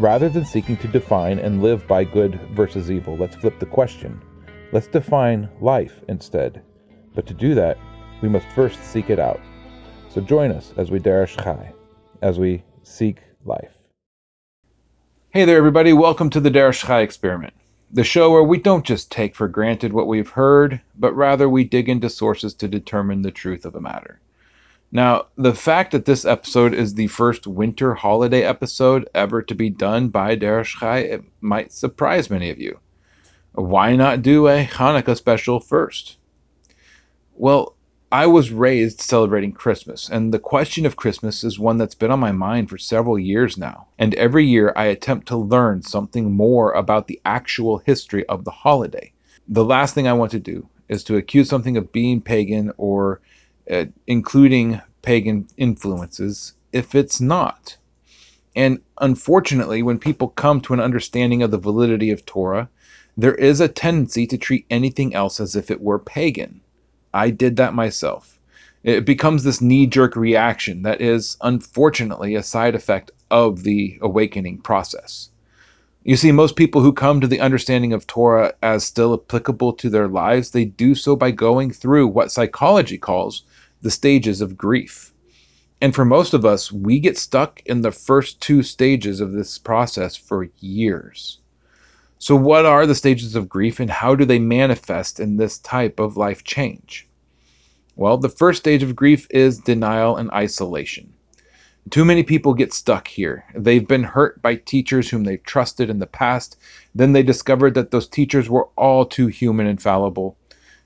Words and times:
Rather 0.00 0.28
than 0.28 0.44
seeking 0.44 0.76
to 0.78 0.88
define 0.88 1.38
and 1.38 1.62
live 1.62 1.86
by 1.86 2.02
good 2.02 2.40
versus 2.50 2.90
evil, 2.90 3.16
let's 3.16 3.36
flip 3.36 3.60
the 3.60 3.66
question. 3.66 4.20
Let's 4.72 4.88
define 4.88 5.48
life 5.60 6.00
instead. 6.08 6.62
But 7.14 7.28
to 7.28 7.34
do 7.34 7.54
that, 7.54 7.78
we 8.20 8.28
must 8.28 8.46
first 8.56 8.82
seek 8.82 9.08
it 9.08 9.20
out. 9.20 9.40
So 10.08 10.20
join 10.20 10.50
us 10.50 10.74
as 10.76 10.90
we 10.90 10.98
derish 10.98 11.40
chai, 11.40 11.72
as 12.22 12.40
we 12.40 12.64
seek 12.82 13.20
life. 13.44 13.70
Hey 15.30 15.44
there, 15.44 15.58
everybody. 15.58 15.92
Welcome 15.92 16.28
to 16.30 16.40
the 16.40 16.50
Derish 16.50 16.84
Chai 16.84 17.02
Experiment, 17.02 17.54
the 17.88 18.02
show 18.02 18.32
where 18.32 18.42
we 18.42 18.58
don't 18.58 18.84
just 18.84 19.12
take 19.12 19.36
for 19.36 19.46
granted 19.46 19.92
what 19.92 20.08
we've 20.08 20.30
heard, 20.30 20.80
but 20.96 21.14
rather 21.14 21.48
we 21.48 21.62
dig 21.62 21.88
into 21.88 22.10
sources 22.10 22.52
to 22.54 22.66
determine 22.66 23.22
the 23.22 23.30
truth 23.30 23.64
of 23.64 23.76
a 23.76 23.80
matter. 23.80 24.20
Now, 24.92 25.26
the 25.36 25.54
fact 25.54 25.92
that 25.92 26.04
this 26.04 26.24
episode 26.24 26.72
is 26.72 26.94
the 26.94 27.08
first 27.08 27.46
winter 27.46 27.94
holiday 27.94 28.42
episode 28.42 29.08
ever 29.14 29.42
to 29.42 29.54
be 29.54 29.68
done 29.70 30.08
by 30.08 30.36
Derish 30.36 30.78
Chai, 30.78 30.98
it 30.98 31.24
might 31.40 31.72
surprise 31.72 32.30
many 32.30 32.50
of 32.50 32.60
you. 32.60 32.78
Why 33.52 33.96
not 33.96 34.22
do 34.22 34.48
a 34.48 34.64
Hanukkah 34.64 35.16
special 35.16 35.60
first? 35.60 36.16
Well, 37.34 37.74
I 38.12 38.26
was 38.26 38.52
raised 38.52 39.00
celebrating 39.00 39.50
Christmas, 39.50 40.08
and 40.08 40.32
the 40.32 40.38
question 40.38 40.86
of 40.86 40.94
Christmas 40.94 41.42
is 41.42 41.58
one 41.58 41.78
that's 41.78 41.96
been 41.96 42.12
on 42.12 42.20
my 42.20 42.30
mind 42.30 42.70
for 42.70 42.78
several 42.78 43.18
years 43.18 43.58
now. 43.58 43.88
And 43.98 44.14
every 44.14 44.46
year 44.46 44.72
I 44.76 44.84
attempt 44.84 45.26
to 45.28 45.36
learn 45.36 45.82
something 45.82 46.30
more 46.30 46.70
about 46.70 47.08
the 47.08 47.20
actual 47.24 47.78
history 47.78 48.24
of 48.26 48.44
the 48.44 48.52
holiday. 48.52 49.12
The 49.48 49.64
last 49.64 49.94
thing 49.94 50.06
I 50.06 50.12
want 50.12 50.30
to 50.30 50.38
do 50.38 50.68
is 50.88 51.02
to 51.04 51.16
accuse 51.16 51.48
something 51.48 51.76
of 51.76 51.90
being 51.90 52.20
pagan 52.20 52.72
or 52.76 53.20
uh, 53.70 53.86
including 54.06 54.80
pagan 55.02 55.46
influences 55.56 56.54
if 56.72 56.94
it's 56.94 57.20
not. 57.20 57.76
And 58.56 58.80
unfortunately, 59.00 59.82
when 59.82 59.98
people 59.98 60.28
come 60.28 60.60
to 60.62 60.74
an 60.74 60.80
understanding 60.80 61.42
of 61.42 61.50
the 61.50 61.58
validity 61.58 62.10
of 62.10 62.26
Torah, 62.26 62.68
there 63.16 63.34
is 63.34 63.60
a 63.60 63.68
tendency 63.68 64.26
to 64.26 64.38
treat 64.38 64.66
anything 64.70 65.14
else 65.14 65.40
as 65.40 65.54
if 65.54 65.70
it 65.70 65.80
were 65.80 65.98
pagan. 65.98 66.60
I 67.12 67.30
did 67.30 67.56
that 67.56 67.74
myself. 67.74 68.40
It 68.82 69.06
becomes 69.06 69.44
this 69.44 69.60
knee 69.60 69.86
jerk 69.86 70.14
reaction 70.14 70.82
that 70.82 71.00
is, 71.00 71.36
unfortunately, 71.40 72.34
a 72.34 72.42
side 72.42 72.74
effect 72.74 73.10
of 73.30 73.62
the 73.62 73.98
awakening 74.02 74.58
process. 74.58 75.30
You 76.02 76.16
see, 76.16 76.32
most 76.32 76.54
people 76.54 76.82
who 76.82 76.92
come 76.92 77.20
to 77.20 77.26
the 77.26 77.40
understanding 77.40 77.94
of 77.94 78.06
Torah 78.06 78.54
as 78.62 78.84
still 78.84 79.14
applicable 79.14 79.72
to 79.74 79.88
their 79.88 80.06
lives, 80.06 80.50
they 80.50 80.66
do 80.66 80.94
so 80.94 81.16
by 81.16 81.30
going 81.30 81.70
through 81.70 82.08
what 82.08 82.30
psychology 82.30 82.98
calls 82.98 83.44
the 83.84 83.90
stages 83.90 84.40
of 84.40 84.56
grief. 84.56 85.12
And 85.78 85.94
for 85.94 86.06
most 86.06 86.32
of 86.32 86.44
us, 86.44 86.72
we 86.72 86.98
get 86.98 87.18
stuck 87.18 87.60
in 87.66 87.82
the 87.82 87.92
first 87.92 88.40
two 88.40 88.62
stages 88.62 89.20
of 89.20 89.32
this 89.32 89.58
process 89.58 90.16
for 90.16 90.48
years. 90.58 91.40
So, 92.18 92.34
what 92.34 92.64
are 92.64 92.86
the 92.86 92.94
stages 92.94 93.36
of 93.36 93.50
grief 93.50 93.78
and 93.78 93.90
how 93.90 94.14
do 94.14 94.24
they 94.24 94.38
manifest 94.38 95.20
in 95.20 95.36
this 95.36 95.58
type 95.58 96.00
of 96.00 96.16
life 96.16 96.42
change? 96.42 97.06
Well, 97.94 98.16
the 98.16 98.30
first 98.30 98.60
stage 98.60 98.82
of 98.82 98.96
grief 98.96 99.26
is 99.28 99.58
denial 99.58 100.16
and 100.16 100.30
isolation. 100.30 101.12
Too 101.90 102.06
many 102.06 102.22
people 102.22 102.54
get 102.54 102.72
stuck 102.72 103.08
here. 103.08 103.44
They've 103.54 103.86
been 103.86 104.04
hurt 104.04 104.40
by 104.40 104.56
teachers 104.56 105.10
whom 105.10 105.24
they've 105.24 105.42
trusted 105.42 105.90
in 105.90 105.98
the 105.98 106.06
past. 106.06 106.56
Then 106.94 107.12
they 107.12 107.22
discovered 107.22 107.74
that 107.74 107.90
those 107.90 108.08
teachers 108.08 108.48
were 108.48 108.70
all 108.76 109.04
too 109.04 109.26
human 109.26 109.66
and 109.66 109.82
fallible. 109.82 110.38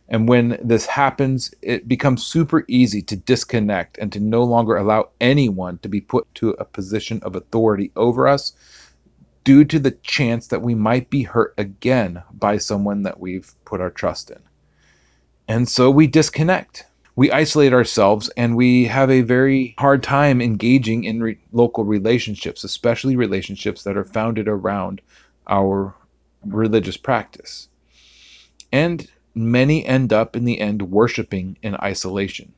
And 0.09 0.29
when 0.29 0.59
this 0.63 0.87
happens, 0.87 1.55
it 1.61 1.87
becomes 1.87 2.25
super 2.25 2.65
easy 2.67 3.03
to 3.03 3.17
disconnect 3.17 3.99
and 3.99 4.11
to 4.13 4.21
no 4.21 4.43
longer 4.43 4.77
allow 4.77 5.11
anyone 5.21 5.79
to 5.79 5.89
be 5.89 6.01
put 6.01 6.33
to 6.37 6.51
a 6.51 6.65
position 6.65 7.21
of 7.23 7.37
authority 7.37 7.93
over 7.95 8.27
us 8.27 8.55
due 9.45 9.65
to 9.65 9.79
the 9.79 9.91
chance 9.91 10.47
that 10.47 10.63
we 10.63 10.75
might 10.75 11.11
be 11.11 11.23
hurt 11.25 11.55
again 11.59 12.23
by 12.33 12.57
someone 12.57 13.03
that 13.03 13.21
we've 13.21 13.55
put 13.65 13.81
our 13.81 13.91
trust 13.91 14.31
in. 14.31 14.41
And 15.47 15.69
so 15.69 15.91
we 15.91 16.07
disconnect. 16.07 16.87
We 17.17 17.33
isolate 17.33 17.73
ourselves 17.73 18.31
and 18.37 18.57
we 18.57 18.85
have 18.85 19.11
a 19.11 19.23
very 19.23 19.75
hard 19.79 20.03
time 20.03 20.41
engaging 20.41 21.05
in 21.05 21.23
re- 21.23 21.39
local 21.53 21.85
relationships, 21.85 22.63
especially 22.63 23.17
relationships 23.17 23.83
that 23.83 23.97
are 23.97 24.05
founded 24.05 24.49
around 24.49 25.01
our 25.49 25.95
religious 26.45 26.97
practice. 26.97 27.69
And 28.71 29.11
many 29.35 29.85
end 29.85 30.13
up 30.13 30.35
in 30.35 30.45
the 30.45 30.61
end 30.61 30.91
worshiping 30.91 31.57
in 31.63 31.77
isolation. 31.77 32.53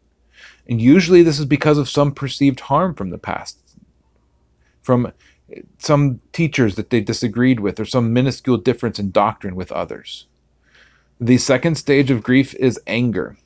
And 0.68 0.80
usually 0.80 1.22
this 1.22 1.38
is 1.38 1.46
because 1.46 1.78
of 1.78 1.88
some 1.88 2.12
perceived 2.12 2.60
harm 2.60 2.94
from 2.94 3.10
the 3.10 3.18
past, 3.18 3.58
from 4.82 5.12
some 5.78 6.20
teachers 6.32 6.76
that 6.76 6.90
they 6.90 7.00
disagreed 7.00 7.60
with, 7.60 7.80
or 7.80 7.84
some 7.84 8.12
minuscule 8.12 8.56
difference 8.56 8.98
in 8.98 9.10
doctrine 9.10 9.56
with 9.56 9.72
others. 9.72 10.26
The 11.20 11.38
second 11.38 11.74
stage 11.74 12.10
of 12.10 12.22
grief 12.22 12.54
is 12.54 12.80
anger. 12.86 13.36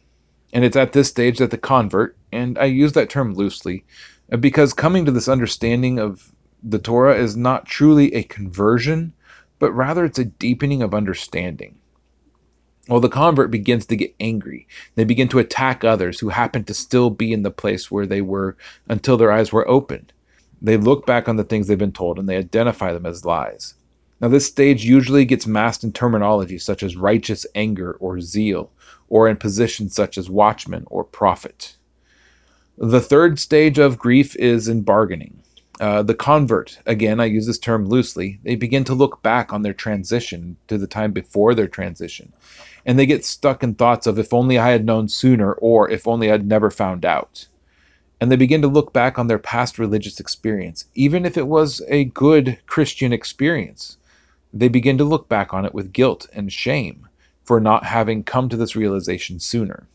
And 0.52 0.64
it's 0.64 0.76
at 0.76 0.92
this 0.92 1.08
stage 1.08 1.38
that 1.38 1.50
the 1.50 1.58
convert, 1.58 2.16
and 2.30 2.56
I 2.58 2.66
use 2.66 2.92
that 2.92 3.10
term 3.10 3.34
loosely, 3.34 3.84
because 4.38 4.72
coming 4.72 5.04
to 5.04 5.10
this 5.10 5.28
understanding 5.28 5.98
of 5.98 6.32
the 6.62 6.78
Torah 6.78 7.16
is 7.16 7.36
not 7.36 7.66
truly 7.66 8.14
a 8.14 8.22
conversion, 8.22 9.12
but 9.58 9.72
rather 9.72 10.04
it's 10.04 10.18
a 10.18 10.24
deepening 10.24 10.82
of 10.82 10.94
understanding. 10.94 11.78
Well, 12.88 13.00
the 13.00 13.08
convert 13.08 13.50
begins 13.50 13.86
to 13.86 13.96
get 13.96 14.14
angry. 14.20 14.68
They 14.94 15.04
begin 15.04 15.28
to 15.28 15.38
attack 15.38 15.84
others 15.84 16.20
who 16.20 16.28
happen 16.28 16.64
to 16.64 16.74
still 16.74 17.08
be 17.08 17.32
in 17.32 17.42
the 17.42 17.50
place 17.50 17.90
where 17.90 18.06
they 18.06 18.20
were 18.20 18.56
until 18.88 19.16
their 19.16 19.32
eyes 19.32 19.52
were 19.52 19.66
opened. 19.68 20.12
They 20.60 20.76
look 20.76 21.06
back 21.06 21.28
on 21.28 21.36
the 21.36 21.44
things 21.44 21.66
they've 21.66 21.78
been 21.78 21.92
told 21.92 22.18
and 22.18 22.28
they 22.28 22.36
identify 22.36 22.92
them 22.92 23.06
as 23.06 23.24
lies. 23.24 23.74
Now, 24.20 24.28
this 24.28 24.46
stage 24.46 24.84
usually 24.84 25.24
gets 25.24 25.46
masked 25.46 25.84
in 25.84 25.92
terminology 25.92 26.58
such 26.58 26.82
as 26.82 26.96
righteous 26.96 27.46
anger 27.54 27.92
or 28.00 28.20
zeal, 28.20 28.70
or 29.08 29.28
in 29.28 29.36
positions 29.36 29.94
such 29.94 30.16
as 30.16 30.30
watchman 30.30 30.84
or 30.86 31.04
prophet. 31.04 31.76
The 32.78 33.00
third 33.00 33.38
stage 33.38 33.78
of 33.78 33.98
grief 33.98 34.34
is 34.36 34.68
in 34.68 34.82
bargaining. 34.82 35.42
Uh, 35.80 36.02
the 36.02 36.14
convert, 36.14 36.78
again, 36.86 37.18
I 37.18 37.24
use 37.24 37.46
this 37.46 37.58
term 37.58 37.86
loosely, 37.86 38.38
they 38.44 38.54
begin 38.54 38.84
to 38.84 38.94
look 38.94 39.22
back 39.22 39.52
on 39.52 39.62
their 39.62 39.72
transition 39.72 40.56
to 40.68 40.78
the 40.78 40.86
time 40.86 41.12
before 41.12 41.54
their 41.54 41.68
transition. 41.68 42.32
And 42.86 42.98
they 42.98 43.06
get 43.06 43.24
stuck 43.24 43.62
in 43.62 43.74
thoughts 43.74 44.06
of 44.06 44.18
if 44.18 44.32
only 44.32 44.58
I 44.58 44.70
had 44.70 44.84
known 44.84 45.08
sooner 45.08 45.52
or 45.54 45.90
if 45.90 46.06
only 46.06 46.30
I'd 46.30 46.46
never 46.46 46.70
found 46.70 47.04
out. 47.04 47.48
And 48.20 48.30
they 48.30 48.36
begin 48.36 48.62
to 48.62 48.68
look 48.68 48.92
back 48.92 49.18
on 49.18 49.26
their 49.26 49.38
past 49.38 49.78
religious 49.78 50.20
experience, 50.20 50.84
even 50.94 51.24
if 51.24 51.36
it 51.36 51.46
was 51.46 51.82
a 51.88 52.04
good 52.04 52.58
Christian 52.66 53.12
experience. 53.12 53.96
They 54.52 54.68
begin 54.68 54.98
to 54.98 55.04
look 55.04 55.28
back 55.28 55.52
on 55.52 55.64
it 55.64 55.74
with 55.74 55.92
guilt 55.92 56.28
and 56.32 56.52
shame 56.52 57.08
for 57.42 57.60
not 57.60 57.84
having 57.84 58.22
come 58.22 58.48
to 58.48 58.56
this 58.56 58.76
realization 58.76 59.40
sooner. 59.40 59.88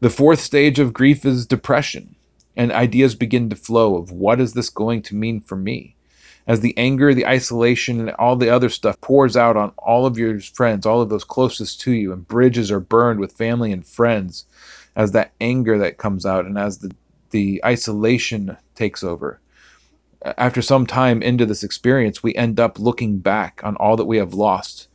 The 0.00 0.10
fourth 0.10 0.40
stage 0.40 0.78
of 0.78 0.92
grief 0.92 1.24
is 1.24 1.46
depression 1.46 2.16
and 2.56 2.70
ideas 2.72 3.14
begin 3.14 3.48
to 3.50 3.56
flow 3.56 3.96
of 3.96 4.12
what 4.12 4.40
is 4.40 4.52
this 4.52 4.70
going 4.70 5.02
to 5.02 5.14
mean 5.14 5.40
for 5.40 5.56
me 5.56 5.93
as 6.46 6.60
the 6.60 6.76
anger 6.76 7.14
the 7.14 7.26
isolation 7.26 8.00
and 8.00 8.10
all 8.12 8.36
the 8.36 8.50
other 8.50 8.68
stuff 8.68 9.00
pours 9.00 9.36
out 9.36 9.56
on 9.56 9.70
all 9.78 10.06
of 10.06 10.18
your 10.18 10.38
friends 10.40 10.84
all 10.84 11.00
of 11.00 11.08
those 11.08 11.24
closest 11.24 11.80
to 11.80 11.92
you 11.92 12.12
and 12.12 12.28
bridges 12.28 12.70
are 12.70 12.80
burned 12.80 13.20
with 13.20 13.32
family 13.32 13.72
and 13.72 13.86
friends 13.86 14.46
as 14.96 15.12
that 15.12 15.32
anger 15.40 15.78
that 15.78 15.98
comes 15.98 16.24
out 16.24 16.44
and 16.44 16.58
as 16.58 16.78
the 16.78 16.90
the 17.34 17.60
isolation 17.64 18.56
takes 18.76 19.02
over. 19.02 19.40
After 20.38 20.62
some 20.62 20.86
time 20.86 21.20
into 21.20 21.44
this 21.44 21.64
experience 21.64 22.22
we 22.22 22.32
end 22.36 22.60
up 22.60 22.78
looking 22.78 23.18
back 23.18 23.60
on 23.64 23.74
all 23.76 23.96
that 23.96 24.04
we 24.04 24.18
have 24.18 24.34
lost 24.34 24.86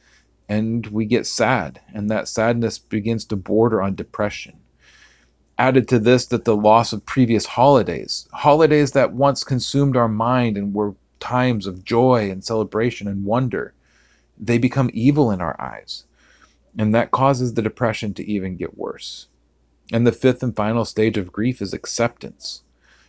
and 0.48 0.88
we 0.88 1.06
get 1.06 1.28
sad 1.28 1.82
and 1.94 2.10
that 2.10 2.30
sadness 2.30 2.80
begins 2.80 3.26
to 3.26 3.36
border 3.36 3.82
on 3.82 3.94
depression. 3.94 4.62
Added 5.58 5.90
to 5.90 6.00
this, 6.00 6.26
that 6.28 6.46
the 6.46 6.56
loss 6.56 6.94
of 6.94 7.06
previous 7.06 7.46
holidays, 7.46 8.30
holidays 8.32 8.94
that 8.94 9.12
once 9.12 9.44
consumed 9.44 9.98
our 9.98 10.08
mind 10.08 10.58
and 10.58 10.74
were 10.74 10.96
times 11.20 11.68
of 11.68 11.84
joy 11.84 12.30
and 12.30 12.44
celebration 12.44 13.08
and 13.08 13.26
wonder, 13.26 13.74
they 14.38 14.58
become 14.58 14.90
evil 14.94 15.32
in 15.32 15.42
our 15.42 15.60
eyes. 15.62 16.06
And 16.78 16.94
that 16.94 17.12
causes 17.12 17.54
the 17.54 17.62
depression 17.62 18.14
to 18.16 18.30
even 18.30 18.56
get 18.56 18.78
worse. 18.78 19.28
And 19.92 20.06
the 20.06 20.12
fifth 20.12 20.44
and 20.44 20.56
final 20.56 20.86
stage 20.86 21.18
of 21.18 21.32
grief 21.32 21.62
is 21.62 21.74
acceptance. 21.74 22.64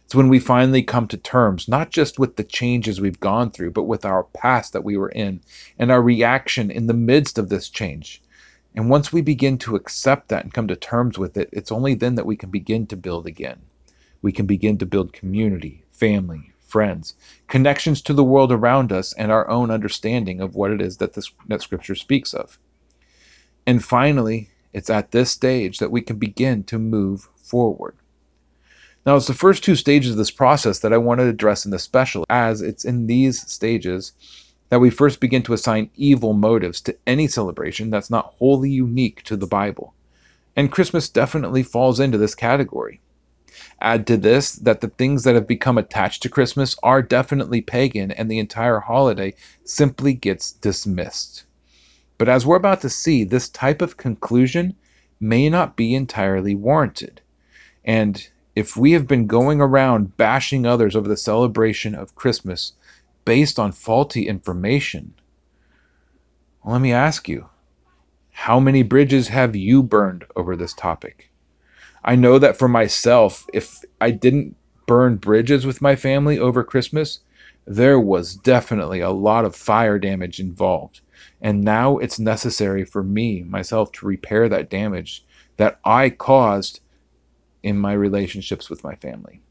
It's 0.05 0.15
when 0.15 0.29
we 0.29 0.41
finally 0.41 0.83
come 0.83 1.07
to 1.09 1.17
terms, 1.17 1.69
not 1.69 1.91
just 1.91 2.19
with 2.19 2.35
the 2.35 2.43
changes 2.43 3.01
we've 3.01 3.21
gone 3.21 3.53
through, 3.53 3.71
but 3.71 3.85
with 3.85 4.05
our 4.05 4.25
past 4.25 4.73
that 4.73 4.83
we 4.83 4.97
were 4.97 5.11
in 5.11 5.41
and 5.79 5.93
our 5.93 6.03
reaction 6.03 6.69
in 6.71 6.89
the 6.89 6.95
midst 6.95 7.39
of 7.39 7.49
this 7.49 7.69
change. 7.69 8.21
And 8.75 8.91
once 8.91 9.12
we 9.12 9.21
begin 9.21 9.57
to 9.59 9.77
accept 9.77 10.29
that 10.29 10.43
and 10.43 10.53
come 10.53 10.67
to 10.69 10.75
terms 10.75 11.19
with 11.19 11.37
it, 11.37 11.49
it's 11.53 11.71
only 11.71 11.95
then 11.95 12.17
that 12.17 12.27
we 12.27 12.35
can 12.35 12.51
begin 12.51 12.87
to 12.89 12.97
build 12.97 13.27
again. 13.27 13.61
We 14.23 14.33
can 14.33 14.47
begin 14.47 14.79
to 14.79 14.87
build 14.87 15.12
community, 15.12 15.85
family, 15.93 16.53
friends, 16.70 17.14
connections 17.49 18.00
to 18.02 18.14
the 18.14 18.25
world 18.25 18.52
around 18.52 18.93
us, 18.93 19.12
and 19.14 19.32
our 19.32 19.49
own 19.49 19.70
understanding 19.70 20.40
of 20.40 20.55
what 20.55 20.70
it 20.70 20.81
is 20.81 20.99
that 20.99 21.14
this 21.14 21.31
that 21.49 21.62
scripture 21.62 21.94
speaks 21.94 22.32
of. 22.32 22.58
And 23.67 23.84
finally, 23.84 24.50
it's 24.72 24.90
at 24.90 25.11
this 25.11 25.31
stage 25.31 25.78
that 25.78 25.90
we 25.90 26.00
can 26.00 26.17
begin 26.17 26.64
to 26.64 26.78
move 26.78 27.28
forward. 27.37 27.96
Now, 29.05 29.17
it's 29.17 29.26
the 29.26 29.34
first 29.34 29.64
two 29.64 29.76
stages 29.76 30.12
of 30.12 30.17
this 30.19 30.31
process 30.31 30.78
that 30.81 30.93
I 30.93 30.99
want 30.99 31.20
to 31.20 31.26
address 31.26 31.64
in 31.64 31.70
the 31.70 31.78
special, 31.78 32.25
as 32.28 32.61
it's 32.61 32.84
in 32.84 33.06
these 33.06 33.40
stages 33.50 34.12
that 34.69 34.78
we 34.78 34.90
first 34.90 35.20
begin 35.20 35.43
to 35.44 35.52
assign 35.52 35.90
evil 35.96 36.32
motives 36.32 36.81
to 36.82 36.96
any 37.06 37.26
celebration 37.26 37.90
that's 37.90 38.11
not 38.11 38.34
wholly 38.38 38.70
unique 38.70 39.23
to 39.25 39.37
the 39.37 39.46
Bible. 39.46 39.94
And 40.55 40.70
Christmas 40.70 41.08
definitely 41.08 41.62
falls 41.62 41.99
into 41.99 42.19
this 42.19 42.34
category. 42.34 43.00
Add 43.81 44.07
to 44.09 44.17
this 44.17 44.53
that 44.53 44.81
the 44.81 44.89
things 44.89 45.25
that 45.25 45.35
have 45.35 45.47
become 45.47 45.79
attached 45.79 46.23
to 46.23 46.29
Christmas 46.29 46.77
are 46.83 47.03
definitely 47.03 47.61
pagan, 47.61 48.11
and 48.11 48.31
the 48.31 48.39
entire 48.39 48.81
holiday 48.81 49.35
simply 49.65 50.12
gets 50.12 50.53
dismissed. 50.53 51.45
But 52.19 52.29
as 52.29 52.45
we're 52.45 52.57
about 52.57 52.81
to 52.83 52.91
see, 52.91 53.25
this 53.25 53.49
type 53.49 53.81
of 53.81 53.97
conclusion 53.97 54.77
may 55.19 55.49
not 55.49 55.77
be 55.77 55.95
entirely 55.95 56.55
warranted. 56.55 57.21
And 57.85 58.29
if 58.55 58.77
we 58.77 58.93
have 58.93 59.07
been 59.07 59.27
going 59.27 59.61
around 59.61 60.17
bashing 60.17 60.67
others 60.67 60.95
over 60.95 61.09
the 61.09 61.17
celebration 61.17 61.95
of 61.95 62.15
Christmas 62.15 62.75
based 63.25 63.59
on 63.59 63.73
faulty 63.73 64.29
information, 64.29 65.15
well, 66.62 66.75
let 66.75 66.83
me 66.83 66.93
ask 66.93 67.29
you 67.29 67.49
how 68.33 68.61
many 68.61 68.83
bridges 68.83 69.29
have 69.29 69.57
you 69.57 69.83
burned 69.83 70.25
over 70.37 70.57
this 70.57 70.75
topic? 70.75 71.30
I 72.05 72.17
know 72.17 72.38
that 72.38 72.56
for 72.56 72.69
myself, 72.69 73.47
if 73.52 73.85
I 74.00 74.11
didn't 74.11 74.56
burn 74.87 75.17
bridges 75.17 75.67
with 75.67 75.82
my 75.82 75.97
family 75.97 76.38
over 76.38 76.64
Christmas, 76.64 77.20
there 77.67 78.00
was 78.00 78.35
definitely 78.35 79.00
a 79.00 79.11
lot 79.11 79.44
of 79.44 79.55
fire 79.55 79.99
damage 79.99 80.41
involved. 80.41 81.00
And 81.41 81.62
now 81.62 81.99
it's 81.99 82.19
necessary 82.19 82.85
for 82.85 83.02
me, 83.02 83.43
myself, 83.43 83.93
to 83.93 84.06
repair 84.06 84.49
that 84.49 84.70
damage 84.70 85.25
that 85.56 85.79
I 85.85 86.11
caused 86.11 86.81
in 87.62 87.76
my 87.79 87.93
relationships 87.93 88.70
with 88.70 88.82
my 88.82 88.94
family. 88.97 89.43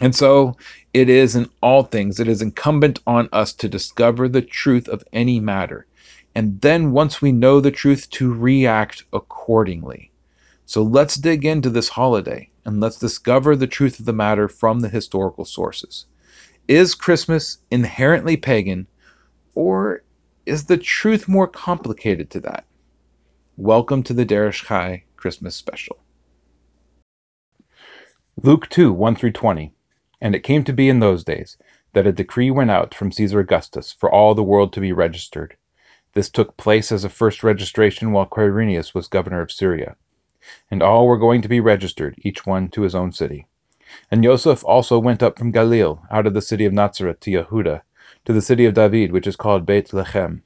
And 0.00 0.14
so 0.14 0.56
it 0.92 1.08
is 1.08 1.36
in 1.36 1.48
all 1.62 1.84
things, 1.84 2.20
it 2.20 2.28
is 2.28 2.42
incumbent 2.42 3.00
on 3.06 3.28
us 3.32 3.52
to 3.54 3.68
discover 3.68 4.28
the 4.28 4.42
truth 4.42 4.88
of 4.88 5.04
any 5.12 5.40
matter. 5.40 5.86
And 6.34 6.60
then 6.60 6.92
once 6.92 7.22
we 7.22 7.32
know 7.32 7.60
the 7.60 7.70
truth, 7.70 8.10
to 8.10 8.34
react 8.34 9.04
accordingly. 9.12 10.10
So 10.66 10.82
let's 10.82 11.16
dig 11.16 11.44
into 11.44 11.68
this 11.68 11.90
holiday 11.90 12.48
and 12.64 12.80
let's 12.80 12.98
discover 12.98 13.54
the 13.54 13.66
truth 13.66 14.00
of 14.00 14.06
the 14.06 14.14
matter 14.14 14.48
from 14.48 14.80
the 14.80 14.88
historical 14.88 15.44
sources. 15.44 16.06
Is 16.66 16.94
Christmas 16.94 17.58
inherently 17.70 18.38
pagan, 18.38 18.86
or 19.54 20.04
is 20.46 20.64
the 20.64 20.78
truth 20.78 21.28
more 21.28 21.46
complicated 21.46 22.30
to 22.30 22.40
that? 22.40 22.64
Welcome 23.58 24.02
to 24.04 24.14
the 24.14 24.24
Derish 24.24 24.64
Chai 24.64 25.04
Christmas 25.16 25.54
special. 25.54 25.98
Luke 28.42 28.70
2 28.70 28.90
1 28.90 29.16
through 29.16 29.32
20. 29.32 29.74
And 30.18 30.34
it 30.34 30.40
came 30.40 30.64
to 30.64 30.72
be 30.72 30.88
in 30.88 31.00
those 31.00 31.24
days 31.24 31.58
that 31.92 32.06
a 32.06 32.12
decree 32.12 32.50
went 32.50 32.70
out 32.70 32.94
from 32.94 33.12
Caesar 33.12 33.40
Augustus 33.40 33.92
for 33.92 34.10
all 34.10 34.34
the 34.34 34.42
world 34.42 34.72
to 34.72 34.80
be 34.80 34.94
registered. 34.94 35.58
This 36.14 36.30
took 36.30 36.56
place 36.56 36.90
as 36.90 37.04
a 37.04 37.10
first 37.10 37.42
registration 37.42 38.12
while 38.12 38.24
Quirinius 38.24 38.94
was 38.94 39.08
governor 39.08 39.42
of 39.42 39.52
Syria 39.52 39.96
and 40.70 40.82
all 40.82 41.06
were 41.06 41.18
going 41.18 41.42
to 41.42 41.48
be 41.48 41.60
registered, 41.60 42.14
each 42.18 42.46
one 42.46 42.68
to 42.68 42.82
his 42.82 42.94
own 42.94 43.12
city. 43.12 43.46
And 44.10 44.22
Joseph 44.22 44.64
also 44.64 44.98
went 44.98 45.22
up 45.22 45.38
from 45.38 45.52
Galilee, 45.52 45.98
out 46.10 46.26
of 46.26 46.34
the 46.34 46.42
city 46.42 46.64
of 46.64 46.72
Nazareth 46.72 47.20
to 47.20 47.30
Yehuda, 47.30 47.82
to 48.24 48.32
the 48.32 48.42
city 48.42 48.64
of 48.64 48.74
David, 48.74 49.12
which 49.12 49.26
is 49.26 49.36
called 49.36 49.66
Beit 49.66 49.88
Lechem, 49.88 50.42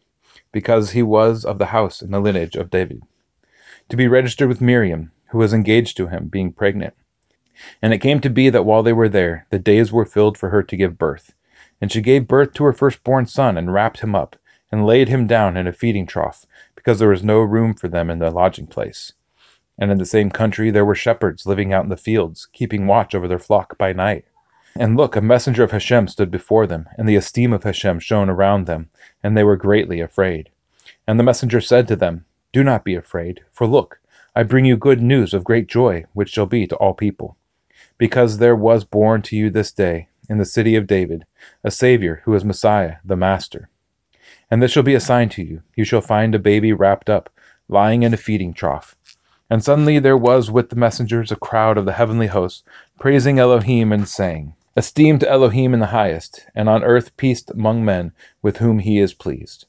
because 0.53 0.91
he 0.91 1.03
was 1.03 1.45
of 1.45 1.59
the 1.59 1.67
house 1.67 2.03
and 2.03 2.12
the 2.12 2.21
lineage 2.21 2.56
of 2.56 2.71
David, 2.71 3.03
to 3.89 3.97
be 3.97 4.09
registered 4.09 4.49
with 4.49 4.61
Miriam, 4.61 5.12
who 5.29 5.39
was 5.39 5.55
engaged 5.55 5.97
to 5.97 6.09
him, 6.09 6.29
being 6.29 6.53
pregnant. 6.53 6.94
And 7.83 7.93
it 7.93 7.99
came 7.99 8.21
to 8.21 8.31
be 8.31 8.51
that 8.51 8.65
while 8.65 8.83
they 8.83 8.93
were 8.93 9.09
there, 9.09 9.47
the 9.51 9.59
days 9.59 9.93
were 9.93 10.05
filled 10.05 10.39
for 10.39 10.51
her 10.51 10.62
to 10.62 10.77
give 10.77 10.99
birth. 10.99 11.35
And 11.81 11.93
she 11.93 12.01
gave 12.01 12.29
birth 12.29 12.55
to 12.55 12.65
her 12.65 12.73
firstborn 12.73 13.27
son, 13.27 13.56
and 13.56 13.73
wrapped 13.73 14.01
him 14.01 14.15
up, 14.15 14.37
and 14.71 14.87
laid 14.87 15.09
him 15.09 15.27
down 15.27 15.56
in 15.56 15.67
a 15.67 15.73
feeding 15.73 16.06
trough, 16.06 16.44
because 16.75 16.99
there 16.99 17.09
was 17.09 17.23
no 17.23 17.41
room 17.41 17.75
for 17.75 17.89
them 17.89 18.11
in 18.11 18.19
the 18.19 18.31
lodging 18.31 18.67
place. 18.67 19.12
And 19.79 19.91
in 19.91 19.99
the 19.99 20.07
same 20.07 20.31
country 20.31 20.71
there 20.71 20.85
were 20.85 20.95
shepherds 20.95 21.47
living 21.47 21.73
out 21.73 21.85
in 21.85 21.91
the 21.91 21.97
fields, 21.97 22.49
keeping 22.53 22.87
watch 22.87 23.15
over 23.15 23.29
their 23.29 23.39
flock 23.39 23.79
by 23.79 23.93
night. 23.93 24.25
And 24.77 24.97
look, 24.97 25.17
a 25.17 25.21
messenger 25.21 25.63
of 25.65 25.73
Hashem 25.73 26.09
stood 26.09 26.31
before 26.31 26.67
them, 26.67 26.89
and 26.97 27.09
the 27.09 27.17
esteem 27.17 27.53
of 27.53 27.65
Hashem 27.65 28.01
shone 28.01 28.29
around 28.29 28.67
them, 28.67 28.91
and 29.23 29.37
they 29.37 29.45
were 29.45 29.57
greatly 29.57 30.01
afraid. 30.01 30.51
And 31.07 31.19
the 31.19 31.25
messenger 31.25 31.61
said 31.61 31.89
to 31.89 31.97
them, 31.97 32.27
Do 32.53 32.63
not 32.63 32.85
be 32.85 32.95
afraid, 32.95 33.41
for 33.51 33.67
look, 33.67 34.01
I 34.37 34.43
bring 34.43 34.65
you 34.65 34.77
good 34.77 35.01
news 35.01 35.35
of 35.35 35.43
great 35.43 35.67
joy, 35.67 36.05
which 36.13 36.31
shall 36.31 36.47
be 36.47 36.67
to 36.67 36.77
all 36.77 36.95
people. 36.95 37.37
Because 37.97 38.39
there 38.39 38.55
was 38.55 38.85
born 38.85 39.23
to 39.23 39.37
you 39.37 39.51
this 39.51 39.73
day, 39.73 40.09
in 40.29 40.39
the 40.39 40.45
city 40.45 40.77
of 40.77 40.87
David, 40.87 41.25
a 41.65 41.71
Saviour 41.71 42.23
who 42.25 42.35
is 42.35 42.45
Messiah, 42.45 42.97
the 43.05 43.17
Master. 43.17 43.69
And 44.51 44.63
this 44.63 44.71
shall 44.71 44.83
be 44.83 44.95
a 44.95 45.01
sign 45.01 45.29
to 45.31 45.43
you 45.43 45.63
you 45.75 45.85
shall 45.85 46.01
find 46.01 46.35
a 46.35 46.39
baby 46.39 46.73
wrapped 46.73 47.11
up, 47.11 47.31
lying 47.69 48.03
in 48.03 48.15
a 48.15 48.17
feeding 48.17 48.53
trough. 48.53 48.95
And 49.50 49.65
suddenly 49.65 49.99
there 49.99 50.17
was 50.17 50.50
with 50.50 50.69
the 50.69 50.77
messengers 50.77 51.33
a 51.33 51.37
crowd 51.37 51.79
of 51.79 51.87
the 51.87 51.95
heavenly 51.95 52.27
hosts, 52.27 52.62
praising 52.99 53.39
Elohim 53.39 53.93
and 53.93 54.06
saying, 54.06 54.55
Esteemed 54.77 55.25
Elohim 55.25 55.75
in 55.75 55.81
the 55.81 55.87
highest, 55.87 56.47
and 56.55 56.69
on 56.69 56.85
earth 56.85 57.17
peace 57.17 57.43
among 57.49 57.85
men 57.85 58.12
with 58.43 58.59
whom 58.59 58.79
he 58.79 58.99
is 58.99 59.15
pleased. 59.15 59.67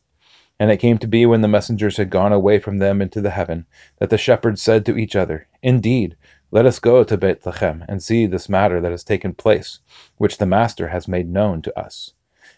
And 0.59 0.69
it 0.69 0.77
came 0.77 0.97
to 0.97 1.07
be 1.07 1.25
when 1.25 1.41
the 1.41 1.47
messengers 1.47 1.97
had 1.97 2.09
gone 2.09 2.33
away 2.33 2.59
from 2.59 2.77
them 2.77 3.01
into 3.01 3.21
the 3.21 3.31
heaven, 3.31 3.65
that 3.99 4.09
the 4.09 4.17
shepherds 4.17 4.61
said 4.61 4.85
to 4.85 4.97
each 4.97 5.15
other, 5.15 5.47
Indeed, 5.63 6.17
let 6.51 6.65
us 6.65 6.79
go 6.79 7.03
to 7.03 7.17
Bethlehem 7.17 7.85
and 7.87 8.03
see 8.03 8.25
this 8.25 8.49
matter 8.49 8.81
that 8.81 8.91
has 8.91 9.03
taken 9.03 9.33
place, 9.33 9.79
which 10.17 10.37
the 10.37 10.45
Master 10.45 10.89
has 10.89 11.07
made 11.07 11.29
known 11.29 11.61
to 11.61 11.79
us. 11.79 12.13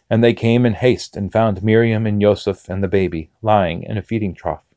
And 0.10 0.24
they 0.24 0.34
came 0.34 0.66
in 0.66 0.74
haste 0.74 1.16
and 1.16 1.32
found 1.32 1.64
Miriam 1.64 2.08
and 2.08 2.20
Joseph 2.20 2.68
and 2.68 2.84
the 2.84 2.88
baby 2.88 3.30
lying 3.42 3.84
in 3.84 3.98
a 3.98 4.02
feeding 4.02 4.34
trough. 4.34 4.71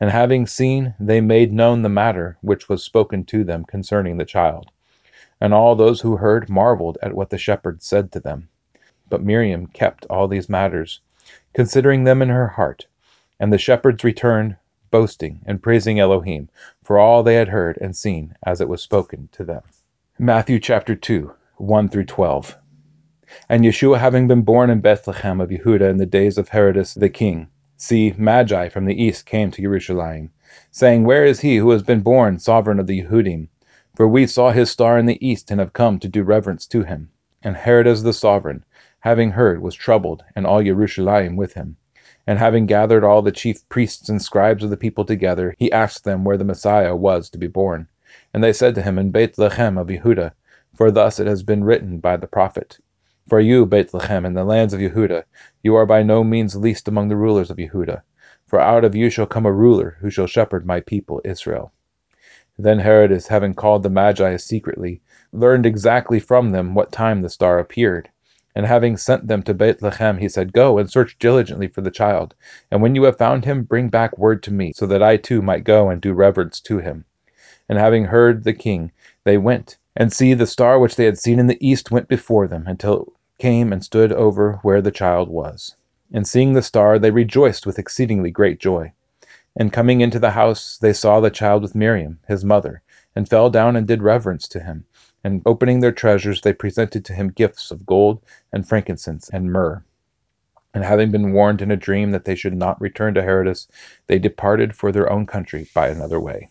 And 0.00 0.10
having 0.10 0.46
seen, 0.46 0.94
they 1.00 1.20
made 1.20 1.52
known 1.52 1.82
the 1.82 1.88
matter 1.88 2.38
which 2.40 2.68
was 2.68 2.84
spoken 2.84 3.24
to 3.24 3.42
them 3.44 3.64
concerning 3.64 4.16
the 4.16 4.24
child. 4.24 4.70
And 5.40 5.52
all 5.52 5.74
those 5.74 6.00
who 6.00 6.16
heard 6.16 6.48
marveled 6.48 6.98
at 7.02 7.14
what 7.14 7.30
the 7.30 7.38
shepherds 7.38 7.86
said 7.86 8.12
to 8.12 8.20
them. 8.20 8.48
But 9.08 9.22
Miriam 9.22 9.66
kept 9.66 10.06
all 10.06 10.28
these 10.28 10.48
matters, 10.48 11.00
considering 11.54 12.04
them 12.04 12.22
in 12.22 12.28
her 12.28 12.48
heart. 12.48 12.86
And 13.40 13.52
the 13.52 13.58
shepherds 13.58 14.04
returned, 14.04 14.56
boasting 14.90 15.40
and 15.46 15.62
praising 15.62 16.00
Elohim 16.00 16.48
for 16.82 16.98
all 16.98 17.22
they 17.22 17.34
had 17.34 17.48
heard 17.48 17.78
and 17.80 17.96
seen 17.96 18.34
as 18.44 18.60
it 18.60 18.68
was 18.68 18.82
spoken 18.82 19.28
to 19.32 19.44
them. 19.44 19.62
Matthew 20.18 20.58
chapter 20.58 20.94
2, 20.94 21.32
1 21.56 21.88
through 21.88 22.06
12. 22.06 22.56
And 23.48 23.64
Yeshua 23.64 23.98
having 23.98 24.26
been 24.26 24.42
born 24.42 24.70
in 24.70 24.80
Bethlehem 24.80 25.40
of 25.40 25.50
Yehuda 25.50 25.88
in 25.88 25.98
the 25.98 26.06
days 26.06 26.38
of 26.38 26.50
Herodes 26.50 26.94
the 26.94 27.10
king, 27.10 27.48
See, 27.80 28.12
Magi 28.18 28.70
from 28.70 28.86
the 28.86 29.00
east 29.00 29.24
came 29.24 29.52
to 29.52 29.62
Jerusalem, 29.62 30.30
saying, 30.72 31.04
Where 31.04 31.24
is 31.24 31.40
he 31.40 31.58
who 31.58 31.70
has 31.70 31.84
been 31.84 32.00
born 32.00 32.40
sovereign 32.40 32.80
of 32.80 32.88
the 32.88 33.02
Yehudim? 33.02 33.46
For 33.94 34.08
we 34.08 34.26
saw 34.26 34.50
his 34.50 34.68
star 34.68 34.98
in 34.98 35.06
the 35.06 35.24
east 35.24 35.48
and 35.48 35.60
have 35.60 35.72
come 35.72 36.00
to 36.00 36.08
do 36.08 36.24
reverence 36.24 36.66
to 36.66 36.82
him. 36.82 37.10
And 37.40 37.56
Herod 37.56 37.86
as 37.86 38.02
the 38.02 38.12
sovereign, 38.12 38.64
having 39.00 39.30
heard, 39.30 39.62
was 39.62 39.76
troubled, 39.76 40.24
and 40.34 40.44
all 40.44 40.60
Jerusalem 40.60 41.36
with 41.36 41.54
him. 41.54 41.76
And 42.26 42.40
having 42.40 42.66
gathered 42.66 43.04
all 43.04 43.22
the 43.22 43.30
chief 43.30 43.66
priests 43.68 44.08
and 44.08 44.20
scribes 44.20 44.64
of 44.64 44.70
the 44.70 44.76
people 44.76 45.04
together, 45.04 45.54
he 45.56 45.70
asked 45.70 46.02
them 46.02 46.24
where 46.24 46.36
the 46.36 46.44
Messiah 46.44 46.96
was 46.96 47.30
to 47.30 47.38
be 47.38 47.46
born. 47.46 47.86
And 48.34 48.42
they 48.42 48.52
said 48.52 48.74
to 48.74 48.82
him, 48.82 48.98
In 48.98 49.12
Bethlehem 49.12 49.78
of 49.78 49.86
Yehuda, 49.86 50.32
for 50.74 50.90
thus 50.90 51.20
it 51.20 51.28
has 51.28 51.44
been 51.44 51.62
written 51.62 52.00
by 52.00 52.16
the 52.16 52.26
prophet. 52.26 52.78
For 53.28 53.40
you, 53.40 53.66
Bethlehem, 53.66 54.24
in 54.24 54.32
the 54.32 54.42
lands 54.42 54.72
of 54.72 54.80
Yehuda, 54.80 55.24
you 55.62 55.74
are 55.74 55.84
by 55.84 56.02
no 56.02 56.24
means 56.24 56.56
least 56.56 56.88
among 56.88 57.08
the 57.08 57.16
rulers 57.16 57.50
of 57.50 57.58
Yehuda. 57.58 58.00
For 58.46 58.58
out 58.58 58.84
of 58.84 58.94
you 58.94 59.10
shall 59.10 59.26
come 59.26 59.44
a 59.44 59.52
ruler 59.52 59.98
who 60.00 60.08
shall 60.08 60.26
shepherd 60.26 60.64
my 60.64 60.80
people 60.80 61.20
Israel. 61.26 61.70
Then 62.56 62.78
Herod, 62.78 63.10
having 63.28 63.52
called 63.52 63.82
the 63.82 63.90
Magi 63.90 64.36
secretly, 64.38 65.02
learned 65.30 65.66
exactly 65.66 66.18
from 66.18 66.52
them 66.52 66.74
what 66.74 66.90
time 66.90 67.20
the 67.20 67.28
star 67.28 67.58
appeared. 67.58 68.08
And 68.54 68.64
having 68.64 68.96
sent 68.96 69.28
them 69.28 69.42
to 69.42 69.52
Bethlehem, 69.52 70.16
he 70.16 70.28
said, 70.30 70.54
Go 70.54 70.78
and 70.78 70.90
search 70.90 71.18
diligently 71.18 71.68
for 71.68 71.82
the 71.82 71.90
child, 71.90 72.34
and 72.70 72.80
when 72.80 72.94
you 72.94 73.02
have 73.04 73.18
found 73.18 73.44
him, 73.44 73.62
bring 73.62 73.90
back 73.90 74.16
word 74.16 74.42
to 74.44 74.50
me, 74.50 74.72
so 74.74 74.86
that 74.86 75.02
I 75.02 75.18
too 75.18 75.42
might 75.42 75.64
go 75.64 75.90
and 75.90 76.00
do 76.00 76.14
reverence 76.14 76.60
to 76.62 76.78
him. 76.78 77.04
And 77.68 77.78
having 77.78 78.06
heard 78.06 78.44
the 78.44 78.54
king, 78.54 78.90
they 79.24 79.36
went 79.36 79.76
And 79.94 80.12
see, 80.12 80.32
the 80.32 80.46
star 80.46 80.78
which 80.78 80.96
they 80.96 81.04
had 81.04 81.18
seen 81.18 81.38
in 81.38 81.46
the 81.46 81.58
east 81.60 81.90
went 81.90 82.08
before 82.08 82.48
them 82.48 82.64
until 82.66 83.12
came 83.38 83.72
and 83.72 83.84
stood 83.84 84.12
over 84.12 84.60
where 84.62 84.82
the 84.82 84.90
child 84.90 85.28
was. 85.28 85.76
And 86.12 86.26
seeing 86.26 86.52
the 86.52 86.62
star, 86.62 86.98
they 86.98 87.10
rejoiced 87.10 87.66
with 87.66 87.78
exceedingly 87.78 88.30
great 88.30 88.58
joy. 88.58 88.92
And 89.56 89.72
coming 89.72 90.00
into 90.00 90.18
the 90.18 90.32
house, 90.32 90.78
they 90.78 90.92
saw 90.92 91.20
the 91.20 91.30
child 91.30 91.62
with 91.62 91.74
Miriam, 91.74 92.20
his 92.28 92.44
mother, 92.44 92.82
and 93.14 93.28
fell 93.28 93.50
down 93.50 93.76
and 93.76 93.86
did 93.86 94.02
reverence 94.02 94.46
to 94.48 94.60
him. 94.60 94.84
And 95.24 95.42
opening 95.44 95.80
their 95.80 95.92
treasures, 95.92 96.40
they 96.40 96.52
presented 96.52 97.04
to 97.04 97.12
him 97.12 97.30
gifts 97.30 97.70
of 97.70 97.84
gold 97.84 98.22
and 98.52 98.68
frankincense 98.68 99.28
and 99.28 99.52
myrrh. 99.52 99.82
And 100.72 100.84
having 100.84 101.10
been 101.10 101.32
warned 101.32 101.60
in 101.60 101.70
a 101.70 101.76
dream 101.76 102.12
that 102.12 102.24
they 102.24 102.36
should 102.36 102.56
not 102.56 102.80
return 102.80 103.14
to 103.14 103.22
Herodes, 103.22 103.66
they 104.06 104.18
departed 104.18 104.76
for 104.76 104.92
their 104.92 105.10
own 105.10 105.26
country 105.26 105.68
by 105.74 105.88
another 105.88 106.20
way. 106.20 106.50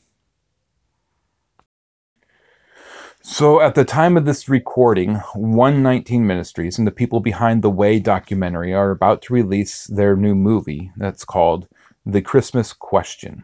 So, 3.29 3.59
at 3.59 3.75
the 3.75 3.83
time 3.83 4.15
of 4.15 4.23
this 4.23 4.47
recording, 4.47 5.15
119 5.35 6.25
Ministries 6.25 6.77
and 6.77 6.87
the 6.87 6.91
people 6.91 7.19
behind 7.19 7.61
the 7.61 7.69
Way 7.69 7.99
documentary 7.99 8.73
are 8.73 8.89
about 8.89 9.21
to 9.23 9.33
release 9.33 9.83
their 9.83 10.15
new 10.15 10.33
movie 10.33 10.93
that's 10.95 11.25
called 11.25 11.67
The 12.05 12.21
Christmas 12.21 12.71
Question. 12.71 13.43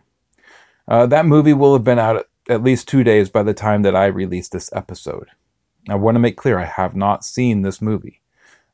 Uh, 0.87 1.05
that 1.07 1.25
movie 1.25 1.51
will 1.51 1.73
have 1.73 1.83
been 1.83 1.99
out 1.99 2.27
at 2.47 2.63
least 2.63 2.87
two 2.87 3.03
days 3.03 3.29
by 3.29 3.43
the 3.43 3.53
time 3.53 3.81
that 3.81 3.93
I 3.93 4.05
release 4.05 4.47
this 4.47 4.71
episode. 4.71 5.27
I 5.89 5.95
want 5.95 6.15
to 6.15 6.19
make 6.19 6.37
clear 6.37 6.59
I 6.59 6.65
have 6.65 6.95
not 6.95 7.25
seen 7.25 7.61
this 7.61 7.81
movie. 7.81 8.21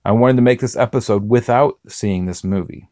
I 0.06 0.12
wanted 0.12 0.36
to 0.36 0.44
make 0.44 0.60
this 0.60 0.78
episode 0.78 1.28
without 1.28 1.80
seeing 1.88 2.28
this 2.28 2.44
movie. 2.44 2.88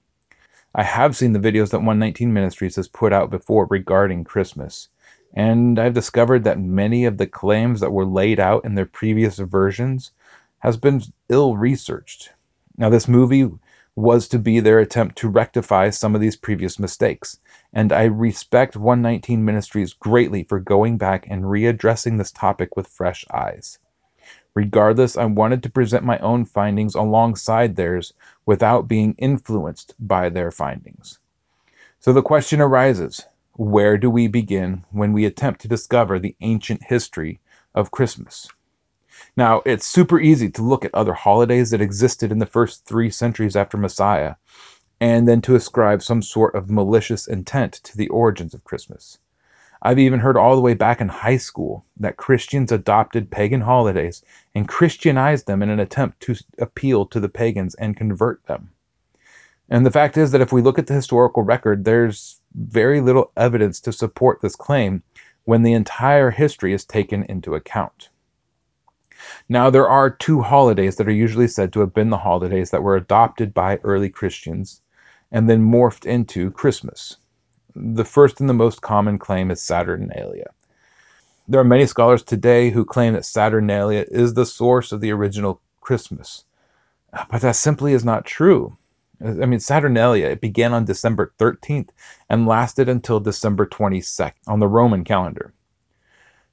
I 0.74 0.84
have 0.84 1.16
seen 1.16 1.34
the 1.34 1.40
videos 1.40 1.70
that 1.70 1.78
119 1.78 2.34
Ministries 2.34 2.78
has 2.78 2.88
put 2.88 3.14
out 3.14 3.30
before 3.30 3.68
regarding 3.70 4.24
Christmas 4.24 4.90
and 5.34 5.80
I've 5.80 5.94
discovered 5.94 6.44
that 6.44 6.60
many 6.60 7.06
of 7.06 7.18
the 7.18 7.28
claims 7.28 7.80
that 7.80 7.92
were 7.92 8.06
laid 8.06 8.40
out 8.40 8.66
in 8.66 8.76
their 8.76 8.86
previous 8.86 9.38
versions 9.38 10.12
has 10.60 10.78
been 10.78 11.02
ill 11.30 11.58
researched. 11.58 12.32
Now 12.78 12.90
this 12.90 13.08
movie 13.08 13.50
was 13.96 14.28
to 14.28 14.38
be 14.38 14.60
their 14.60 14.80
attempt 14.80 15.18
to 15.18 15.28
rectify 15.28 15.90
some 15.90 16.14
of 16.14 16.22
these 16.22 16.36
previous 16.36 16.78
mistakes, 16.78 17.40
and 17.74 17.92
I 17.92 18.04
respect 18.04 18.78
119 18.78 19.44
Ministries 19.44 19.94
greatly 19.94 20.44
for 20.44 20.60
going 20.60 20.98
back 20.98 21.26
and 21.28 21.46
readdressing 21.46 22.18
this 22.18 22.32
topic 22.32 22.76
with 22.76 22.88
fresh 22.88 23.26
eyes. 23.34 23.80
Regardless, 24.54 25.18
I 25.18 25.26
wanted 25.26 25.62
to 25.64 25.70
present 25.70 26.04
my 26.04 26.18
own 26.20 26.46
findings 26.46 26.96
alongside 26.96 27.76
theirs 27.76 28.14
without 28.46 28.88
being 28.88 29.14
influenced 29.18 29.94
by 30.00 30.30
their 30.30 30.52
findings. 30.52 31.20
So 32.00 32.14
the 32.14 32.22
question 32.22 32.62
arises 32.62 33.26
where 33.58 33.98
do 33.98 34.10
we 34.10 34.28
begin 34.28 34.86
when 34.92 35.14
we 35.14 35.26
attempt 35.26 35.62
to 35.62 35.68
discover 35.68 36.20
the 36.20 36.36
ancient 36.42 36.84
history 36.84 37.40
of 37.74 37.92
Christmas? 37.92 38.48
Now, 39.36 39.62
it's 39.66 39.86
super 39.86 40.20
easy 40.20 40.50
to 40.52 40.62
look 40.62 40.86
at 40.86 40.94
other 40.94 41.14
holidays 41.14 41.72
that 41.72 41.82
existed 41.82 42.32
in 42.32 42.38
the 42.38 42.46
first 42.46 42.86
three 42.86 43.10
centuries 43.10 43.56
after 43.56 43.76
Messiah 43.76 44.36
and 45.00 45.28
then 45.28 45.42
to 45.42 45.56
ascribe 45.56 46.02
some 46.02 46.22
sort 46.22 46.56
of 46.56 46.70
malicious 46.70 47.28
intent 47.28 47.74
to 47.74 47.98
the 47.98 48.08
origins 48.10 48.54
of 48.54 48.64
Christmas. 48.64 49.18
I've 49.82 50.00
even 50.00 50.22
heard 50.22 50.38
all 50.38 50.56
the 50.56 50.62
way 50.62 50.74
back 50.74 51.02
in 51.02 51.10
high 51.10 51.38
school 51.38 51.86
that 51.98 52.18
Christians 52.18 52.72
adopted 52.72 53.30
pagan 53.30 53.62
holidays 53.62 54.24
and 54.56 54.68
Christianized 54.68 55.46
them 55.46 55.62
in 55.62 55.70
an 55.70 55.80
attempt 55.80 56.20
to 56.22 56.36
appeal 56.58 57.06
to 57.08 57.20
the 57.20 57.30
pagans 57.30 57.76
and 57.76 57.96
convert 57.96 58.46
them. 58.48 58.72
And 59.70 59.86
the 59.86 59.92
fact 59.92 60.18
is 60.18 60.32
that 60.32 60.42
if 60.42 60.52
we 60.52 60.62
look 60.62 60.80
at 60.80 60.88
the 60.88 60.94
historical 60.94 61.44
record, 61.44 61.86
there's 61.86 62.42
very 62.58 63.00
little 63.00 63.32
evidence 63.38 63.80
to 63.82 63.94
support 63.94 64.42
this 64.42 64.56
claim 64.56 65.04
when 65.44 65.62
the 65.62 65.74
entire 65.74 66.32
history 66.32 66.74
is 66.74 66.84
taken 66.84 67.24
into 67.24 67.56
account. 67.56 68.10
Now, 69.48 69.70
there 69.70 69.88
are 69.88 70.10
two 70.10 70.42
holidays 70.42 70.96
that 70.98 71.08
are 71.08 71.12
usually 71.12 71.48
said 71.48 71.72
to 71.74 71.80
have 71.82 71.94
been 71.94 72.10
the 72.10 72.20
holidays 72.20 72.72
that 72.72 72.84
were 72.84 72.96
adopted 72.96 73.54
by 73.54 73.78
early 73.78 74.10
Christians 74.10 74.82
and 75.32 75.50
then 75.50 75.64
morphed 75.64 76.06
into 76.06 76.52
Christmas. 76.52 77.18
The 77.76 78.06
first 78.06 78.40
and 78.40 78.50
the 78.50 78.54
most 78.54 78.82
common 78.82 79.20
claim 79.20 79.52
is 79.52 79.62
Saturnalia. 79.62 80.52
There 81.48 81.62
are 81.62 81.66
many 81.66 81.86
scholars 81.86 82.24
today 82.24 82.72
who 82.72 82.84
claim 82.84 83.14
that 83.14 83.26
Saturnalia 83.26 84.06
is 84.10 84.34
the 84.34 84.46
source 84.46 84.92
of 84.92 85.00
the 85.00 85.12
original 85.12 85.62
Christmas, 85.80 86.44
but 87.32 87.42
that 87.42 87.56
simply 87.56 87.94
is 87.94 88.04
not 88.04 88.26
true. 88.26 88.78
I 89.20 89.46
mean, 89.46 89.60
Saturnalia, 89.60 90.28
it 90.28 90.42
began 90.42 90.74
on 90.74 90.86
December 90.86 91.34
13th 91.40 91.90
and 92.30 92.46
lasted 92.46 92.88
until 92.88 93.20
December 93.20 93.66
22nd 93.66 94.34
on 94.48 94.60
the 94.60 94.68
Roman 94.68 95.04
calendar. 95.04 95.54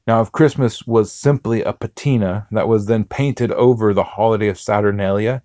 Now, 0.06 0.20
if 0.20 0.32
Christmas 0.32 0.86
was 0.86 1.12
simply 1.12 1.62
a 1.62 1.72
patina 1.72 2.46
that 2.50 2.68
was 2.68 2.86
then 2.86 3.04
painted 3.04 3.50
over 3.52 3.92
the 3.92 4.04
holiday 4.04 4.48
of 4.48 4.58
Saturnalia, 4.58 5.42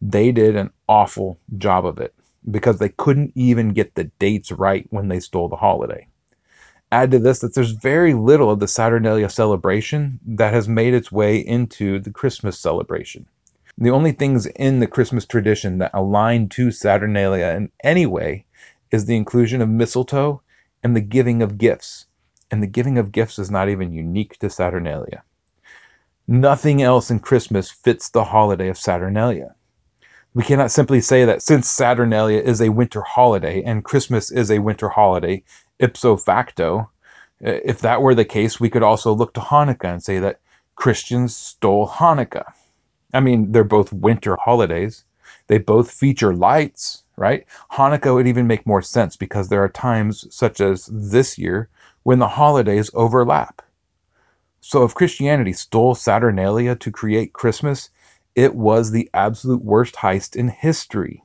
they 0.00 0.32
did 0.32 0.56
an 0.56 0.70
awful 0.88 1.38
job 1.56 1.86
of 1.86 1.98
it 1.98 2.14
because 2.50 2.78
they 2.78 2.88
couldn't 2.88 3.32
even 3.34 3.72
get 3.72 3.94
the 3.94 4.04
dates 4.18 4.50
right 4.50 4.86
when 4.90 5.08
they 5.08 5.20
stole 5.20 5.48
the 5.48 5.56
holiday. 5.56 6.08
Add 6.90 7.10
to 7.12 7.18
this 7.18 7.38
that 7.38 7.54
there's 7.54 7.70
very 7.70 8.12
little 8.12 8.50
of 8.50 8.60
the 8.60 8.68
Saturnalia 8.68 9.30
celebration 9.30 10.20
that 10.26 10.52
has 10.52 10.68
made 10.68 10.92
its 10.92 11.10
way 11.10 11.38
into 11.38 11.98
the 11.98 12.10
Christmas 12.10 12.58
celebration. 12.58 13.26
The 13.78 13.90
only 13.90 14.12
things 14.12 14.46
in 14.46 14.80
the 14.80 14.86
Christmas 14.86 15.24
tradition 15.24 15.78
that 15.78 15.90
align 15.94 16.48
to 16.50 16.70
Saturnalia 16.70 17.48
in 17.56 17.70
any 17.82 18.06
way 18.06 18.44
is 18.90 19.06
the 19.06 19.16
inclusion 19.16 19.62
of 19.62 19.68
mistletoe 19.68 20.42
and 20.82 20.94
the 20.94 21.00
giving 21.00 21.42
of 21.42 21.58
gifts. 21.58 22.06
And 22.50 22.62
the 22.62 22.66
giving 22.66 22.98
of 22.98 23.12
gifts 23.12 23.38
is 23.38 23.50
not 23.50 23.68
even 23.68 23.92
unique 23.92 24.38
to 24.40 24.50
Saturnalia. 24.50 25.24
Nothing 26.28 26.82
else 26.82 27.10
in 27.10 27.18
Christmas 27.18 27.70
fits 27.70 28.08
the 28.08 28.24
holiday 28.24 28.68
of 28.68 28.78
Saturnalia. 28.78 29.54
We 30.34 30.44
cannot 30.44 30.70
simply 30.70 31.00
say 31.00 31.24
that 31.24 31.42
since 31.42 31.68
Saturnalia 31.68 32.40
is 32.40 32.60
a 32.60 32.70
winter 32.70 33.02
holiday 33.02 33.62
and 33.62 33.84
Christmas 33.84 34.30
is 34.30 34.50
a 34.50 34.60
winter 34.60 34.90
holiday, 34.90 35.42
ipso 35.78 36.16
facto, 36.16 36.90
eh, 37.42 37.60
if 37.64 37.80
that 37.80 38.00
were 38.00 38.14
the 38.14 38.24
case, 38.24 38.60
we 38.60 38.70
could 38.70 38.82
also 38.82 39.12
look 39.12 39.34
to 39.34 39.40
Hanukkah 39.40 39.92
and 39.92 40.02
say 40.02 40.18
that 40.18 40.40
Christians 40.74 41.36
stole 41.36 41.88
Hanukkah. 41.88 42.52
I 43.12 43.20
mean, 43.20 43.52
they're 43.52 43.64
both 43.64 43.92
winter 43.92 44.36
holidays. 44.36 45.04
They 45.46 45.58
both 45.58 45.90
feature 45.90 46.34
lights, 46.34 47.04
right? 47.16 47.44
Hanukkah 47.72 48.14
would 48.14 48.26
even 48.26 48.46
make 48.46 48.66
more 48.66 48.82
sense 48.82 49.16
because 49.16 49.48
there 49.48 49.62
are 49.62 49.68
times, 49.68 50.26
such 50.34 50.60
as 50.60 50.88
this 50.92 51.38
year, 51.38 51.68
when 52.02 52.18
the 52.18 52.28
holidays 52.28 52.90
overlap. 52.94 53.62
So 54.60 54.84
if 54.84 54.94
Christianity 54.94 55.52
stole 55.52 55.94
Saturnalia 55.94 56.76
to 56.76 56.90
create 56.90 57.32
Christmas, 57.32 57.90
it 58.34 58.54
was 58.54 58.90
the 58.90 59.10
absolute 59.12 59.62
worst 59.62 59.96
heist 59.96 60.36
in 60.36 60.48
history. 60.48 61.24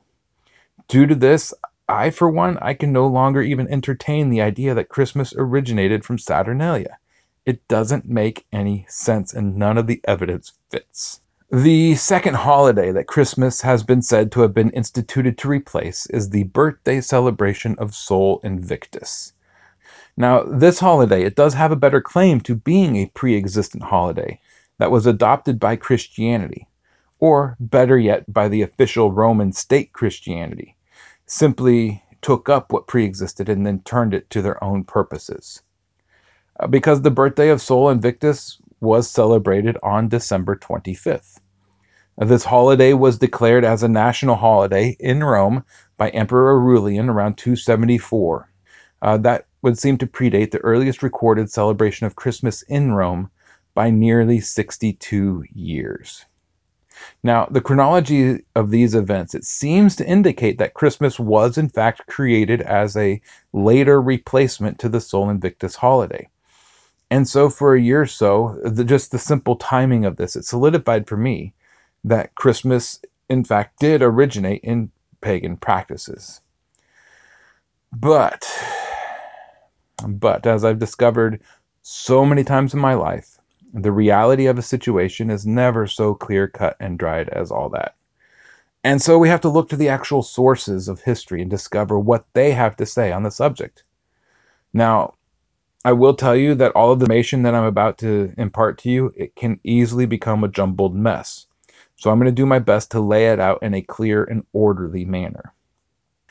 Due 0.88 1.06
to 1.06 1.14
this, 1.14 1.54
I, 1.88 2.10
for 2.10 2.28
one, 2.28 2.58
I 2.58 2.74
can 2.74 2.92
no 2.92 3.06
longer 3.06 3.40
even 3.40 3.68
entertain 3.68 4.28
the 4.28 4.42
idea 4.42 4.74
that 4.74 4.90
Christmas 4.90 5.32
originated 5.36 6.04
from 6.04 6.18
Saturnalia. 6.18 6.98
It 7.46 7.66
doesn't 7.66 8.06
make 8.06 8.44
any 8.52 8.84
sense 8.88 9.32
and 9.32 9.56
none 9.56 9.78
of 9.78 9.86
the 9.86 10.02
evidence 10.04 10.52
fits. 10.70 11.20
The 11.50 11.94
second 11.94 12.34
holiday 12.34 12.92
that 12.92 13.06
Christmas 13.06 13.62
has 13.62 13.82
been 13.82 14.02
said 14.02 14.30
to 14.32 14.42
have 14.42 14.52
been 14.52 14.68
instituted 14.68 15.38
to 15.38 15.48
replace 15.48 16.04
is 16.10 16.28
the 16.28 16.42
birthday 16.42 17.00
celebration 17.00 17.74
of 17.78 17.94
Sol 17.94 18.38
Invictus. 18.44 19.32
Now, 20.14 20.42
this 20.42 20.80
holiday, 20.80 21.22
it 21.22 21.34
does 21.34 21.54
have 21.54 21.72
a 21.72 21.76
better 21.76 22.02
claim 22.02 22.42
to 22.42 22.54
being 22.54 22.96
a 22.96 23.10
pre-existent 23.14 23.84
holiday 23.84 24.40
that 24.76 24.90
was 24.90 25.06
adopted 25.06 25.58
by 25.58 25.76
Christianity, 25.76 26.68
or 27.18 27.56
better 27.58 27.98
yet, 27.98 28.30
by 28.30 28.48
the 28.48 28.60
official 28.60 29.10
Roman 29.10 29.54
state 29.54 29.94
Christianity, 29.94 30.76
simply 31.24 32.02
took 32.20 32.50
up 32.50 32.74
what 32.74 32.86
pre-existed 32.86 33.48
and 33.48 33.66
then 33.66 33.80
turned 33.84 34.12
it 34.12 34.28
to 34.28 34.42
their 34.42 34.62
own 34.62 34.84
purposes. 34.84 35.62
Uh, 36.60 36.66
because 36.66 37.00
the 37.00 37.10
birthday 37.10 37.48
of 37.48 37.62
Sol 37.62 37.88
Invictus 37.88 38.60
was 38.80 39.10
celebrated 39.10 39.76
on 39.82 40.08
December 40.08 40.56
25th. 40.56 41.40
This 42.16 42.46
holiday 42.46 42.94
was 42.94 43.18
declared 43.18 43.64
as 43.64 43.82
a 43.82 43.88
national 43.88 44.36
holiday 44.36 44.96
in 44.98 45.22
Rome 45.22 45.64
by 45.96 46.08
Emperor 46.10 46.58
Aurelian 46.58 47.08
around 47.08 47.38
274. 47.38 48.50
Uh, 49.00 49.16
that 49.18 49.46
would 49.62 49.78
seem 49.78 49.98
to 49.98 50.06
predate 50.06 50.50
the 50.50 50.58
earliest 50.58 51.02
recorded 51.02 51.50
celebration 51.50 52.06
of 52.06 52.16
Christmas 52.16 52.62
in 52.62 52.92
Rome 52.92 53.30
by 53.74 53.90
nearly 53.90 54.40
62 54.40 55.44
years. 55.52 56.26
Now, 57.22 57.46
the 57.46 57.60
chronology 57.60 58.44
of 58.54 58.70
these 58.70 58.94
events, 58.94 59.34
it 59.34 59.44
seems 59.44 59.94
to 59.96 60.08
indicate 60.08 60.58
that 60.58 60.74
Christmas 60.74 61.20
was 61.20 61.56
in 61.56 61.68
fact 61.68 62.06
created 62.08 62.60
as 62.62 62.96
a 62.96 63.20
later 63.52 64.02
replacement 64.02 64.80
to 64.80 64.88
the 64.88 65.00
Sol 65.00 65.30
Invictus 65.30 65.76
holiday. 65.76 66.28
And 67.10 67.26
so 67.26 67.48
for 67.48 67.74
a 67.74 67.80
year 67.80 68.02
or 68.02 68.06
so, 68.06 68.60
the, 68.64 68.84
just 68.84 69.10
the 69.12 69.18
simple 69.18 69.56
timing 69.56 70.04
of 70.04 70.16
this, 70.16 70.36
it 70.36 70.44
solidified 70.44 71.06
for 71.06 71.16
me 71.16 71.54
that 72.04 72.34
Christmas, 72.34 73.00
in 73.28 73.44
fact, 73.44 73.80
did 73.80 74.02
originate 74.02 74.60
in 74.62 74.90
pagan 75.20 75.56
practices. 75.56 76.42
But, 77.90 78.46
but 80.06 80.46
as 80.46 80.64
I've 80.64 80.78
discovered 80.78 81.40
so 81.82 82.26
many 82.26 82.44
times 82.44 82.74
in 82.74 82.80
my 82.80 82.94
life, 82.94 83.38
The 83.72 83.92
reality 83.92 84.46
of 84.46 84.58
a 84.58 84.62
situation 84.62 85.30
is 85.30 85.46
never 85.46 85.86
so 85.86 86.14
clear 86.14 86.48
cut 86.48 86.76
and 86.80 86.98
dried 86.98 87.28
as 87.28 87.50
all 87.50 87.68
that. 87.70 87.94
And 88.82 89.02
so 89.02 89.18
we 89.18 89.28
have 89.28 89.42
to 89.42 89.48
look 89.48 89.68
to 89.68 89.76
the 89.76 89.88
actual 89.88 90.22
sources 90.22 90.88
of 90.88 91.02
history 91.02 91.42
and 91.42 91.50
discover 91.50 91.98
what 91.98 92.26
they 92.32 92.52
have 92.52 92.76
to 92.76 92.86
say 92.86 93.12
on 93.12 93.24
the 93.24 93.30
subject. 93.30 93.84
Now, 94.72 95.14
I 95.84 95.92
will 95.92 96.14
tell 96.14 96.34
you 96.36 96.54
that 96.56 96.72
all 96.72 96.92
of 96.92 96.98
the 96.98 97.04
information 97.04 97.42
that 97.42 97.54
I'm 97.54 97.64
about 97.64 97.98
to 97.98 98.34
impart 98.36 98.78
to 98.78 98.90
you, 98.90 99.12
it 99.16 99.36
can 99.36 99.60
easily 99.62 100.06
become 100.06 100.42
a 100.42 100.48
jumbled 100.48 100.94
mess. 100.94 101.46
So 101.96 102.10
I'm 102.10 102.18
going 102.18 102.26
to 102.26 102.32
do 102.32 102.46
my 102.46 102.58
best 102.58 102.90
to 102.92 103.00
lay 103.00 103.26
it 103.28 103.40
out 103.40 103.62
in 103.62 103.74
a 103.74 103.82
clear 103.82 104.24
and 104.24 104.44
orderly 104.52 105.04
manner. 105.04 105.54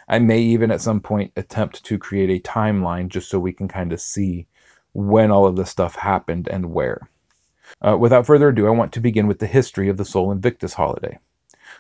I 0.08 0.20
may 0.20 0.40
even 0.40 0.72
at 0.72 0.82
some 0.82 1.02
point 1.02 1.34
attempt 1.36 1.84
to 1.86 1.98
create 1.98 2.30
a 2.30 2.48
timeline 2.48 3.10
just 3.10 3.30
so 3.30 3.40
we 3.40 3.52
can 3.52 3.68
kind 3.68 3.92
of 3.92 4.00
see 4.00 4.48
when 4.94 5.32
all 5.32 5.46
of 5.46 5.56
this 5.56 5.70
stuff 5.70 5.96
happened 5.96 6.48
and 6.48 6.74
where. 6.74 7.10
Uh, 7.86 7.98
without 7.98 8.26
further 8.26 8.50
ado, 8.50 8.68
I 8.68 8.72
want 8.72 8.94
to 8.94 9.02
begin 9.02 9.28
with 9.28 9.40
the 9.40 9.48
history 9.48 9.90
of 9.90 9.98
the 9.98 10.06
Sol 10.06 10.32
Invictus 10.32 10.76
holiday. 10.76 11.20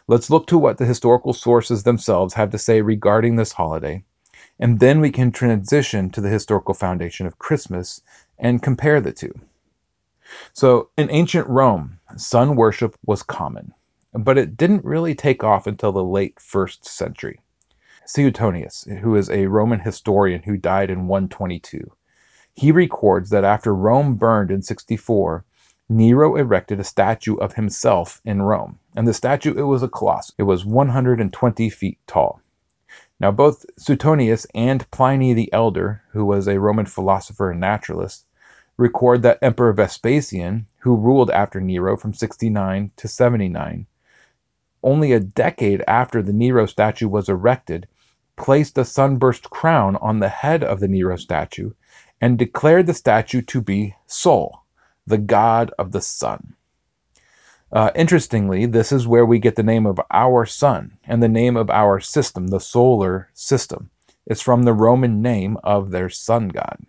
Let's 0.08 0.30
look 0.30 0.48
to 0.48 0.58
what 0.58 0.78
the 0.78 0.86
historical 0.86 1.34
sources 1.34 1.84
themselves 1.84 2.34
have 2.34 2.50
to 2.52 2.58
say 2.58 2.82
regarding 2.82 3.36
this 3.36 3.54
holiday, 3.54 4.04
and 4.60 4.80
then 4.80 5.00
we 5.00 5.12
can 5.12 5.32
transition 5.32 6.10
to 6.10 6.22
the 6.22 6.30
historical 6.30 6.74
foundation 6.74 7.26
of 7.28 7.40
Christmas 7.40 8.02
and 8.38 8.62
compare 8.62 9.02
the 9.02 9.12
two. 9.12 9.34
So, 10.54 10.90
in 10.98 11.10
ancient 11.10 11.48
Rome, 11.48 12.00
sun 12.18 12.56
worship 12.56 12.98
was 13.06 13.24
common, 13.24 13.74
but 14.14 14.38
it 14.38 14.58
didn't 14.58 14.84
really 14.84 15.16
take 15.16 15.44
off 15.44 15.68
until 15.68 15.92
the 15.92 16.04
late 16.04 16.40
first 16.40 16.86
century. 16.86 17.40
Suetonius, 18.06 18.88
who 19.02 19.16
is 19.16 19.30
a 19.30 19.48
Roman 19.48 19.82
historian 19.82 20.44
who 20.44 20.58
died 20.58 20.90
in 20.90 21.08
122, 21.08 21.92
he 22.54 22.72
records 22.72 23.30
that 23.30 23.44
after 23.44 23.74
Rome 23.76 24.16
burned 24.16 24.50
in 24.50 24.62
64, 24.64 25.46
Nero 25.90 26.36
erected 26.36 26.80
a 26.80 26.84
statue 26.84 27.36
of 27.36 27.54
himself 27.54 28.22
in 28.26 28.42
Rome. 28.42 28.80
And 28.96 29.08
the 29.08 29.14
statue, 29.14 29.54
it 29.54 29.64
was 29.64 29.84
a 29.84 29.88
colossus. 29.88 30.34
It 30.38 30.44
was 30.44 30.66
120 30.66 31.70
feet 31.70 32.00
tall. 32.08 32.42
Now, 33.20 33.32
both 33.32 33.66
Suetonius 33.78 34.46
and 34.54 34.90
Pliny 34.92 35.34
the 35.34 35.52
Elder, 35.52 36.04
who 36.12 36.26
was 36.26 36.48
a 36.48 36.60
Roman 36.60 36.86
philosopher 36.86 37.52
and 37.52 37.60
naturalist, 37.60 38.26
record 38.78 39.24
that 39.24 39.40
Emperor 39.42 39.74
Vespasian, 39.74 40.68
who 40.80 40.96
ruled 40.96 41.32
after 41.32 41.60
Nero 41.60 41.98
from 41.98 42.14
69 42.14 42.92
to 42.96 43.08
79, 43.08 43.88
only 44.84 45.12
a 45.12 45.20
decade 45.20 45.84
after 45.88 46.22
the 46.22 46.34
Nero 46.34 46.68
statue 46.68 47.08
was 47.08 47.28
erected, 47.28 47.88
placed 48.36 48.78
a 48.78 48.86
sunburst 48.86 49.50
crown 49.50 49.96
on 49.96 50.20
the 50.20 50.30
head 50.30 50.64
of 50.64 50.80
the 50.80 50.88
Nero 50.88 51.16
statue 51.16 51.72
and 52.22 52.38
declared 52.38 52.86
the 52.86 52.94
statue 52.94 53.42
to 53.42 53.62
be 53.62 53.96
Sol, 54.06 54.64
the 55.08 55.18
god 55.18 55.72
of 55.80 55.92
the 55.92 56.02
sun. 56.02 56.56
Uh, 57.72 57.92
interestingly, 57.96 58.66
this 58.66 58.92
is 58.92 59.08
where 59.08 59.26
we 59.26 59.40
get 59.40 59.56
the 59.56 59.64
name 59.64 59.86
of 59.86 60.00
our 60.12 60.46
sun 60.46 60.98
and 61.04 61.22
the 61.22 61.28
name 61.28 61.58
of 61.58 61.70
our 61.70 62.00
system, 62.00 62.48
the 62.48 62.60
solar 62.60 63.30
system. 63.34 63.90
It's 64.26 64.42
from 64.42 64.64
the 64.64 64.74
Roman 64.74 65.22
name 65.22 65.58
of 65.64 65.92
their 65.92 66.10
sun 66.10 66.50
god. 66.50 66.86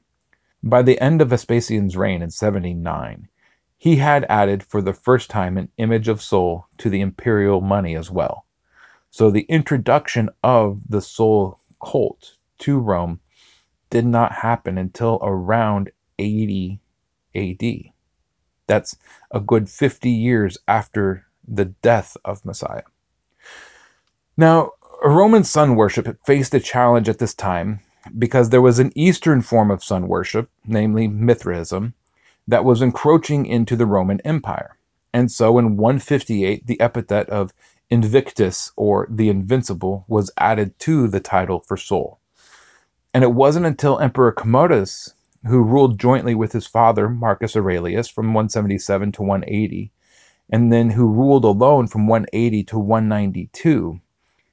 By 0.63 0.83
the 0.83 1.01
end 1.01 1.21
of 1.21 1.31
Vespasian's 1.31 1.97
reign 1.97 2.23
in 2.23 2.31
79, 2.31 3.29
he 3.77 3.97
had 3.97 4.27
added 4.29 4.65
for 4.65 4.83
the 4.83 4.93
first 4.93 5.31
time 5.31 5.57
an 5.57 5.69
image 5.79 6.09
of 6.09 6.21
Sol 6.21 6.67
to 6.79 6.91
the 6.91 7.01
imperial 7.01 7.61
money 7.61 7.95
as 7.95 8.11
well. 8.11 8.45
So 9.11 9.31
the 9.31 9.47
introduction 9.49 10.31
of 10.43 10.81
the 10.89 11.01
Sol 11.01 11.61
cult 11.81 12.35
to 12.59 12.79
Rome 12.79 13.21
did 13.89 14.05
not 14.05 14.33
happen 14.33 14.77
until 14.77 15.21
around 15.23 15.91
80 16.19 16.81
AD. 17.35 17.93
That's 18.69 18.97
a 19.33 19.41
good 19.41 19.69
50 19.69 20.09
years 20.09 20.59
after 20.69 21.27
the 21.47 21.65
death 21.65 22.17
of 22.25 22.45
Messiah. 22.45 22.83
Now, 24.37 24.73
Roman 25.03 25.43
sun 25.43 25.75
worship 25.75 26.17
faced 26.25 26.55
a 26.55 26.61
challenge 26.61 27.09
at 27.09 27.19
this 27.19 27.35
time 27.35 27.81
because 28.17 28.51
there 28.51 28.63
was 28.63 28.79
an 28.79 28.93
Eastern 28.95 29.43
form 29.43 29.71
of 29.71 29.83
sun 29.83 30.07
worship, 30.07 30.51
namely 30.65 31.09
Mithraism, 31.09 31.95
that 32.47 32.65
was 32.65 32.81
encroaching 32.81 33.47
into 33.47 33.75
the 33.75 33.87
Roman 33.87 34.21
Empire. 34.21 34.77
And 35.13 35.31
so 35.31 35.59
in 35.59 35.77
158, 35.77 36.67
the 36.67 36.81
epithet 36.81 37.29
of 37.29 37.53
Invictus, 37.91 38.73
or 38.77 39.07
the 39.11 39.29
Invincible, 39.29 40.05
was 40.09 40.31
added 40.37 40.79
to 40.81 41.09
the 41.09 41.21
title 41.21 41.61
for 41.61 41.77
Sol. 41.77 42.21
And 43.15 43.25
it 43.25 43.33
wasn't 43.33 43.67
until 43.67 43.99
Emperor 43.99 44.33
Commodus 44.33 45.15
who 45.47 45.63
ruled 45.63 45.99
jointly 45.99 46.35
with 46.35 46.53
his 46.53 46.67
father, 46.67 47.09
Marcus 47.09 47.57
Aurelius, 47.57 48.09
from 48.09 48.35
177 48.35 49.13
to 49.13 49.23
180, 49.23 49.93
and 50.51 50.73
then 50.73 50.91
who 50.91 51.07
ruled 51.07 51.45
alone 51.45 51.87
from 51.87 52.07
180 52.07 52.65
to 52.65 52.79
192, 52.79 54.01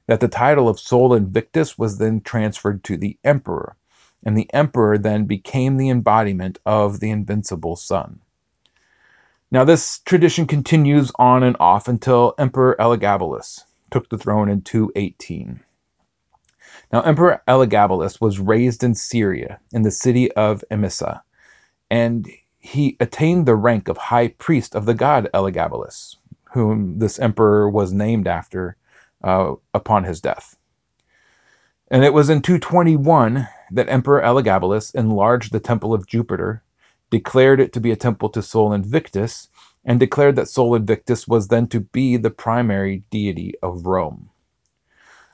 that 0.07 0.19
the 0.19 0.27
title 0.27 0.69
of 0.69 0.79
Sol 0.79 1.13
Invictus 1.13 1.77
was 1.77 1.97
then 1.97 2.21
transferred 2.21 2.83
to 2.83 2.97
the 2.97 3.17
emperor, 3.23 3.75
and 4.23 4.37
the 4.37 4.51
emperor 4.53 4.97
then 4.97 5.25
became 5.25 5.77
the 5.77 5.89
embodiment 5.89 6.59
of 6.65 6.99
the 6.99 7.09
invincible 7.09 7.75
sun. 7.75 8.21
Now, 9.51 9.63
this 9.63 9.99
tradition 9.99 10.47
continues 10.47 11.11
on 11.17 11.43
and 11.43 11.55
off 11.59 11.87
until 11.87 12.33
Emperor 12.37 12.75
Elagabalus 12.79 13.63
took 13.91 14.09
the 14.09 14.17
throne 14.17 14.49
in 14.49 14.61
218. 14.61 15.64
Now, 16.95 17.01
Emperor 17.01 17.41
Elagabalus 17.45 18.21
was 18.21 18.39
raised 18.39 18.81
in 18.81 18.95
Syria, 18.95 19.59
in 19.73 19.81
the 19.81 19.91
city 19.91 20.31
of 20.31 20.63
Emesa, 20.71 21.23
and 21.91 22.25
he 22.57 22.95
attained 23.01 23.45
the 23.45 23.55
rank 23.55 23.89
of 23.89 23.97
high 23.97 24.29
priest 24.29 24.73
of 24.73 24.85
the 24.85 24.93
god 24.93 25.27
Elagabalus, 25.33 26.15
whom 26.53 26.99
this 26.99 27.19
emperor 27.19 27.69
was 27.69 27.91
named 27.91 28.29
after 28.29 28.77
uh, 29.21 29.55
upon 29.73 30.05
his 30.05 30.21
death. 30.21 30.55
And 31.91 32.05
it 32.05 32.13
was 32.13 32.29
in 32.29 32.41
221 32.41 33.49
that 33.71 33.89
Emperor 33.89 34.21
Elagabalus 34.21 34.95
enlarged 34.95 35.51
the 35.51 35.59
temple 35.59 35.93
of 35.93 36.07
Jupiter, 36.07 36.63
declared 37.09 37.59
it 37.59 37.73
to 37.73 37.81
be 37.81 37.91
a 37.91 37.97
temple 37.97 38.29
to 38.29 38.41
Sol 38.41 38.71
Invictus, 38.71 39.49
and 39.83 39.99
declared 39.99 40.37
that 40.37 40.47
Sol 40.47 40.73
Invictus 40.73 41.27
was 41.27 41.49
then 41.49 41.67
to 41.67 41.81
be 41.81 42.15
the 42.15 42.31
primary 42.31 43.03
deity 43.09 43.53
of 43.61 43.85
Rome. 43.85 44.29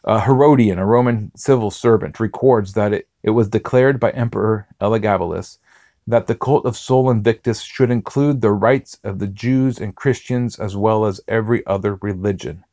Uh, 0.03 0.19
Herodian, 0.21 0.79
a 0.79 0.85
Roman 0.85 1.31
civil 1.35 1.69
servant, 1.69 2.19
records 2.19 2.73
that 2.73 2.93
it, 2.93 3.07
it 3.21 3.31
was 3.31 3.49
declared 3.49 3.99
by 3.99 4.09
Emperor 4.11 4.67
Elagabalus 4.79 5.59
that 6.07 6.25
the 6.27 6.35
cult 6.35 6.65
of 6.65 6.75
Sol 6.75 7.11
Invictus 7.11 7.61
should 7.61 7.91
include 7.91 8.41
the 8.41 8.51
rites 8.51 8.99
of 9.03 9.19
the 9.19 9.27
Jews 9.27 9.79
and 9.79 9.95
Christians 9.95 10.57
as 10.57 10.75
well 10.75 11.05
as 11.05 11.21
every 11.27 11.65
other 11.67 11.95
religion, 12.01 12.63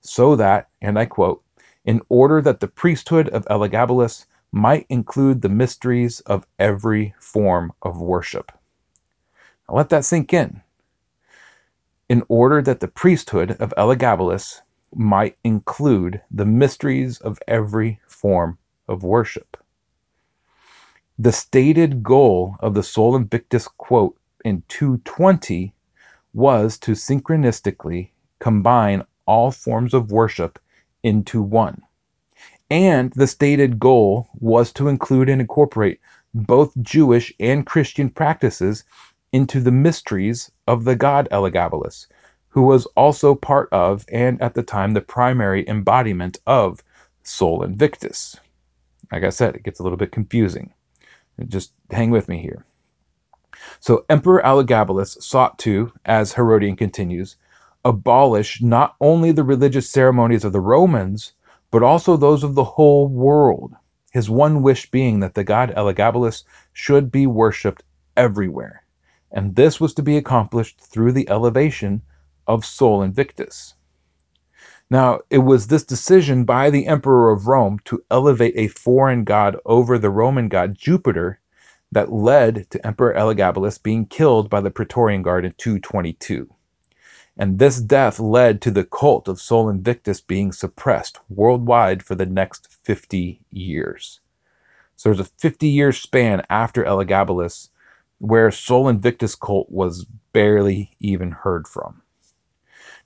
so 0.00 0.34
that, 0.36 0.68
and 0.80 0.98
I 0.98 1.04
quote, 1.04 1.42
in 1.84 2.00
order 2.08 2.40
that 2.40 2.60
the 2.60 2.68
priesthood 2.68 3.28
of 3.28 3.44
Elagabalus 3.46 4.26
might 4.50 4.86
include 4.88 5.42
the 5.42 5.48
mysteries 5.50 6.20
of 6.20 6.46
every 6.58 7.14
form 7.20 7.72
of 7.82 8.00
worship. 8.00 8.50
Now 9.68 9.76
let 9.76 9.90
that 9.90 10.06
sink 10.06 10.32
in. 10.32 10.62
In 12.08 12.22
order 12.28 12.62
that 12.62 12.80
the 12.80 12.88
priesthood 12.88 13.50
of 13.60 13.74
Elagabalus 13.76 14.62
might 14.94 15.36
include 15.44 16.22
the 16.30 16.46
mysteries 16.46 17.18
of 17.18 17.38
every 17.46 18.00
form 18.06 18.58
of 18.86 19.02
worship. 19.02 19.56
The 21.18 21.32
stated 21.32 22.02
goal 22.02 22.56
of 22.60 22.74
the 22.74 22.82
Sol 22.82 23.16
Invictus 23.16 23.68
quote 23.68 24.16
in 24.44 24.62
220 24.68 25.74
was 26.32 26.78
to 26.78 26.92
synchronistically 26.92 28.10
combine 28.38 29.04
all 29.26 29.50
forms 29.50 29.92
of 29.92 30.12
worship 30.12 30.58
into 31.02 31.42
one. 31.42 31.82
And 32.70 33.12
the 33.14 33.26
stated 33.26 33.78
goal 33.78 34.28
was 34.38 34.72
to 34.74 34.88
include 34.88 35.28
and 35.28 35.40
incorporate 35.40 36.00
both 36.34 36.80
Jewish 36.80 37.32
and 37.40 37.66
Christian 37.66 38.10
practices 38.10 38.84
into 39.32 39.60
the 39.60 39.72
mysteries 39.72 40.50
of 40.66 40.84
the 40.84 40.96
god 40.96 41.28
Elagabalus, 41.30 42.06
who 42.50 42.62
was 42.62 42.86
also 42.96 43.34
part 43.34 43.68
of, 43.72 44.04
and 44.10 44.40
at 44.40 44.54
the 44.54 44.62
time, 44.62 44.92
the 44.92 45.00
primary 45.00 45.68
embodiment 45.68 46.38
of 46.46 46.82
Sol 47.22 47.62
Invictus. 47.62 48.36
Like 49.12 49.24
I 49.24 49.30
said, 49.30 49.54
it 49.54 49.62
gets 49.62 49.78
a 49.80 49.82
little 49.82 49.98
bit 49.98 50.12
confusing. 50.12 50.72
Just 51.46 51.72
hang 51.90 52.10
with 52.10 52.28
me 52.28 52.38
here. 52.40 52.64
So, 53.80 54.04
Emperor 54.08 54.42
Elagabalus 54.42 55.22
sought 55.22 55.58
to, 55.60 55.92
as 56.04 56.34
Herodian 56.34 56.76
continues, 56.76 57.36
abolish 57.84 58.60
not 58.60 58.96
only 59.00 59.32
the 59.32 59.44
religious 59.44 59.88
ceremonies 59.88 60.44
of 60.44 60.52
the 60.52 60.60
Romans, 60.60 61.32
but 61.70 61.82
also 61.82 62.16
those 62.16 62.42
of 62.42 62.54
the 62.54 62.64
whole 62.64 63.08
world. 63.08 63.74
His 64.12 64.30
one 64.30 64.62
wish 64.62 64.90
being 64.90 65.20
that 65.20 65.34
the 65.34 65.44
god 65.44 65.72
Elagabalus 65.76 66.44
should 66.72 67.12
be 67.12 67.26
worshipped 67.26 67.82
everywhere. 68.16 68.84
And 69.30 69.54
this 69.54 69.80
was 69.80 69.92
to 69.94 70.02
be 70.02 70.16
accomplished 70.16 70.80
through 70.80 71.12
the 71.12 71.28
elevation 71.28 72.02
of 72.48 72.64
Sol 72.64 73.02
Invictus. 73.02 73.74
Now, 74.90 75.20
it 75.28 75.38
was 75.38 75.66
this 75.66 75.84
decision 75.84 76.44
by 76.44 76.70
the 76.70 76.86
Emperor 76.86 77.30
of 77.30 77.46
Rome 77.46 77.78
to 77.84 78.02
elevate 78.10 78.54
a 78.56 78.68
foreign 78.68 79.24
god 79.24 79.56
over 79.66 79.98
the 79.98 80.10
Roman 80.10 80.48
god 80.48 80.74
Jupiter 80.74 81.40
that 81.92 82.10
led 82.10 82.70
to 82.70 82.86
Emperor 82.86 83.14
Elagabalus 83.14 83.82
being 83.82 84.06
killed 84.06 84.48
by 84.48 84.62
the 84.62 84.70
Praetorian 84.70 85.22
Guard 85.22 85.44
in 85.44 85.52
222. 85.58 86.52
And 87.36 87.58
this 87.58 87.80
death 87.80 88.18
led 88.18 88.60
to 88.62 88.70
the 88.70 88.84
cult 88.84 89.28
of 89.28 89.40
Sol 89.40 89.68
Invictus 89.68 90.20
being 90.20 90.52
suppressed 90.52 91.20
worldwide 91.28 92.02
for 92.02 92.14
the 92.14 92.26
next 92.26 92.68
50 92.82 93.40
years. 93.50 94.20
So 94.96 95.08
there's 95.10 95.20
a 95.20 95.24
50 95.24 95.68
year 95.68 95.92
span 95.92 96.42
after 96.50 96.82
Elagabalus 96.82 97.68
where 98.18 98.50
Sol 98.50 98.88
Invictus 98.88 99.36
cult 99.36 99.70
was 99.70 100.06
barely 100.32 100.96
even 100.98 101.30
heard 101.30 101.68
from. 101.68 102.02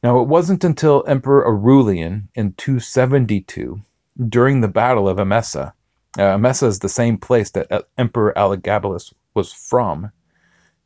Now, 0.03 0.19
it 0.21 0.27
wasn't 0.27 0.65
until 0.65 1.05
Emperor 1.07 1.47
Aurelian 1.47 2.29
in 2.35 2.55
272, 2.55 3.83
during 4.29 4.61
the 4.61 4.69
Battle 4.69 5.09
of 5.09 5.19
Emesa, 5.19 5.75
uh, 6.19 6.37
Emesa 6.37 6.67
is 6.67 6.81
the 6.81 6.89
same 6.89 7.17
place 7.17 7.51
that 7.51 7.71
uh, 7.71 7.83
Emperor 7.97 8.33
Elagabalus 8.37 9.15
was 9.33 9.53
from, 9.53 10.11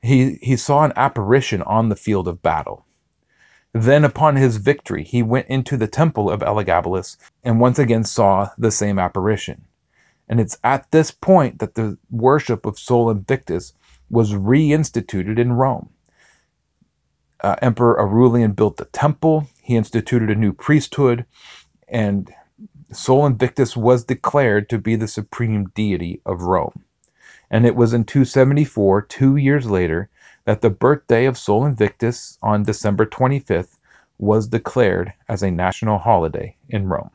he, 0.02 0.38
he 0.42 0.57
saw 0.57 0.85
an 0.85 0.92
apparition 0.94 1.62
on 1.62 1.88
the 1.88 1.96
field 1.96 2.29
of 2.29 2.42
battle. 2.42 2.85
Then, 3.72 4.05
upon 4.05 4.37
his 4.37 4.59
victory, 4.59 5.02
he 5.02 5.22
went 5.22 5.48
into 5.48 5.76
the 5.76 5.88
temple 5.88 6.31
of 6.31 6.40
Elagabalus 6.40 7.16
and 7.42 7.61
once 7.61 7.79
again 7.79 8.05
saw 8.05 8.50
the 8.57 8.70
same 8.70 8.98
apparition. 8.98 9.66
And 10.29 10.40
it's 10.40 10.59
at 10.62 10.90
this 10.92 11.11
point 11.11 11.59
that 11.59 11.74
the 11.74 11.98
worship 12.11 12.64
of 12.64 12.79
Sol 12.79 13.11
Invictus 13.11 13.72
was 14.09 14.33
reinstituted 14.33 15.38
in 15.38 15.55
Rome. 15.55 15.90
Uh, 17.40 17.57
Emperor 17.62 18.01
Aurelian 18.01 18.53
built 18.53 18.79
the 18.79 18.87
temple, 18.87 19.49
he 19.62 19.77
instituted 19.77 20.31
a 20.31 20.35
new 20.35 20.53
priesthood, 20.53 21.27
and 21.88 22.33
Sol 22.92 23.27
Invictus 23.27 23.77
was 23.77 24.05
declared 24.05 24.68
to 24.70 24.79
be 24.79 24.96
the 24.96 25.09
supreme 25.09 25.66
deity 25.75 26.20
of 26.25 26.42
Rome. 26.42 26.85
And 27.51 27.66
it 27.66 27.77
was 27.77 27.92
in 27.92 28.05
274, 28.05 29.03
two 29.03 29.37
years 29.37 29.68
later, 29.68 30.09
that 30.44 30.61
the 30.61 30.70
birthday 30.70 31.27
of 31.27 31.38
Sol 31.38 31.64
Invictus 31.64 32.38
on 32.42 32.62
December 32.62 33.07
25th 33.07 33.77
was 34.18 34.49
declared 34.49 35.12
as 35.29 35.42
a 35.42 35.51
national 35.51 35.99
holiday 35.99 36.57
in 36.68 36.88
Rome. 36.88 37.11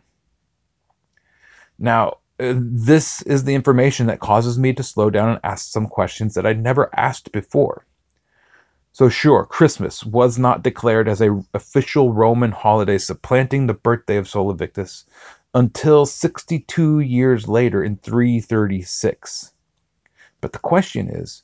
Now, 1.80 2.18
uh, 2.40 2.54
this 2.58 3.22
is 3.24 3.44
the 3.44 3.56
information 3.56 4.08
that 4.08 4.20
causes 4.20 4.58
me 4.60 4.74
to 4.74 4.84
slow 4.84 5.10
down 5.10 5.30
and 5.30 5.40
ask 5.44 5.72
some 5.72 5.88
questions 5.88 6.34
that 6.34 6.46
I'd 6.46 6.62
never 6.62 6.90
asked 6.98 7.32
before. 7.32 7.86
So 8.94 9.08
sure, 9.08 9.46
Christmas 9.46 10.04
was 10.06 10.38
not 10.38 10.64
declared 10.64 11.08
as 11.08 11.22
a 11.22 11.44
official 11.54 12.12
Roman 12.12 12.52
holiday 12.52 12.98
supplanting 12.98 13.68
the 13.68 13.74
birthday 13.74 14.18
of 14.18 14.28
Sol 14.28 14.52
Invictus 14.52 15.06
until 15.54 16.06
62 16.06 17.00
years 17.00 17.48
later 17.48 17.84
in 17.84 17.98
336. 17.98 19.54
But 20.42 20.52
the 20.52 20.60
question 20.60 21.10
is, 21.10 21.44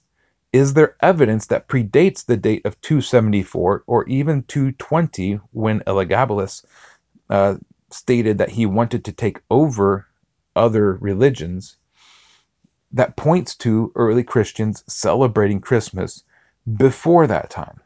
is 0.52 0.74
there 0.74 0.98
evidence 1.02 1.46
that 1.48 1.68
predates 1.68 2.26
the 2.26 2.38
date 2.38 2.66
of 2.66 2.80
274 2.82 3.84
or 3.86 4.08
even 4.08 4.44
220 4.44 5.40
when 5.52 5.82
Elagabalus 5.82 6.66
uh, 7.30 7.56
stated 7.90 8.38
that 8.38 8.52
he 8.52 8.66
wanted 8.66 9.06
to 9.06 9.12
take 9.12 9.42
over 9.50 10.08
other 10.56 10.94
religions 10.96 11.78
that 12.92 13.16
points 13.16 13.56
to 13.56 13.92
early 13.96 14.24
Christians 14.24 14.84
celebrating 14.88 15.62
Christmas 15.62 16.24
before 16.76 17.28
that 17.28 17.50
time? 17.50 17.82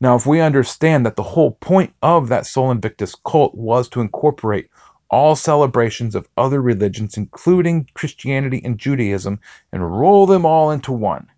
Now, 0.00 0.14
if 0.14 0.26
we 0.26 0.40
understand 0.40 1.04
that 1.04 1.16
the 1.16 1.22
whole 1.22 1.52
point 1.52 1.94
of 2.02 2.28
that 2.28 2.46
Sol 2.46 2.70
Invictus 2.70 3.14
cult 3.14 3.54
was 3.54 3.88
to 3.90 4.00
incorporate 4.00 4.68
all 5.10 5.36
celebrations 5.36 6.14
of 6.14 6.28
other 6.36 6.60
religions, 6.60 7.16
including 7.16 7.88
Christianity 7.94 8.60
and 8.64 8.78
Judaism, 8.78 9.40
and 9.72 9.98
roll 9.98 10.26
them 10.26 10.44
all 10.44 10.70
into 10.70 10.92
one, 10.92 11.28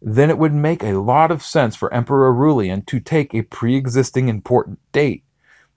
then 0.00 0.30
it 0.30 0.38
would 0.38 0.52
make 0.52 0.82
a 0.82 0.98
lot 0.98 1.30
of 1.30 1.42
sense 1.42 1.76
for 1.76 1.92
Emperor 1.92 2.28
Aurelian 2.32 2.82
to 2.82 3.00
take 3.00 3.34
a 3.34 3.42
pre 3.42 3.76
existing 3.76 4.28
important 4.28 4.78
date 4.92 5.24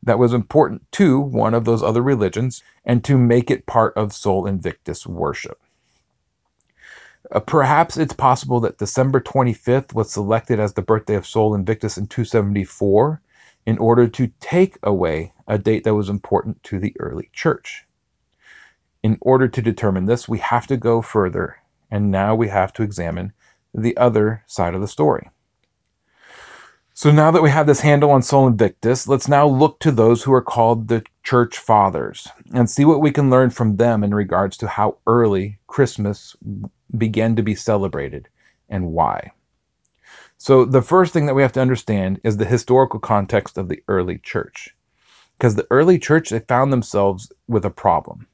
that 0.02 0.20
was 0.20 0.34
important 0.34 0.90
to 0.94 1.20
one 1.20 1.54
of 1.54 1.66
those 1.66 1.84
other 1.84 2.02
religions 2.02 2.64
and 2.86 3.04
to 3.04 3.18
make 3.18 3.52
it 3.52 3.66
part 3.66 3.96
of 3.96 4.14
Sol 4.14 4.46
Invictus 4.46 5.06
worship. 5.06 5.60
Uh, 7.32 7.40
perhaps 7.40 7.98
it's 7.98 8.14
possible 8.14 8.60
that 8.60 8.78
December 8.78 9.20
25th 9.20 9.94
was 9.94 10.12
selected 10.12 10.60
as 10.60 10.74
the 10.74 10.82
birthday 10.82 11.16
of 11.16 11.28
Sol 11.28 11.54
Invictus 11.54 11.98
in 11.98 12.08
274 12.08 13.22
in 13.66 13.78
order 13.78 14.08
to 14.08 14.32
take 14.40 14.78
away 14.82 15.34
a 15.48 15.58
date 15.58 15.84
that 15.84 15.96
was 15.96 16.10
important 16.10 16.64
to 16.64 16.80
the 16.80 16.96
early 17.00 17.30
church. 17.34 17.86
In 19.04 19.18
order 19.22 19.48
to 19.48 19.62
determine 19.62 20.06
this, 20.06 20.28
we 20.28 20.40
have 20.40 20.68
to 20.68 20.78
go 20.78 21.02
further, 21.02 21.58
and 21.92 22.12
now 22.12 22.36
we 22.36 22.50
have 22.50 22.74
to 22.74 22.84
examine 22.84 23.34
the 23.74 23.96
other 23.96 24.44
side 24.48 24.74
of 24.74 24.82
the 24.82 24.88
story. 24.88 25.30
So 26.94 27.12
now 27.12 27.32
that 27.32 27.42
we 27.42 27.50
have 27.50 27.66
this 27.66 27.80
handle 27.80 28.12
on 28.12 28.22
Sol 28.22 28.48
Invictus, 28.48 29.08
let's 29.08 29.30
now 29.30 29.48
look 29.48 29.80
to 29.80 29.92
those 29.92 30.24
who 30.24 30.34
are 30.34 30.42
called 30.42 30.90
the 30.90 31.06
church 31.24 31.58
fathers 31.58 32.28
and 32.54 32.70
see 32.70 32.84
what 32.84 33.00
we 33.00 33.12
can 33.12 33.30
learn 33.30 33.52
from 33.52 33.78
them 33.78 34.04
in 34.04 34.14
regards 34.14 34.58
to 34.58 34.68
how 34.68 34.98
early 35.08 35.60
Christmas 35.68 36.36
began 36.98 37.36
to 37.36 37.44
be 37.44 37.56
celebrated 37.56 38.28
and 38.68 38.92
why. 38.92 39.32
So 40.38 40.64
the 40.64 40.82
first 40.82 41.12
thing 41.12 41.26
that 41.26 41.36
we 41.36 41.42
have 41.42 41.52
to 41.54 41.62
understand 41.62 42.22
is 42.24 42.38
the 42.38 42.46
historical 42.46 43.00
context 43.00 43.58
of 43.58 43.68
the 43.68 43.84
early 43.88 44.18
church. 44.18 44.76
Because 45.38 45.56
the 45.56 45.68
early 45.70 46.00
church, 46.00 46.30
they 46.30 46.40
found 46.40 46.72
themselves 46.72 47.32
with 47.48 47.66
a 47.66 47.70
problem. 47.70 48.28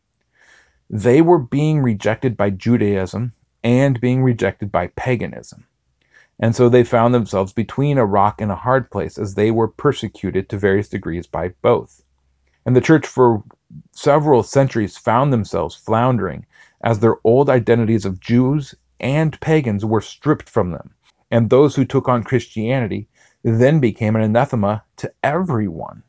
They 0.89 1.21
were 1.21 1.39
being 1.39 1.81
rejected 1.81 2.37
by 2.37 2.51
Judaism 2.51 3.33
and 3.63 3.99
being 3.99 4.23
rejected 4.23 4.71
by 4.71 4.87
paganism. 4.87 5.65
And 6.39 6.55
so 6.55 6.69
they 6.69 6.83
found 6.83 7.13
themselves 7.13 7.53
between 7.53 7.97
a 7.97 8.05
rock 8.05 8.41
and 8.41 8.51
a 8.51 8.55
hard 8.55 8.91
place 8.91 9.17
as 9.17 9.33
they 9.35 9.51
were 9.51 9.67
persecuted 9.67 10.49
to 10.49 10.57
various 10.57 10.89
degrees 10.89 11.27
by 11.27 11.49
both. 11.61 12.03
And 12.65 12.75
the 12.75 12.81
church 12.81 13.07
for 13.07 13.43
several 13.91 14.43
centuries 14.43 14.97
found 14.97 15.31
themselves 15.31 15.75
floundering 15.75 16.45
as 16.83 16.99
their 16.99 17.17
old 17.23 17.49
identities 17.49 18.05
of 18.05 18.19
Jews 18.19 18.75
and 18.99 19.39
pagans 19.41 19.83
were 19.83 20.01
stripped 20.01 20.49
from 20.49 20.71
them. 20.71 20.93
And 21.31 21.49
those 21.49 21.75
who 21.75 21.85
took 21.85 22.07
on 22.07 22.23
Christianity 22.23 23.07
then 23.43 23.79
became 23.79 24.15
an 24.15 24.21
anathema 24.21 24.83
to 24.97 25.11
everyone. 25.23 26.03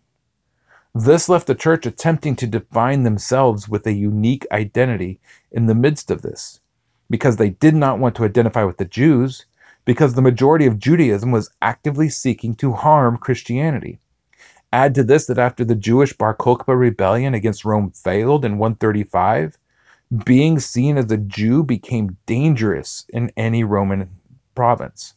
This 0.95 1.29
left 1.29 1.47
the 1.47 1.55
church 1.55 1.85
attempting 1.85 2.37
to 2.37 2.47
define 2.47 3.03
themselves 3.03 3.69
with 3.69 3.87
a 3.87 3.93
unique 3.93 4.47
identity 4.51 5.21
in 5.51 5.67
the 5.67 5.75
midst 5.75 6.11
of 6.11 6.23
this 6.23 6.61
because 7.11 7.37
they 7.37 7.51
did 7.51 7.75
not 7.75 7.99
want 7.99 8.15
to 8.17 8.25
identify 8.25 8.65
with 8.65 8.79
the 8.79 8.85
Jews, 8.85 9.47
because 9.85 10.15
the 10.15 10.23
majority 10.23 10.67
of 10.67 10.79
Judaism 10.79 11.31
was 11.31 11.51
actively 11.63 12.09
seeking 12.09 12.55
to 12.57 12.73
harm 12.73 13.17
Christianity. 13.17 14.01
Add 14.73 14.95
to 14.97 15.05
this 15.05 15.27
that 15.27 15.39
after 15.39 15.65
the 15.65 15.75
Jewish 15.75 16.13
Bar 16.13 16.35
Kokhba 16.37 16.79
rebellion 16.79 17.35
against 17.35 17.65
Rome 17.65 17.91
failed 17.91 18.45
in 18.45 18.59
135, 18.59 19.59
being 20.25 20.59
seen 20.59 20.97
as 20.97 21.11
a 21.11 21.17
Jew 21.17 21.63
became 21.63 22.17
dangerous 22.27 23.07
in 23.09 23.33
any 23.37 23.65
Roman 23.65 24.11
province. 24.55 25.15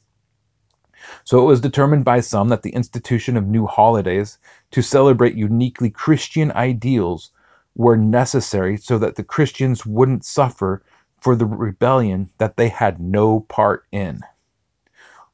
So 1.23 1.39
it 1.39 1.45
was 1.45 1.61
determined 1.61 2.05
by 2.05 2.19
some 2.19 2.49
that 2.49 2.61
the 2.61 2.71
institution 2.71 3.37
of 3.37 3.47
new 3.47 3.65
holidays 3.65 4.37
to 4.71 4.81
celebrate 4.81 5.35
uniquely 5.35 5.89
Christian 5.89 6.51
ideals 6.51 7.31
were 7.75 7.97
necessary 7.97 8.77
so 8.77 8.97
that 8.97 9.15
the 9.15 9.23
Christians 9.23 9.85
wouldn't 9.85 10.25
suffer 10.25 10.83
for 11.21 11.35
the 11.35 11.45
rebellion 11.45 12.29
that 12.37 12.57
they 12.57 12.69
had 12.69 12.99
no 12.99 13.41
part 13.41 13.85
in. 13.91 14.21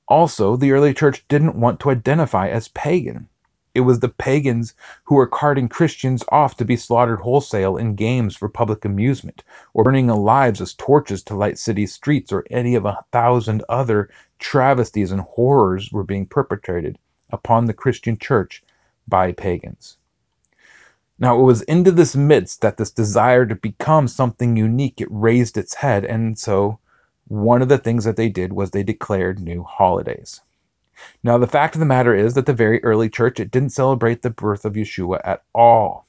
Also, 0.08 0.56
the 0.56 0.72
early 0.72 0.94
church 0.94 1.26
didn't 1.28 1.60
want 1.60 1.80
to 1.80 1.90
identify 1.90 2.48
as 2.48 2.68
pagan. 2.68 3.28
It 3.76 3.82
was 3.82 4.00
the 4.00 4.08
pagans 4.08 4.74
who 5.04 5.16
were 5.16 5.28
carting 5.28 5.68
Christians 5.68 6.24
off 6.30 6.56
to 6.58 6.66
be 6.66 6.78
slaughtered 6.78 7.20
wholesale 7.20 7.76
in 7.76 7.96
games 7.96 8.36
for 8.38 8.48
public 8.48 8.86
amusement, 8.86 9.44
or 9.74 9.84
burning 9.84 10.08
lives 10.08 10.62
as 10.62 10.74
torches 10.74 11.22
to 11.24 11.36
light 11.36 11.60
city 11.60 11.86
streets, 11.86 12.32
or 12.32 12.46
any 12.50 12.74
of 12.74 12.86
a 12.86 13.04
thousand 13.12 13.64
other 13.68 14.10
travesties 14.40 15.12
and 15.12 15.22
horrors 15.22 15.92
were 15.92 16.06
being 16.06 16.26
perpetrated 16.26 16.98
upon 17.30 17.66
the 17.66 17.74
Christian 17.74 18.18
church 18.18 18.64
by 19.08 19.34
pagans. 19.34 19.98
Now, 21.20 21.38
it 21.38 21.44
was 21.44 21.62
into 21.64 21.92
this 21.92 22.16
midst 22.16 22.62
that 22.62 22.78
this 22.78 22.92
desire 22.92 23.46
to 23.46 23.56
become 23.56 24.08
something 24.08 24.56
unique, 24.56 25.02
it 25.02 25.08
raised 25.12 25.58
its 25.58 25.76
head, 25.76 26.06
and 26.06 26.40
so 26.40 26.80
one 27.28 27.62
of 27.62 27.68
the 27.68 27.78
things 27.78 28.06
that 28.06 28.16
they 28.16 28.30
did 28.30 28.54
was 28.54 28.72
they 28.72 28.84
declared 28.84 29.40
new 29.40 29.64
holidays. 29.64 30.42
Now, 31.24 31.38
the 31.38 31.48
fact 31.48 31.76
of 31.76 31.80
the 31.80 31.86
matter 31.86 32.16
is 32.16 32.34
that 32.34 32.46
the 32.46 32.54
very 32.54 32.84
early 32.84 33.10
church, 33.10 33.40
it 33.40 33.52
didn't 33.52 33.70
celebrate 33.70 34.22
the 34.22 34.30
birth 34.30 34.66
of 34.66 34.74
Yeshua 34.74 35.20
at 35.24 35.44
all. 35.54 36.06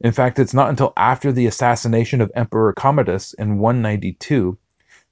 In 0.00 0.12
fact, 0.12 0.38
it's 0.38 0.54
not 0.54 0.68
until 0.68 0.92
after 0.96 1.32
the 1.32 1.46
assassination 1.46 2.20
of 2.20 2.30
Emperor 2.34 2.72
Commodus 2.72 3.32
in 3.34 3.58
192 3.58 4.58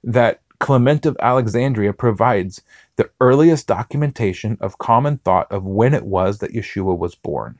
that 0.03 0.41
Clement 0.59 1.05
of 1.05 1.17
Alexandria 1.21 1.93
provides 1.93 2.61
the 2.95 3.09
earliest 3.19 3.67
documentation 3.67 4.57
of 4.59 4.77
common 4.77 5.17
thought 5.19 5.51
of 5.51 5.65
when 5.65 5.93
it 5.93 6.05
was 6.05 6.39
that 6.39 6.53
Yeshua 6.53 6.97
was 6.97 7.15
born. 7.15 7.59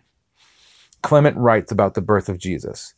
Clement 1.02 1.38
writes 1.38 1.72
about 1.72 1.94
the 1.94 2.02
birth 2.02 2.28
of 2.28 2.40
Jesus. 2.40 2.96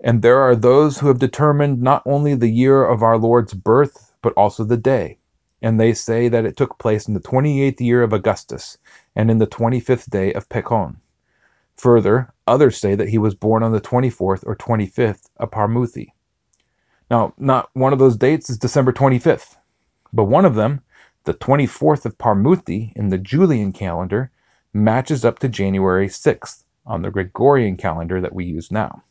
And 0.00 0.22
there 0.22 0.38
are 0.38 0.56
those 0.56 0.98
who 0.98 1.08
have 1.08 1.18
determined 1.18 1.82
not 1.82 2.02
only 2.06 2.34
the 2.34 2.48
year 2.48 2.84
of 2.84 3.02
our 3.02 3.18
Lord's 3.18 3.52
birth, 3.52 4.14
but 4.22 4.32
also 4.34 4.64
the 4.64 4.76
day. 4.76 5.18
And 5.60 5.80
they 5.80 5.92
say 5.92 6.28
that 6.28 6.44
it 6.44 6.56
took 6.56 6.78
place 6.78 7.08
in 7.08 7.14
the 7.14 7.20
28th 7.20 7.80
year 7.80 8.02
of 8.02 8.12
Augustus 8.12 8.78
and 9.16 9.30
in 9.30 9.38
the 9.38 9.46
25th 9.46 10.08
day 10.08 10.32
of 10.32 10.48
Pachon. 10.48 10.96
Further, 11.76 12.32
others 12.46 12.76
say 12.76 12.94
that 12.94 13.08
he 13.08 13.18
was 13.18 13.34
born 13.34 13.62
on 13.62 13.72
the 13.72 13.80
24th 13.80 14.44
or 14.46 14.56
25th 14.56 15.30
of 15.36 15.50
Pharmuthi. 15.50 16.08
Now, 17.10 17.34
not 17.38 17.70
one 17.72 17.92
of 17.92 17.98
those 17.98 18.16
dates 18.16 18.50
is 18.50 18.58
December 18.58 18.92
25th, 18.92 19.56
but 20.12 20.24
one 20.24 20.44
of 20.44 20.54
them, 20.54 20.82
the 21.24 21.34
24th 21.34 22.04
of 22.04 22.18
Pharmuthi 22.18 22.92
in 22.94 23.08
the 23.08 23.18
Julian 23.18 23.72
calendar, 23.72 24.30
matches 24.72 25.24
up 25.24 25.38
to 25.38 25.48
January 25.48 26.08
6th 26.08 26.64
on 26.86 27.02
the 27.02 27.10
Gregorian 27.10 27.76
calendar 27.76 28.20
that 28.20 28.34
we 28.34 28.44
use 28.44 28.70
now. 28.70 29.02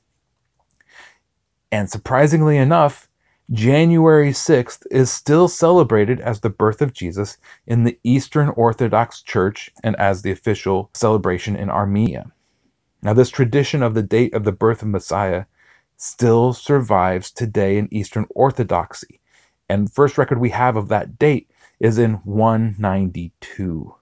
And 1.71 1.89
surprisingly 1.89 2.57
enough, 2.57 3.06
January 3.51 4.31
6th 4.31 4.85
is 4.91 5.09
still 5.09 5.47
celebrated 5.47 6.19
as 6.19 6.41
the 6.41 6.49
birth 6.49 6.81
of 6.81 6.91
Jesus 6.91 7.37
in 7.65 7.85
the 7.85 7.97
Eastern 8.03 8.49
Orthodox 8.49 9.21
Church 9.21 9.71
and 9.81 9.95
as 9.95 10.21
the 10.21 10.31
official 10.31 10.89
celebration 10.93 11.55
in 11.55 11.69
Armenia. 11.69 12.33
Now, 13.01 13.13
this 13.13 13.29
tradition 13.29 13.81
of 13.81 13.93
the 13.93 14.03
date 14.03 14.33
of 14.33 14.43
the 14.43 14.51
birth 14.51 14.81
of 14.81 14.89
Messiah 14.89 15.45
still 15.95 16.51
survives 16.51 17.31
today 17.31 17.77
in 17.77 17.87
Eastern 17.89 18.25
Orthodoxy. 18.31 19.21
And 19.69 19.93
first 19.93 20.17
record 20.17 20.39
we 20.39 20.49
have 20.49 20.75
of 20.75 20.89
that 20.89 21.17
date 21.17 21.49
is 21.79 21.97
in 21.97 22.15
192. 22.25 23.95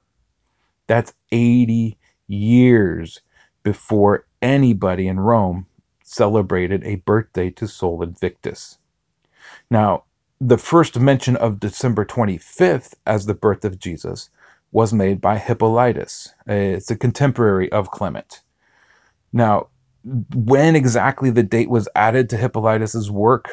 That's 0.88 1.14
80 1.32 2.00
years 2.26 3.22
before 3.62 4.26
anybody 4.42 5.08
in 5.08 5.20
Rome 5.20 5.68
celebrated 6.04 6.84
a 6.84 6.96
birthday 6.96 7.52
to 7.52 7.68
Sol 7.68 8.02
Invictus. 8.02 8.80
Now, 9.70 10.04
the 10.40 10.58
first 10.58 11.00
mention 11.00 11.36
of 11.36 11.60
December 11.60 12.06
25th 12.06 12.96
as 13.06 13.26
the 13.26 13.34
birth 13.34 13.66
of 13.66 13.80
Jesus 13.80 14.30
was 14.72 14.94
made 14.94 15.22
by 15.22 15.38
Hippolytus. 15.38 16.34
It's 16.46 16.92
a 16.92 16.98
contemporary 16.98 17.72
of 17.72 17.90
Clement. 17.92 18.42
Now, 19.32 19.68
when 20.34 20.76
exactly 20.76 21.30
the 21.30 21.44
date 21.44 21.70
was 21.70 21.90
added 21.96 22.30
to 22.30 22.38
Hippolytus's 22.38 23.10
work, 23.10 23.50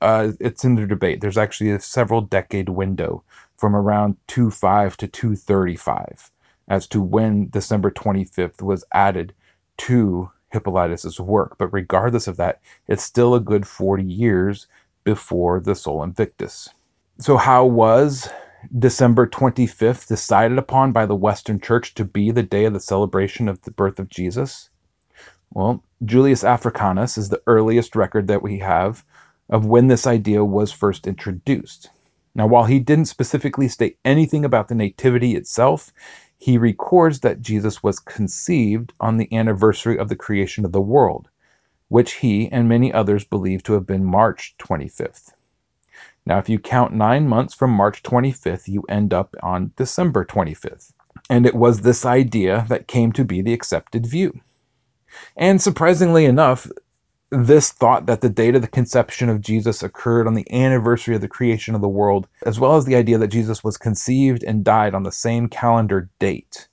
uh, 0.00 0.32
it's 0.40 0.64
in 0.64 0.74
the 0.74 0.86
debate. 0.86 1.20
There's 1.20 1.38
actually 1.38 1.70
a 1.70 1.80
several 1.80 2.22
decade 2.22 2.68
window 2.70 3.22
from 3.56 3.76
around 3.76 4.16
25 4.26 4.96
to 4.96 5.06
235 5.06 6.30
as 6.66 6.86
to 6.88 7.00
when 7.00 7.48
December 7.50 7.90
25th 7.90 8.62
was 8.62 8.84
added 8.92 9.34
to 9.76 10.30
Hippolytus's 10.50 11.20
work. 11.20 11.56
But 11.58 11.68
regardless 11.68 12.26
of 12.26 12.36
that, 12.38 12.60
it's 12.88 13.02
still 13.04 13.34
a 13.34 13.40
good 13.40 13.66
40 13.66 14.02
years 14.04 14.66
before 15.04 15.60
the 15.60 15.74
Sol 15.74 16.02
Invictus. 16.02 16.68
So, 17.18 17.36
how 17.36 17.64
was 17.64 18.28
December 18.76 19.26
25th 19.26 20.06
decided 20.06 20.58
upon 20.58 20.92
by 20.92 21.06
the 21.06 21.16
Western 21.16 21.60
Church 21.60 21.94
to 21.94 22.04
be 22.04 22.30
the 22.30 22.42
day 22.42 22.64
of 22.64 22.72
the 22.72 22.80
celebration 22.80 23.48
of 23.48 23.62
the 23.62 23.70
birth 23.70 23.98
of 23.98 24.08
Jesus? 24.08 24.70
Well, 25.52 25.84
Julius 26.04 26.44
Africanus 26.44 27.18
is 27.18 27.28
the 27.28 27.42
earliest 27.46 27.94
record 27.94 28.26
that 28.28 28.42
we 28.42 28.58
have 28.58 29.04
of 29.50 29.66
when 29.66 29.88
this 29.88 30.06
idea 30.06 30.44
was 30.44 30.72
first 30.72 31.06
introduced. 31.06 31.90
Now, 32.34 32.46
while 32.46 32.64
he 32.64 32.78
didn't 32.78 33.04
specifically 33.06 33.68
state 33.68 33.98
anything 34.04 34.44
about 34.44 34.68
the 34.68 34.74
Nativity 34.74 35.36
itself, 35.36 35.92
he 36.38 36.56
records 36.56 37.20
that 37.20 37.42
Jesus 37.42 37.82
was 37.82 37.98
conceived 37.98 38.94
on 38.98 39.18
the 39.18 39.32
anniversary 39.32 39.98
of 39.98 40.08
the 40.08 40.16
creation 40.16 40.64
of 40.64 40.72
the 40.72 40.80
world, 40.80 41.28
which 41.92 42.14
he 42.14 42.48
and 42.50 42.66
many 42.66 42.90
others 42.90 43.22
believe 43.22 43.62
to 43.62 43.74
have 43.74 43.86
been 43.86 44.02
March 44.02 44.54
25th. 44.58 45.34
Now, 46.24 46.38
if 46.38 46.48
you 46.48 46.58
count 46.58 46.94
nine 46.94 47.28
months 47.28 47.52
from 47.52 47.70
March 47.70 48.02
25th, 48.02 48.66
you 48.66 48.82
end 48.88 49.12
up 49.12 49.36
on 49.42 49.72
December 49.76 50.24
25th. 50.24 50.94
And 51.28 51.44
it 51.44 51.54
was 51.54 51.82
this 51.82 52.06
idea 52.06 52.64
that 52.70 52.88
came 52.88 53.12
to 53.12 53.26
be 53.26 53.42
the 53.42 53.52
accepted 53.52 54.06
view. 54.06 54.40
And 55.36 55.60
surprisingly 55.60 56.24
enough, 56.24 56.66
this 57.30 57.70
thought 57.70 58.06
that 58.06 58.22
the 58.22 58.30
date 58.30 58.54
of 58.54 58.62
the 58.62 58.68
conception 58.68 59.28
of 59.28 59.42
Jesus 59.42 59.82
occurred 59.82 60.26
on 60.26 60.32
the 60.32 60.50
anniversary 60.50 61.14
of 61.14 61.20
the 61.20 61.28
creation 61.28 61.74
of 61.74 61.82
the 61.82 61.88
world, 61.88 62.26
as 62.46 62.58
well 62.58 62.76
as 62.76 62.86
the 62.86 62.96
idea 62.96 63.18
that 63.18 63.28
Jesus 63.28 63.62
was 63.62 63.76
conceived 63.76 64.42
and 64.42 64.64
died 64.64 64.94
on 64.94 65.02
the 65.02 65.12
same 65.12 65.46
calendar 65.46 66.08
date, 66.18 66.68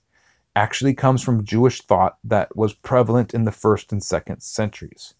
actually 0.59 0.93
comes 0.93 1.23
from 1.23 1.45
Jewish 1.45 1.81
thought 1.81 2.17
that 2.21 2.53
was 2.53 2.73
prevalent 2.73 3.33
in 3.33 3.45
the 3.45 3.51
first 3.51 3.93
and 3.93 4.03
second 4.03 4.41
centuries. 4.41 5.13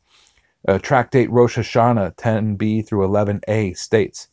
Tractate 0.82 1.32
Rosh 1.32 1.58
Hashanah 1.58 2.16
10b 2.18 2.86
through 2.86 3.08
11a 3.08 3.78
states, 3.78 4.28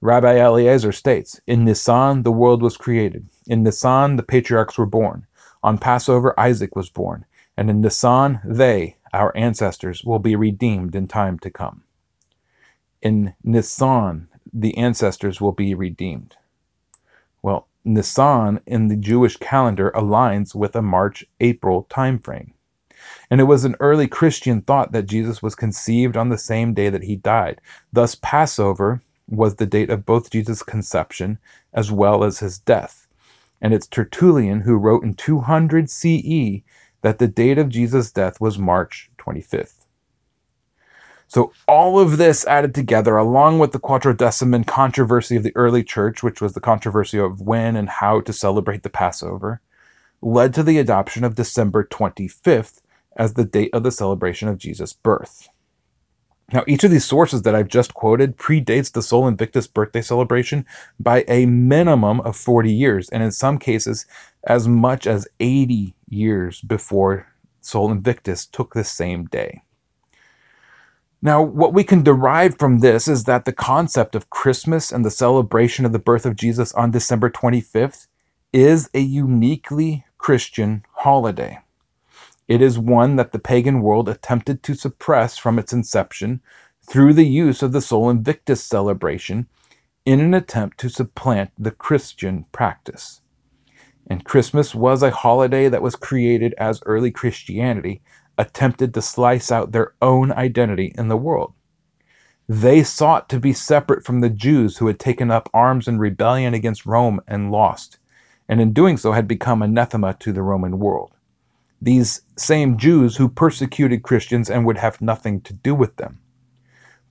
Rabbi 0.00 0.36
Eliezer 0.36 0.92
states, 0.92 1.40
In 1.48 1.64
Nisan 1.64 2.22
the 2.22 2.30
world 2.30 2.62
was 2.62 2.76
created. 2.76 3.28
In 3.46 3.64
Nisan 3.64 4.14
the 4.16 4.22
patriarchs 4.22 4.78
were 4.78 4.86
born. 4.86 5.26
On 5.64 5.78
Passover 5.78 6.38
Isaac 6.38 6.76
was 6.76 6.90
born. 6.90 7.24
And 7.56 7.68
in 7.68 7.80
Nisan 7.80 8.40
they, 8.44 8.98
our 9.12 9.36
ancestors, 9.36 10.04
will 10.04 10.20
be 10.20 10.36
redeemed 10.36 10.94
in 10.94 11.08
time 11.08 11.40
to 11.40 11.50
come. 11.50 11.82
In 13.00 13.34
Nisan, 13.42 14.28
the 14.52 14.76
ancestors 14.76 15.40
will 15.40 15.52
be 15.52 15.74
redeemed. 15.74 16.36
Nisan 17.84 18.60
in 18.66 18.88
the 18.88 18.96
Jewish 18.96 19.36
calendar 19.36 19.90
aligns 19.94 20.54
with 20.54 20.76
a 20.76 20.82
March 20.82 21.24
April 21.40 21.84
time 21.84 22.18
frame. 22.18 22.54
And 23.30 23.40
it 23.40 23.44
was 23.44 23.64
an 23.64 23.76
early 23.80 24.06
Christian 24.06 24.60
thought 24.60 24.92
that 24.92 25.06
Jesus 25.06 25.42
was 25.42 25.54
conceived 25.54 26.16
on 26.16 26.28
the 26.28 26.38
same 26.38 26.74
day 26.74 26.88
that 26.88 27.04
he 27.04 27.16
died. 27.16 27.60
Thus, 27.92 28.14
Passover 28.14 29.02
was 29.28 29.56
the 29.56 29.66
date 29.66 29.90
of 29.90 30.06
both 30.06 30.30
Jesus' 30.30 30.62
conception 30.62 31.38
as 31.72 31.90
well 31.90 32.22
as 32.22 32.40
his 32.40 32.58
death. 32.58 33.08
And 33.60 33.72
it's 33.72 33.86
Tertullian 33.86 34.60
who 34.60 34.74
wrote 34.74 35.04
in 35.04 35.14
200 35.14 35.88
CE 35.88 36.62
that 37.02 37.18
the 37.18 37.28
date 37.28 37.58
of 37.58 37.68
Jesus' 37.68 38.12
death 38.12 38.40
was 38.40 38.58
March 38.58 39.10
25th. 39.18 39.81
So, 41.32 41.50
all 41.66 41.98
of 41.98 42.18
this 42.18 42.46
added 42.46 42.74
together, 42.74 43.16
along 43.16 43.58
with 43.58 43.72
the 43.72 43.80
Quartodeciman 43.80 44.66
controversy 44.66 45.34
of 45.34 45.42
the 45.42 45.56
early 45.56 45.82
church, 45.82 46.22
which 46.22 46.42
was 46.42 46.52
the 46.52 46.60
controversy 46.60 47.18
of 47.18 47.40
when 47.40 47.74
and 47.74 47.88
how 47.88 48.20
to 48.20 48.34
celebrate 48.34 48.82
the 48.82 48.90
Passover, 48.90 49.62
led 50.20 50.52
to 50.52 50.62
the 50.62 50.76
adoption 50.76 51.24
of 51.24 51.34
December 51.34 51.84
25th 51.84 52.82
as 53.16 53.32
the 53.32 53.46
date 53.46 53.70
of 53.72 53.82
the 53.82 53.90
celebration 53.90 54.46
of 54.46 54.58
Jesus' 54.58 54.92
birth. 54.92 55.48
Now, 56.52 56.64
each 56.66 56.84
of 56.84 56.90
these 56.90 57.06
sources 57.06 57.40
that 57.42 57.54
I've 57.54 57.68
just 57.68 57.94
quoted 57.94 58.36
predates 58.36 58.92
the 58.92 59.00
Sol 59.00 59.26
Invictus 59.26 59.66
birthday 59.66 60.02
celebration 60.02 60.66
by 61.00 61.24
a 61.28 61.46
minimum 61.46 62.20
of 62.20 62.36
40 62.36 62.70
years, 62.70 63.08
and 63.08 63.22
in 63.22 63.32
some 63.32 63.56
cases, 63.56 64.04
as 64.46 64.68
much 64.68 65.06
as 65.06 65.26
80 65.40 65.94
years 66.10 66.60
before 66.60 67.28
Sol 67.62 67.90
Invictus 67.90 68.44
took 68.44 68.74
the 68.74 68.84
same 68.84 69.24
day. 69.24 69.62
Now, 71.24 71.40
what 71.40 71.72
we 71.72 71.84
can 71.84 72.02
derive 72.02 72.58
from 72.58 72.80
this 72.80 73.06
is 73.06 73.24
that 73.24 73.44
the 73.44 73.52
concept 73.52 74.16
of 74.16 74.28
Christmas 74.28 74.90
and 74.90 75.04
the 75.04 75.10
celebration 75.10 75.84
of 75.84 75.92
the 75.92 76.00
birth 76.00 76.26
of 76.26 76.34
Jesus 76.34 76.72
on 76.72 76.90
December 76.90 77.30
25th 77.30 78.08
is 78.52 78.90
a 78.92 78.98
uniquely 78.98 80.04
Christian 80.18 80.84
holiday. 80.94 81.60
It 82.48 82.60
is 82.60 82.76
one 82.76 83.14
that 83.16 83.30
the 83.30 83.38
pagan 83.38 83.82
world 83.82 84.08
attempted 84.08 84.64
to 84.64 84.74
suppress 84.74 85.38
from 85.38 85.60
its 85.60 85.72
inception 85.72 86.40
through 86.84 87.14
the 87.14 87.26
use 87.26 87.62
of 87.62 87.70
the 87.70 87.80
Sol 87.80 88.10
Invictus 88.10 88.64
celebration 88.64 89.46
in 90.04 90.18
an 90.18 90.34
attempt 90.34 90.78
to 90.78 90.88
supplant 90.88 91.52
the 91.56 91.70
Christian 91.70 92.46
practice. 92.50 93.20
And 94.08 94.24
Christmas 94.24 94.74
was 94.74 95.04
a 95.04 95.12
holiday 95.12 95.68
that 95.68 95.82
was 95.82 95.94
created 95.94 96.52
as 96.58 96.82
early 96.84 97.12
Christianity 97.12 98.02
attempted 98.38 98.94
to 98.94 99.02
slice 99.02 99.50
out 99.50 99.72
their 99.72 99.92
own 100.00 100.32
identity 100.32 100.92
in 100.96 101.08
the 101.08 101.16
world. 101.16 101.52
They 102.48 102.82
sought 102.82 103.28
to 103.30 103.38
be 103.38 103.52
separate 103.52 104.04
from 104.04 104.20
the 104.20 104.30
Jews 104.30 104.78
who 104.78 104.86
had 104.86 104.98
taken 104.98 105.30
up 105.30 105.48
arms 105.54 105.86
in 105.86 105.98
rebellion 105.98 106.54
against 106.54 106.86
Rome 106.86 107.20
and 107.26 107.50
lost, 107.50 107.98
and 108.48 108.60
in 108.60 108.72
doing 108.72 108.96
so 108.96 109.12
had 109.12 109.28
become 109.28 109.62
anathema 109.62 110.14
to 110.20 110.32
the 110.32 110.42
Roman 110.42 110.78
world. 110.78 111.12
These 111.80 112.22
same 112.36 112.76
Jews 112.76 113.16
who 113.16 113.28
persecuted 113.28 114.02
Christians 114.02 114.50
and 114.50 114.66
would 114.66 114.78
have 114.78 115.00
nothing 115.00 115.40
to 115.42 115.52
do 115.52 115.74
with 115.74 115.96
them. 115.96 116.20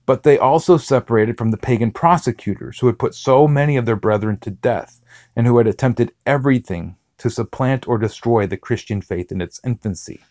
But 0.06 0.22
they 0.22 0.38
also 0.38 0.76
separated 0.76 1.38
from 1.38 1.50
the 1.50 1.56
pagan 1.56 1.92
prosecutors 1.92 2.78
who 2.78 2.86
had 2.86 2.98
put 2.98 3.14
so 3.14 3.46
many 3.46 3.76
of 3.76 3.86
their 3.86 3.96
brethren 3.96 4.36
to 4.38 4.50
death 4.50 5.00
and 5.36 5.46
who 5.46 5.58
had 5.58 5.66
attempted 5.66 6.12
everything 6.26 6.96
to 7.18 7.30
supplant 7.30 7.86
or 7.86 7.98
destroy 7.98 8.46
the 8.46 8.56
Christian 8.56 9.00
faith 9.00 9.30
in 9.30 9.40
its 9.40 9.60
infancy. 9.64 10.22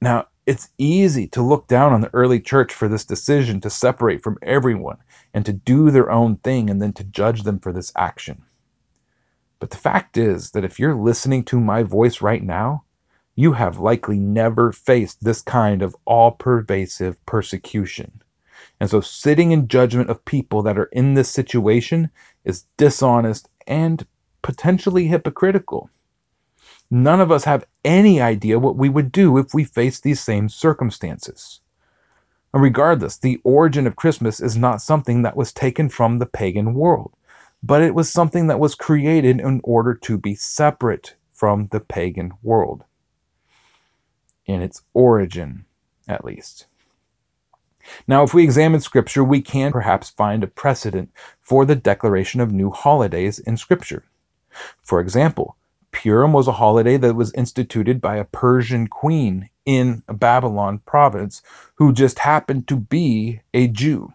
Now, 0.00 0.28
it's 0.46 0.70
easy 0.78 1.26
to 1.28 1.42
look 1.42 1.66
down 1.66 1.92
on 1.92 2.00
the 2.00 2.14
early 2.14 2.40
church 2.40 2.72
for 2.72 2.88
this 2.88 3.04
decision 3.04 3.60
to 3.60 3.70
separate 3.70 4.22
from 4.22 4.38
everyone 4.40 4.98
and 5.34 5.44
to 5.44 5.52
do 5.52 5.90
their 5.90 6.10
own 6.10 6.36
thing 6.36 6.70
and 6.70 6.80
then 6.80 6.92
to 6.94 7.04
judge 7.04 7.42
them 7.42 7.58
for 7.58 7.72
this 7.72 7.92
action. 7.96 8.44
But 9.58 9.70
the 9.70 9.76
fact 9.76 10.16
is 10.16 10.52
that 10.52 10.64
if 10.64 10.78
you're 10.78 10.94
listening 10.94 11.42
to 11.44 11.60
my 11.60 11.82
voice 11.82 12.22
right 12.22 12.42
now, 12.42 12.84
you 13.34 13.52
have 13.52 13.78
likely 13.78 14.18
never 14.18 14.72
faced 14.72 15.22
this 15.22 15.42
kind 15.42 15.82
of 15.82 15.94
all 16.04 16.30
pervasive 16.30 17.24
persecution. 17.26 18.22
And 18.80 18.88
so 18.88 19.00
sitting 19.00 19.52
in 19.52 19.68
judgment 19.68 20.10
of 20.10 20.24
people 20.24 20.62
that 20.62 20.78
are 20.78 20.88
in 20.92 21.14
this 21.14 21.28
situation 21.28 22.10
is 22.44 22.64
dishonest 22.76 23.48
and 23.66 24.06
potentially 24.42 25.08
hypocritical. 25.08 25.90
None 26.90 27.20
of 27.20 27.30
us 27.30 27.44
have 27.44 27.66
any 27.84 28.20
idea 28.20 28.58
what 28.58 28.76
we 28.76 28.88
would 28.88 29.12
do 29.12 29.36
if 29.36 29.52
we 29.52 29.64
faced 29.64 30.02
these 30.02 30.20
same 30.20 30.48
circumstances. 30.48 31.60
And 32.54 32.62
regardless, 32.62 33.18
the 33.18 33.40
origin 33.44 33.86
of 33.86 33.96
Christmas 33.96 34.40
is 34.40 34.56
not 34.56 34.80
something 34.80 35.22
that 35.22 35.36
was 35.36 35.52
taken 35.52 35.90
from 35.90 36.18
the 36.18 36.26
pagan 36.26 36.72
world, 36.72 37.12
but 37.62 37.82
it 37.82 37.94
was 37.94 38.10
something 38.10 38.46
that 38.46 38.60
was 38.60 38.74
created 38.74 39.40
in 39.40 39.60
order 39.64 39.94
to 39.94 40.16
be 40.16 40.34
separate 40.34 41.14
from 41.32 41.68
the 41.72 41.80
pagan 41.80 42.32
world. 42.42 42.84
In 44.46 44.62
its 44.62 44.82
origin, 44.94 45.66
at 46.08 46.24
least. 46.24 46.66
Now, 48.06 48.22
if 48.22 48.32
we 48.32 48.44
examine 48.44 48.80
Scripture, 48.80 49.22
we 49.22 49.42
can 49.42 49.72
perhaps 49.72 50.10
find 50.10 50.42
a 50.42 50.48
precedent 50.48 51.10
for 51.40 51.64
the 51.64 51.76
declaration 51.76 52.40
of 52.40 52.52
new 52.52 52.70
holidays 52.70 53.38
in 53.38 53.56
Scripture. 53.56 54.04
For 54.82 55.00
example, 55.00 55.56
Purim 55.90 56.32
was 56.32 56.48
a 56.48 56.52
holiday 56.52 56.96
that 56.96 57.14
was 57.14 57.32
instituted 57.34 58.00
by 58.00 58.16
a 58.16 58.24
Persian 58.24 58.86
queen 58.86 59.48
in 59.64 60.02
Babylon 60.06 60.80
province 60.86 61.42
who 61.76 61.92
just 61.92 62.20
happened 62.20 62.68
to 62.68 62.76
be 62.76 63.40
a 63.52 63.68
Jew. 63.68 64.12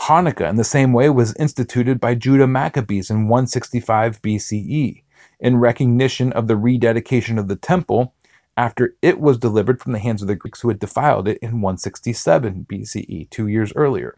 Hanukkah, 0.00 0.48
in 0.48 0.56
the 0.56 0.64
same 0.64 0.92
way, 0.92 1.08
was 1.08 1.34
instituted 1.36 1.98
by 1.98 2.14
Judah 2.14 2.46
Maccabees 2.46 3.10
in 3.10 3.28
165 3.28 4.20
BCE 4.20 5.02
in 5.40 5.56
recognition 5.56 6.32
of 6.32 6.46
the 6.46 6.56
rededication 6.56 7.38
of 7.38 7.48
the 7.48 7.56
temple 7.56 8.14
after 8.56 8.96
it 9.02 9.20
was 9.20 9.38
delivered 9.38 9.80
from 9.80 9.92
the 9.92 9.98
hands 9.98 10.22
of 10.22 10.28
the 10.28 10.36
Greeks 10.36 10.60
who 10.60 10.68
had 10.68 10.78
defiled 10.78 11.28
it 11.28 11.38
in 11.42 11.60
167 11.60 12.66
BCE, 12.68 13.28
two 13.30 13.46
years 13.46 13.72
earlier. 13.76 14.16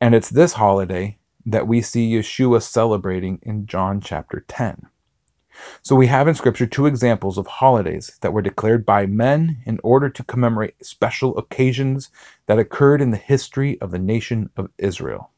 And 0.00 0.14
it's 0.14 0.30
this 0.30 0.54
holiday 0.54 1.18
that 1.44 1.66
we 1.66 1.80
see 1.80 2.12
Yeshua 2.12 2.62
celebrating 2.62 3.40
in 3.42 3.66
John 3.66 4.00
chapter 4.00 4.44
10. 4.46 4.88
So 5.82 5.96
we 5.96 6.06
have 6.08 6.28
in 6.28 6.34
Scripture 6.34 6.66
two 6.66 6.86
examples 6.86 7.38
of 7.38 7.46
holidays 7.46 8.16
that 8.20 8.32
were 8.32 8.42
declared 8.42 8.84
by 8.84 9.06
men 9.06 9.58
in 9.64 9.80
order 9.82 10.08
to 10.08 10.24
commemorate 10.24 10.84
special 10.84 11.36
occasions 11.38 12.10
that 12.46 12.58
occurred 12.58 13.00
in 13.00 13.10
the 13.10 13.16
history 13.16 13.80
of 13.80 13.90
the 13.90 13.98
nation 13.98 14.50
of 14.56 14.70
Israel. 14.78 15.30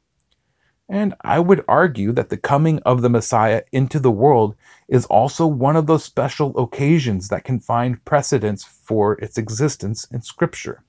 And 0.89 1.15
I 1.21 1.39
would 1.39 1.65
argue 1.69 2.11
that 2.13 2.31
the 2.31 2.37
coming 2.37 2.81
of 2.81 3.01
the 3.01 3.09
Messiah 3.09 3.63
into 3.71 4.01
the 4.01 4.11
world 4.11 4.57
is 4.89 5.07
also 5.07 5.47
one 5.47 5.77
of 5.77 5.87
those 5.87 6.03
special 6.03 6.53
occasions 6.59 7.29
that 7.29 7.45
can 7.45 7.61
find 7.61 8.05
precedence 8.05 8.65
for 8.65 9.13
its 9.21 9.39
existence 9.39 10.05
in 10.11 10.21
Scripture. 10.23 10.83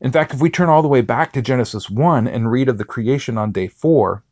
In 0.00 0.10
fact, 0.10 0.34
if 0.34 0.40
we 0.40 0.50
turn 0.50 0.68
all 0.68 0.82
the 0.82 0.88
way 0.88 1.00
back 1.00 1.32
to 1.32 1.42
Genesis 1.42 1.88
1 1.88 2.26
and 2.26 2.50
read 2.50 2.68
of 2.68 2.76
the 2.76 2.84
creation 2.84 3.38
on 3.38 3.52
day 3.52 3.68
4, 3.68 4.24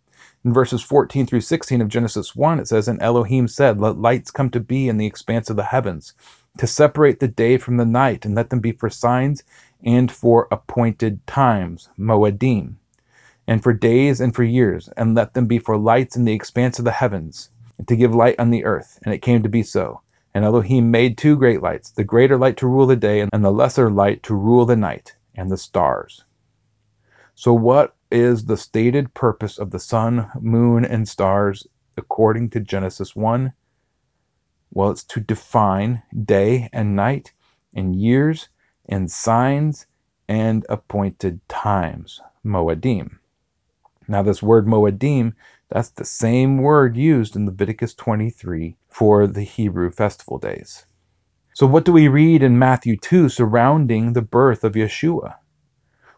in 0.45 0.53
verses 0.53 0.83
14 0.83 1.27
through 1.27 1.41
16 1.41 1.81
of 1.81 1.89
Genesis 1.89 2.35
1, 2.35 2.61
it 2.61 2.69
says, 2.69 2.89
And 2.89 3.01
Elohim 3.03 3.49
said, 3.49 3.81
Let 3.81 3.99
lights 3.99 4.31
come 4.31 4.51
to 4.51 4.61
be 4.61 4.89
in 4.89 4.97
the 4.97 5.07
expanse 5.07 5.51
of 5.51 5.57
the 5.57 5.65
heavens, 5.65 6.15
to 6.59 6.67
separate 6.67 7.21
the 7.21 7.29
day 7.29 7.59
from 7.59 7.77
the 7.77 7.87
night, 7.87 8.25
and 8.25 8.35
let 8.35 8.51
them 8.51 8.61
be 8.61 8.73
for 8.73 8.91
signs 8.91 9.45
and 9.85 10.11
for 10.11 10.49
appointed 10.51 11.27
times, 11.27 11.89
Moedim 11.99 12.77
and 13.47 13.63
for 13.63 13.73
days 13.73 14.21
and 14.21 14.35
for 14.35 14.45
years, 14.45 14.89
and 14.97 15.15
let 15.15 15.35
them 15.35 15.47
be 15.47 15.59
for 15.59 15.77
lights 15.77 16.17
in 16.17 16.25
the 16.25 16.33
expanse 16.33 16.79
of 16.79 16.85
the 16.85 16.93
heavens, 16.93 17.51
and 17.79 17.89
to 17.89 17.97
give 17.97 18.15
light 18.15 18.39
on 18.39 18.51
the 18.51 18.65
earth. 18.65 18.99
And 19.03 19.13
it 19.13 19.19
came 19.19 19.43
to 19.43 19.49
be 19.49 19.63
so. 19.63 20.01
And 20.35 20.45
Elohim 20.45 20.91
made 20.91 21.19
two 21.19 21.37
great 21.37 21.61
lights, 21.61 21.91
the 21.91 22.05
greater 22.05 22.39
light 22.39 22.57
to 22.59 22.67
rule 22.67 22.87
the 22.87 22.97
day, 22.97 23.21
and 23.21 23.45
the 23.45 23.51
lesser 23.51 23.91
light 23.91 24.23
to 24.25 24.35
rule 24.35 24.65
the 24.65 24.77
night, 24.77 25.17
and 25.35 25.51
the 25.51 25.59
stars. 25.59 26.25
So, 27.35 27.53
what 27.53 27.95
is 28.13 28.45
the 28.45 28.57
stated 28.57 29.15
purpose 29.15 29.59
of 29.59 29.71
the 29.71 29.79
sun, 29.79 30.31
moon, 30.41 30.85
and 30.85 31.09
stars 31.09 31.67
according 31.97 32.51
to 32.51 32.61
Genesis 32.61 33.17
1? 33.17 33.53
Well, 34.71 34.91
it's 34.91 35.05
to 35.05 35.21
define 35.21 36.03
day 36.25 36.69
and 36.73 36.95
night, 36.95 37.33
and 37.75 37.97
years, 37.97 38.49
and 38.89 39.11
signs, 39.11 39.87
and 40.29 40.65
appointed 40.69 41.41
times, 41.49 42.21
Moedim. 42.45 43.19
Now, 44.09 44.23
this 44.23 44.43
word 44.43 44.67
Moedim, 44.67 45.35
that's 45.69 45.91
the 45.91 46.05
same 46.05 46.59
word 46.59 46.97
used 46.97 47.35
in 47.35 47.47
Leviticus 47.47 47.95
23 47.95 48.77
for 48.89 49.27
the 49.27 49.43
Hebrew 49.43 49.91
festival 49.91 50.39
days. 50.39 50.87
So, 51.55 51.67
what 51.67 51.85
do 51.85 51.93
we 51.93 52.09
read 52.09 52.43
in 52.43 52.59
Matthew 52.59 52.97
2 52.97 53.29
surrounding 53.29 54.13
the 54.13 54.23
birth 54.23 54.65
of 54.65 54.73
Yeshua? 54.73 55.37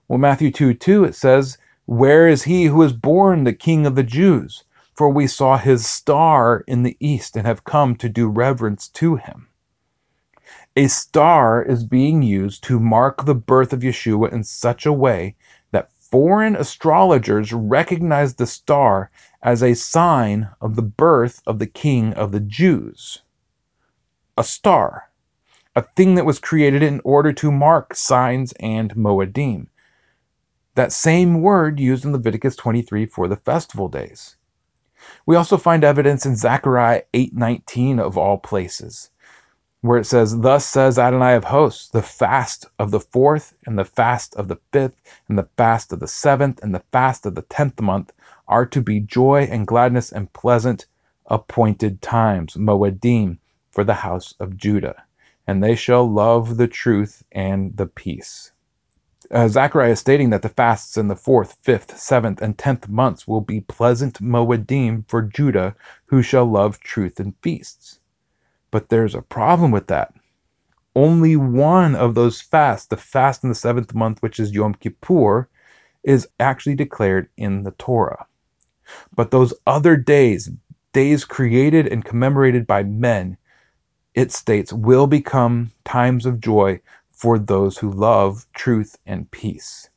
Well, 0.07 0.19
Matthew 0.19 0.51
2 0.51 0.75
2, 0.75 1.05
it 1.05 1.15
says, 1.15 1.59
Where 1.87 2.27
is 2.27 2.45
he 2.45 2.65
who 2.67 2.83
is 2.83 2.93
born 2.95 3.45
the 3.45 3.53
King 3.53 3.85
of 3.85 3.95
the 3.95 4.03
Jews? 4.03 4.65
For 4.95 5.11
we 5.11 5.27
saw 5.27 5.59
his 5.59 5.87
star 5.87 6.65
in 6.67 6.83
the 6.83 6.97
east 6.99 7.37
and 7.37 7.47
have 7.47 7.65
come 7.65 7.97
to 7.97 8.09
do 8.09 8.29
reverence 8.29 8.89
to 8.91 9.17
him. 9.17 9.49
A 10.77 10.87
star 10.89 11.63
is 11.63 11.85
being 11.85 12.23
used 12.23 12.65
to 12.65 12.81
mark 12.81 13.25
the 13.25 13.35
birth 13.35 13.73
of 13.73 13.81
Yeshua 13.81 14.33
in 14.33 14.45
such 14.45 14.87
a 14.87 14.93
way 14.93 15.37
that 15.73 15.93
foreign 15.93 16.57
astrologers 16.57 17.53
recognize 17.53 18.35
the 18.35 18.47
star 18.47 19.11
as 19.43 19.63
a 19.63 19.75
sign 19.75 20.49
of 20.61 20.77
the 20.77 20.83
birth 20.83 21.43
of 21.47 21.59
the 21.59 21.67
king 21.67 22.15
of 22.15 22.33
the 22.33 22.41
Jews. 22.41 23.23
A 24.39 24.45
star, 24.45 25.11
a 25.77 25.83
thing 25.83 26.15
that 26.15 26.27
was 26.27 26.39
created 26.39 26.83
in 26.83 27.01
order 27.05 27.33
to 27.35 27.53
mark 27.53 27.95
signs 27.95 28.53
and 28.59 28.97
moedim. 28.97 29.69
That 30.75 30.93
same 30.93 31.41
word 31.41 31.79
used 31.79 32.05
in 32.05 32.13
Leviticus 32.13 32.57
23 32.57 33.07
for 33.07 33.29
the 33.29 33.37
festival 33.37 33.89
days. 33.89 34.37
We 35.27 35.37
also 35.37 35.57
find 35.57 35.85
evidence 35.85 36.27
in 36.27 36.37
Zechariah 36.37 37.03
8:19 37.13 37.99
of 38.01 38.19
all 38.19 38.39
places 38.39 39.11
where 39.85 39.99
it 39.99 40.07
says, 40.07 40.41
Thus 40.41 40.65
says 40.65 40.99
Adonai 40.99 41.35
of 41.35 41.45
hosts, 41.45 41.91
the 41.91 42.01
fast 42.01 42.65
of 42.79 42.91
the 42.91 43.01
fourth, 43.01 43.55
and 43.67 43.79
the 43.79 43.85
fast 43.85 44.35
of 44.35 44.49
the 44.49 44.59
fifth, 44.73 44.95
and 45.29 45.37
the 45.37 45.51
fast 45.59 45.93
of 45.93 46.01
the 46.01 46.09
seventh, 46.09 46.59
and 46.63 46.75
the 46.75 46.85
fast 46.91 47.27
of 47.27 47.35
the 47.35 47.43
tenth 47.43 47.79
month 47.83 48.11
are 48.49 48.65
to 48.65 48.81
be 48.81 48.99
joy 48.99 49.47
and 49.51 49.67
gladness 49.67 50.11
and 50.11 50.33
pleasant 50.33 50.87
appointed 51.27 52.01
times, 52.01 52.55
Moedim, 52.55 53.37
for 53.71 53.85
the 53.85 53.97
house 53.97 54.33
of 54.41 54.57
Judah. 54.57 55.05
And 55.47 55.63
they 55.63 55.75
shall 55.77 56.11
love 56.11 56.57
the 56.57 56.69
truth 56.69 57.23
and 57.31 57.77
the 57.77 57.87
peace. 57.87 58.53
Uh, 59.31 59.49
Zechariah 59.49 59.93
is 59.93 60.01
stating 60.01 60.31
that 60.31 60.43
the 60.43 60.49
fasts 60.49 60.97
in 60.97 61.09
the 61.09 61.17
fourth, 61.17 61.57
fifth, 61.63 61.99
seventh, 61.99 62.43
and 62.43 62.59
tenth 62.59 62.89
months 62.89 63.27
will 63.27 63.41
be 63.41 63.61
pleasant 63.61 64.23
Moedim 64.23 65.09
for 65.09 65.23
Judah, 65.23 65.75
who 66.07 66.23
shall 66.23 66.45
love 66.45 66.81
truth 66.81 67.19
and 67.19 67.35
feasts. 67.43 68.01
But 68.71 68.89
there's 68.89 69.15
a 69.15 69.23
problem 69.23 69.71
with 69.71 69.87
that. 69.87 70.13
Only 70.95 71.37
one 71.37 71.95
of 71.95 72.15
those 72.15 72.41
fasts, 72.41 72.87
the 72.87 72.97
fast 72.97 73.43
in 73.43 73.49
the 73.49 73.55
seventh 73.55 73.95
month, 73.95 74.23
which 74.23 74.39
is 74.39 74.53
Yom 74.53 74.75
Kippur, 74.75 75.49
is 76.03 76.29
actually 76.39 76.75
declared 76.75 77.29
in 77.37 77.63
the 77.63 77.73
Torah. 77.73 78.27
But 79.15 79.31
those 79.31 79.55
other 79.67 79.97
days, 79.97 80.51
days 80.93 81.25
created 81.25 81.87
and 81.89 82.05
commemorated 82.05 82.67
by 82.67 82.83
men, 82.83 83.39
it 84.15 84.31
states, 84.31 84.73
will 84.73 85.07
become 85.07 85.73
times 85.85 86.27
of 86.27 86.41
joy 86.41 86.81
for 87.15 87.39
those 87.39 87.79
who 87.79 87.91
love 87.91 88.47
truth 88.53 88.99
and 89.07 89.31
peace. 89.31 89.89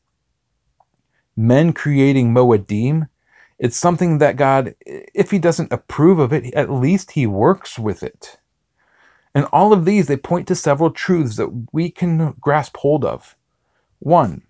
Men 1.36 1.74
creating 1.74 2.34
Moedim, 2.34 3.10
it's 3.60 3.78
something 3.78 4.20
that 4.20 4.36
God, 4.36 4.76
if 4.86 5.32
He 5.32 5.40
doesn't 5.40 5.74
approve 5.74 6.20
of 6.20 6.32
it, 6.32 6.54
at 6.54 6.72
least 6.72 7.12
He 7.12 7.28
works 7.28 7.78
with 7.78 8.04
it. 8.04 8.38
And 9.36 9.46
all 9.52 9.74
of 9.74 9.86
these, 9.86 10.08
they 10.08 10.18
point 10.18 10.48
to 10.48 10.56
several 10.56 10.90
truths 10.90 11.36
that 11.36 11.68
we 11.72 11.90
can 11.90 12.36
grasp 12.40 12.78
hold 12.78 13.04
of. 13.04 13.36
One, 14.00 14.44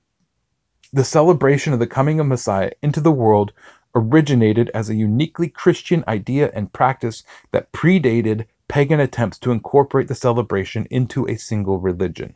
the 0.93 1.03
celebration 1.03 1.73
of 1.73 1.79
the 1.79 1.87
coming 1.87 2.19
of 2.19 2.27
Messiah 2.27 2.71
into 2.81 3.01
the 3.01 3.11
world 3.11 3.51
originated 3.95 4.69
as 4.73 4.89
a 4.89 4.95
uniquely 4.95 5.49
Christian 5.49 6.03
idea 6.07 6.51
and 6.53 6.71
practice 6.71 7.23
that 7.51 7.71
predated 7.71 8.45
pagan 8.67 8.99
attempts 8.99 9.39
to 9.39 9.51
incorporate 9.51 10.07
the 10.07 10.15
celebration 10.15 10.87
into 10.89 11.27
a 11.27 11.37
single 11.37 11.79
religion. 11.79 12.35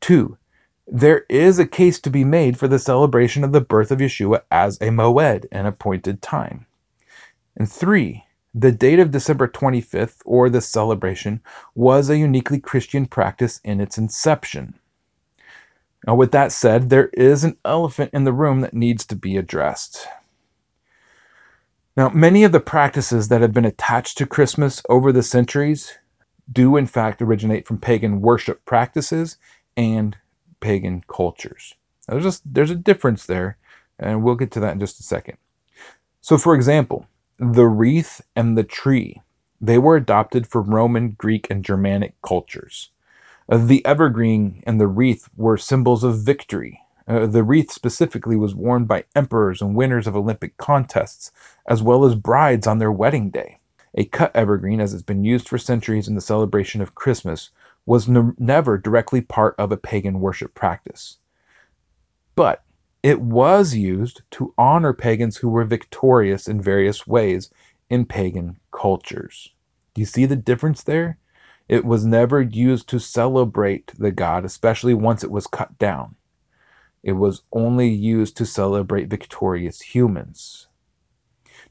Two, 0.00 0.38
there 0.86 1.24
is 1.28 1.58
a 1.58 1.66
case 1.66 2.00
to 2.00 2.10
be 2.10 2.24
made 2.24 2.58
for 2.58 2.68
the 2.68 2.78
celebration 2.78 3.42
of 3.42 3.52
the 3.52 3.60
birth 3.60 3.90
of 3.90 3.98
Yeshua 3.98 4.42
as 4.50 4.76
a 4.76 4.88
moed, 4.88 5.46
an 5.50 5.66
appointed 5.66 6.22
time. 6.22 6.66
And 7.56 7.70
three, 7.70 8.24
the 8.54 8.72
date 8.72 8.98
of 8.98 9.10
December 9.10 9.48
25th, 9.48 10.22
or 10.24 10.48
the 10.48 10.60
celebration, 10.60 11.42
was 11.74 12.08
a 12.08 12.16
uniquely 12.16 12.60
Christian 12.60 13.06
practice 13.06 13.60
in 13.64 13.80
its 13.80 13.98
inception. 13.98 14.78
Now, 16.06 16.14
with 16.14 16.30
that 16.32 16.52
said, 16.52 16.88
there 16.88 17.08
is 17.08 17.42
an 17.42 17.58
elephant 17.64 18.10
in 18.12 18.24
the 18.24 18.32
room 18.32 18.60
that 18.60 18.72
needs 18.72 19.04
to 19.06 19.16
be 19.16 19.36
addressed. 19.36 20.06
Now, 21.96 22.10
many 22.10 22.44
of 22.44 22.52
the 22.52 22.60
practices 22.60 23.28
that 23.28 23.40
have 23.40 23.52
been 23.52 23.64
attached 23.64 24.16
to 24.18 24.26
Christmas 24.26 24.82
over 24.88 25.10
the 25.10 25.22
centuries 25.22 25.98
do, 26.50 26.76
in 26.76 26.86
fact, 26.86 27.20
originate 27.20 27.66
from 27.66 27.78
pagan 27.78 28.20
worship 28.20 28.64
practices 28.64 29.36
and 29.76 30.16
pagan 30.60 31.04
cultures. 31.08 31.74
There's 32.08 32.22
just 32.22 32.42
there's 32.54 32.70
a 32.70 32.76
difference 32.76 33.26
there, 33.26 33.58
and 33.98 34.22
we'll 34.22 34.36
get 34.36 34.50
to 34.52 34.60
that 34.60 34.72
in 34.72 34.80
just 34.80 35.00
a 35.00 35.02
second. 35.02 35.38
So, 36.20 36.38
for 36.38 36.54
example, 36.54 37.06
the 37.38 37.66
wreath 37.66 38.20
and 38.34 38.56
the 38.56 38.64
tree, 38.64 39.22
they 39.60 39.78
were 39.78 39.96
adopted 39.96 40.46
from 40.46 40.74
Roman, 40.74 41.10
Greek, 41.10 41.48
and 41.50 41.64
Germanic 41.64 42.14
cultures. 42.22 42.90
Uh, 43.48 43.58
the 43.58 43.84
evergreen 43.86 44.62
and 44.66 44.80
the 44.80 44.88
wreath 44.88 45.28
were 45.36 45.56
symbols 45.56 46.02
of 46.02 46.20
victory. 46.20 46.80
Uh, 47.06 47.26
the 47.26 47.44
wreath 47.44 47.70
specifically 47.70 48.34
was 48.34 48.54
worn 48.54 48.84
by 48.84 49.04
emperors 49.14 49.62
and 49.62 49.76
winners 49.76 50.08
of 50.08 50.16
Olympic 50.16 50.56
contests, 50.56 51.30
as 51.68 51.82
well 51.82 52.04
as 52.04 52.16
brides 52.16 52.66
on 52.66 52.78
their 52.78 52.90
wedding 52.90 53.30
day. 53.30 53.58
A 53.94 54.04
cut 54.04 54.34
evergreen, 54.34 54.80
as 54.80 54.92
it's 54.92 55.02
been 55.02 55.24
used 55.24 55.48
for 55.48 55.58
centuries 55.58 56.08
in 56.08 56.16
the 56.16 56.20
celebration 56.20 56.82
of 56.82 56.94
Christmas, 56.94 57.50
was 57.86 58.08
ne- 58.08 58.32
never 58.38 58.76
directly 58.76 59.20
part 59.20 59.54
of 59.58 59.72
a 59.72 59.76
pagan 59.76 60.20
worship 60.20 60.54
practice. 60.54 61.18
But 62.34 62.64
it 63.02 63.20
was 63.20 63.74
used 63.74 64.22
to 64.32 64.52
honor 64.58 64.92
pagans 64.92 65.38
who 65.38 65.48
were 65.48 65.64
victorious 65.64 66.48
in 66.48 66.60
various 66.60 67.06
ways 67.06 67.50
in 67.88 68.04
pagan 68.04 68.58
cultures. 68.72 69.54
Do 69.94 70.00
you 70.00 70.06
see 70.06 70.26
the 70.26 70.36
difference 70.36 70.82
there? 70.82 71.18
It 71.68 71.84
was 71.84 72.04
never 72.04 72.40
used 72.40 72.88
to 72.88 72.98
celebrate 72.98 73.92
the 73.98 74.10
god, 74.10 74.44
especially 74.44 74.94
once 74.94 75.24
it 75.24 75.30
was 75.30 75.46
cut 75.46 75.78
down. 75.78 76.16
It 77.02 77.12
was 77.12 77.42
only 77.52 77.88
used 77.88 78.36
to 78.38 78.46
celebrate 78.46 79.08
victorious 79.08 79.80
humans. 79.80 80.66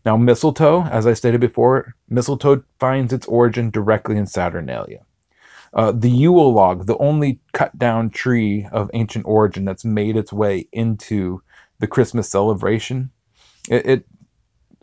Now, 0.05 0.17
mistletoe, 0.17 0.83
as 0.83 1.05
I 1.05 1.13
stated 1.13 1.41
before, 1.41 1.95
mistletoe 2.07 2.63
finds 2.79 3.11
its 3.11 3.27
origin 3.27 3.69
directly 3.69 4.17
in 4.17 4.27
Saturnalia. 4.27 5.05
Uh, 5.75 5.91
the 5.91 6.09
Yule 6.09 6.53
log, 6.53 6.85
the 6.85 6.97
only 6.97 7.39
cut 7.51 7.77
down 7.77 8.09
tree 8.09 8.65
of 8.71 8.89
ancient 8.93 9.25
origin 9.25 9.65
that's 9.65 9.83
made 9.83 10.15
its 10.15 10.31
way 10.31 10.69
into 10.71 11.41
the 11.79 11.87
Christmas 11.87 12.29
celebration, 12.29 13.11
it, 13.69 13.85
it 13.85 14.05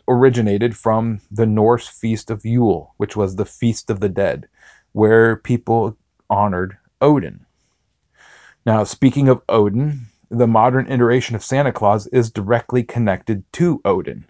originated 0.07 0.77
from 0.77 1.21
the 1.31 1.47
Norse 1.47 1.87
feast 1.87 2.29
of 2.29 2.45
Yule, 2.45 2.93
which 2.97 3.15
was 3.15 3.35
the 3.35 3.45
feast 3.45 3.89
of 3.89 4.01
the 4.01 4.09
dead, 4.09 4.47
where 4.91 5.35
people 5.35 5.97
honored 6.29 6.77
Odin. 7.01 7.45
Now, 8.65 8.83
speaking 8.83 9.27
of 9.27 9.41
Odin, 9.49 10.07
the 10.29 10.47
modern 10.47 10.91
iteration 10.91 11.35
of 11.35 11.43
Santa 11.43 11.71
Claus 11.71 12.07
is 12.07 12.31
directly 12.31 12.83
connected 12.83 13.51
to 13.53 13.81
Odin. 13.83 14.25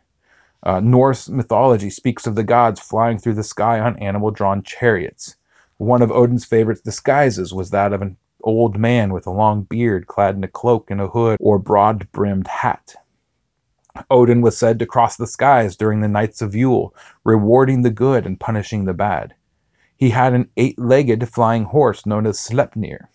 Uh, 0.62 0.80
Norse 0.80 1.28
mythology 1.28 1.90
speaks 1.90 2.26
of 2.26 2.36
the 2.36 2.44
gods 2.44 2.80
flying 2.80 3.18
through 3.18 3.34
the 3.34 3.44
sky 3.44 3.80
on 3.80 3.98
animal 4.00 4.32
drawn 4.32 4.64
chariots. 4.64 5.36
One 5.78 6.02
of 6.02 6.12
Odin's 6.12 6.46
favorite 6.46 6.84
disguises 6.84 7.54
was 7.54 7.72
that 7.72 7.94
of 7.94 8.02
an 8.02 8.18
old 8.44 8.78
man 8.78 9.14
with 9.14 9.26
a 9.26 9.32
long 9.32 9.64
beard 9.64 10.08
clad 10.08 10.36
in 10.36 10.44
a 10.44 10.48
cloak 10.48 10.92
and 10.92 11.02
a 11.02 11.08
hood 11.08 11.38
or 11.40 11.58
broad 11.58 12.12
brimmed 12.12 12.48
hat. 12.48 12.96
Odin 14.10 14.42
was 14.42 14.58
said 14.58 14.80
to 14.80 14.86
cross 14.86 15.16
the 15.16 15.28
skies 15.28 15.76
during 15.76 16.02
the 16.02 16.08
nights 16.08 16.42
of 16.42 16.56
Yule, 16.56 16.96
rewarding 17.24 17.82
the 17.82 17.92
good 17.92 18.26
and 18.26 18.40
punishing 18.40 18.86
the 18.86 18.94
bad. 18.94 19.36
He 19.96 20.10
had 20.10 20.34
an 20.34 20.50
eight 20.58 20.80
legged 20.80 21.30
flying 21.30 21.66
horse 21.66 22.06
known 22.06 22.26
as 22.26 22.40
Sleipnir. 22.40 23.08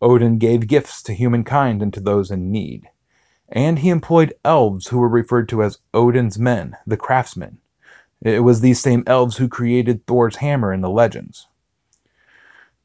Odin 0.00 0.38
gave 0.38 0.68
gifts 0.68 1.02
to 1.04 1.14
humankind 1.14 1.82
and 1.82 1.92
to 1.94 2.00
those 2.00 2.30
in 2.30 2.52
need. 2.52 2.88
And 3.48 3.78
he 3.78 3.88
employed 3.88 4.34
elves 4.44 4.88
who 4.88 4.98
were 4.98 5.08
referred 5.08 5.48
to 5.50 5.62
as 5.62 5.78
Odin's 5.94 6.38
men, 6.38 6.76
the 6.86 6.96
craftsmen. 6.96 7.58
It 8.22 8.40
was 8.40 8.60
these 8.60 8.80
same 8.80 9.04
elves 9.06 9.38
who 9.38 9.48
created 9.48 10.06
Thor's 10.06 10.36
hammer 10.36 10.72
in 10.72 10.80
the 10.80 10.90
legends. 10.90 11.46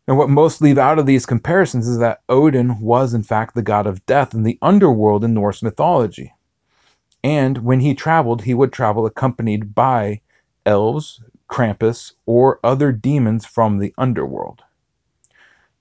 And 0.08 0.18
what 0.18 0.30
most 0.30 0.62
leave 0.62 0.78
out 0.78 1.00
of 1.00 1.06
these 1.06 1.26
comparisons 1.26 1.88
is 1.88 2.00
that 2.00 2.22
Odin 2.28 2.80
was, 2.80 3.14
in 3.14 3.24
fact, 3.24 3.56
the 3.56 3.62
god 3.62 3.88
of 3.88 4.06
death 4.06 4.34
in 4.34 4.44
the 4.44 4.58
underworld 4.62 5.24
in 5.24 5.34
Norse 5.34 5.62
mythology. 5.62 6.34
And 7.24 7.60
when 7.60 7.82
he 7.82 7.94
traveled, 7.94 8.44
he 8.44 8.54
would 8.54 8.74
travel 8.74 9.06
accompanied 9.06 9.76
by 9.76 10.22
elves, 10.66 11.22
Krampus, 11.50 12.14
or 12.26 12.60
other 12.64 12.92
demons 12.92 13.46
from 13.46 13.78
the 13.78 13.94
underworld. 13.98 14.64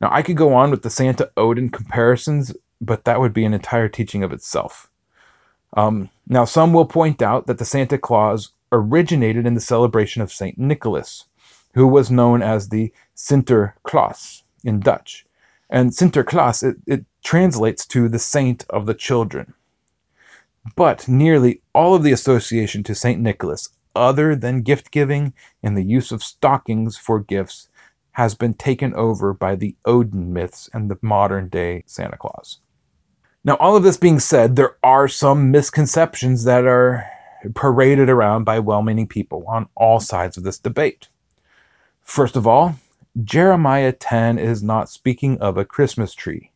Now, 0.01 0.11
I 0.12 0.23
could 0.23 0.37
go 0.37 0.55
on 0.55 0.71
with 0.71 0.83
the 0.83 0.91
Santa 0.91 1.31
Odin 1.37 1.71
comparisons, 1.71 2.55
but 2.81 3.05
that 3.05 3.21
would 3.21 3.33
be 3.33 3.45
an 3.45 3.55
entire 3.55 3.89
teaching 3.89 4.23
of 4.23 4.33
itself. 4.33 4.91
Um, 5.77 6.11
now, 6.27 6.45
some 6.45 6.73
will 6.73 6.87
point 6.87 7.23
out 7.23 7.47
that 7.47 7.59
the 7.59 7.64
Santa 7.64 7.99
Claus 7.99 8.53
originated 8.73 9.47
in 9.47 9.55
the 9.55 9.61
celebration 9.61 10.23
of 10.23 10.33
St. 10.33 10.59
Nicholas, 10.59 11.27
who 11.75 11.87
was 11.87 12.11
known 12.11 12.43
as 12.43 12.68
the 12.68 12.93
Sinterklaas 13.16 14.43
in 14.64 14.81
Dutch. 14.81 15.27
And 15.68 15.91
Sinterklaas, 15.91 16.62
it, 16.62 16.77
it 16.87 17.05
translates 17.23 17.87
to 17.87 18.09
the 18.09 18.18
saint 18.18 18.64
of 18.71 18.87
the 18.87 18.95
children. 18.95 19.55
But 20.77 21.09
nearly 21.09 21.62
all 21.75 21.95
of 21.95 22.03
the 22.03 22.12
association 22.12 22.83
to 22.85 22.95
St. 22.95 23.21
Nicholas, 23.21 23.68
other 23.95 24.35
than 24.37 24.62
gift 24.62 24.91
giving 24.91 25.33
and 25.62 25.77
the 25.77 25.85
use 25.85 26.12
of 26.12 26.23
stockings 26.23 26.97
for 26.97 27.21
gifts, 27.21 27.68
has 28.12 28.35
been 28.35 28.55
taken 28.55 28.93
over 28.95 29.33
by 29.33 29.55
the 29.55 29.77
Odin 29.85 30.33
myths 30.33 30.68
and 30.73 30.91
the 30.91 30.99
modern 31.01 31.49
day 31.49 31.85
Santa 31.87 32.16
Claus. 32.16 32.59
Now, 33.45 33.55
all 33.55 33.77
of 33.77 33.83
this 33.83 33.97
being 33.97 34.21
said, 34.21 34.57
there 34.57 34.77
are 34.83 35.09
some 35.09 35.51
misconceptions 35.51 36.45
that 36.45 36.66
are 36.66 37.07
paraded 37.55 38.11
around 38.11 38.45
by 38.45 38.59
well 38.59 38.83
meaning 38.83 39.07
people 39.07 39.45
on 39.49 39.68
all 39.75 40.01
sides 40.01 40.37
of 40.37 40.43
this 40.43 40.59
debate. 40.59 41.09
First 42.11 42.35
of 42.35 42.45
all, 42.45 42.75
Jeremiah 43.23 43.93
10 43.93 44.37
is 44.37 44.65
not 44.65 44.91
speaking 44.91 45.39
of 45.39 45.57
a 45.57 45.65
Christmas 45.65 46.13
tree. 46.13 46.51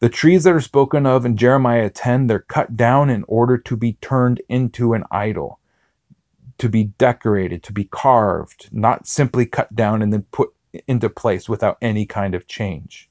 The 0.00 0.08
trees 0.08 0.42
that 0.42 0.54
are 0.54 0.60
spoken 0.60 1.06
of 1.06 1.24
in 1.24 1.36
Jeremiah 1.36 1.88
10, 1.88 2.26
they're 2.26 2.40
cut 2.40 2.76
down 2.76 3.08
in 3.08 3.24
order 3.28 3.56
to 3.58 3.76
be 3.76 3.92
turned 4.00 4.42
into 4.48 4.92
an 4.92 5.04
idol, 5.08 5.60
to 6.58 6.68
be 6.68 6.82
decorated, 6.98 7.62
to 7.62 7.72
be 7.72 7.84
carved, 7.84 8.70
not 8.72 9.06
simply 9.06 9.46
cut 9.46 9.76
down 9.76 10.02
and 10.02 10.12
then 10.12 10.26
put 10.32 10.52
into 10.88 11.08
place 11.08 11.48
without 11.48 11.78
any 11.80 12.04
kind 12.04 12.34
of 12.34 12.48
change. 12.48 13.08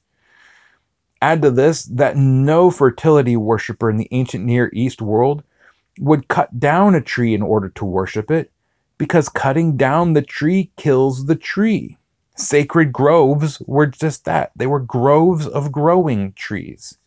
Add 1.22 1.40
to 1.40 1.50
this 1.50 1.84
that 1.84 2.18
no 2.18 2.70
fertility 2.70 3.34
worshiper 3.34 3.88
in 3.88 3.96
the 3.96 4.08
ancient 4.10 4.44
Near 4.44 4.68
East 4.74 5.00
world 5.00 5.42
would 5.98 6.28
cut 6.28 6.60
down 6.60 6.94
a 6.94 7.00
tree 7.00 7.32
in 7.32 7.40
order 7.40 7.70
to 7.70 7.86
worship 7.86 8.30
it, 8.30 8.52
because 9.02 9.28
cutting 9.28 9.76
down 9.76 10.12
the 10.12 10.22
tree 10.22 10.70
kills 10.76 11.26
the 11.26 11.34
tree. 11.34 11.98
Sacred 12.36 12.92
groves 12.92 13.60
were 13.66 13.88
just 13.88 14.24
that. 14.26 14.52
They 14.54 14.68
were 14.68 14.78
groves 14.78 15.44
of 15.44 15.72
growing 15.72 16.34
trees. 16.34 16.98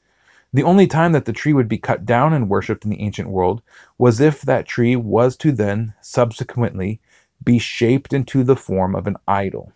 The 0.51 0.63
only 0.63 0.87
time 0.87 1.13
that 1.13 1.23
the 1.23 1.31
tree 1.31 1.53
would 1.53 1.69
be 1.69 1.77
cut 1.77 2.05
down 2.05 2.33
and 2.33 2.49
worshipped 2.49 2.83
in 2.83 2.89
the 2.89 2.99
ancient 2.99 3.29
world 3.29 3.61
was 3.97 4.19
if 4.19 4.41
that 4.41 4.67
tree 4.67 4.97
was 4.97 5.37
to 5.37 5.53
then 5.53 5.93
subsequently 6.01 6.99
be 7.41 7.59
shaped 7.59 8.11
into 8.11 8.43
the 8.43 8.57
form 8.57 8.93
of 8.93 9.07
an 9.07 9.15
idol. 9.25 9.71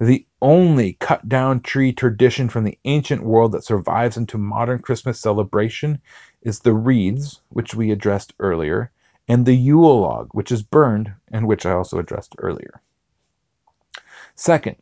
The 0.00 0.24
only 0.40 0.94
cut 1.00 1.28
down 1.28 1.60
tree 1.60 1.92
tradition 1.92 2.48
from 2.48 2.64
the 2.64 2.78
ancient 2.86 3.22
world 3.22 3.52
that 3.52 3.64
survives 3.64 4.16
into 4.16 4.38
modern 4.38 4.78
Christmas 4.78 5.20
celebration 5.20 6.00
is 6.40 6.60
the 6.60 6.72
wreaths, 6.72 7.42
which 7.50 7.74
we 7.74 7.90
addressed 7.90 8.32
earlier, 8.38 8.90
and 9.28 9.46
the 9.46 9.56
Yule 9.56 10.00
log, 10.00 10.28
which 10.32 10.52
is 10.52 10.62
burned 10.62 11.14
and 11.30 11.46
which 11.46 11.64
I 11.64 11.72
also 11.72 11.98
addressed 11.98 12.34
earlier. 12.38 12.82
Second, 14.34 14.76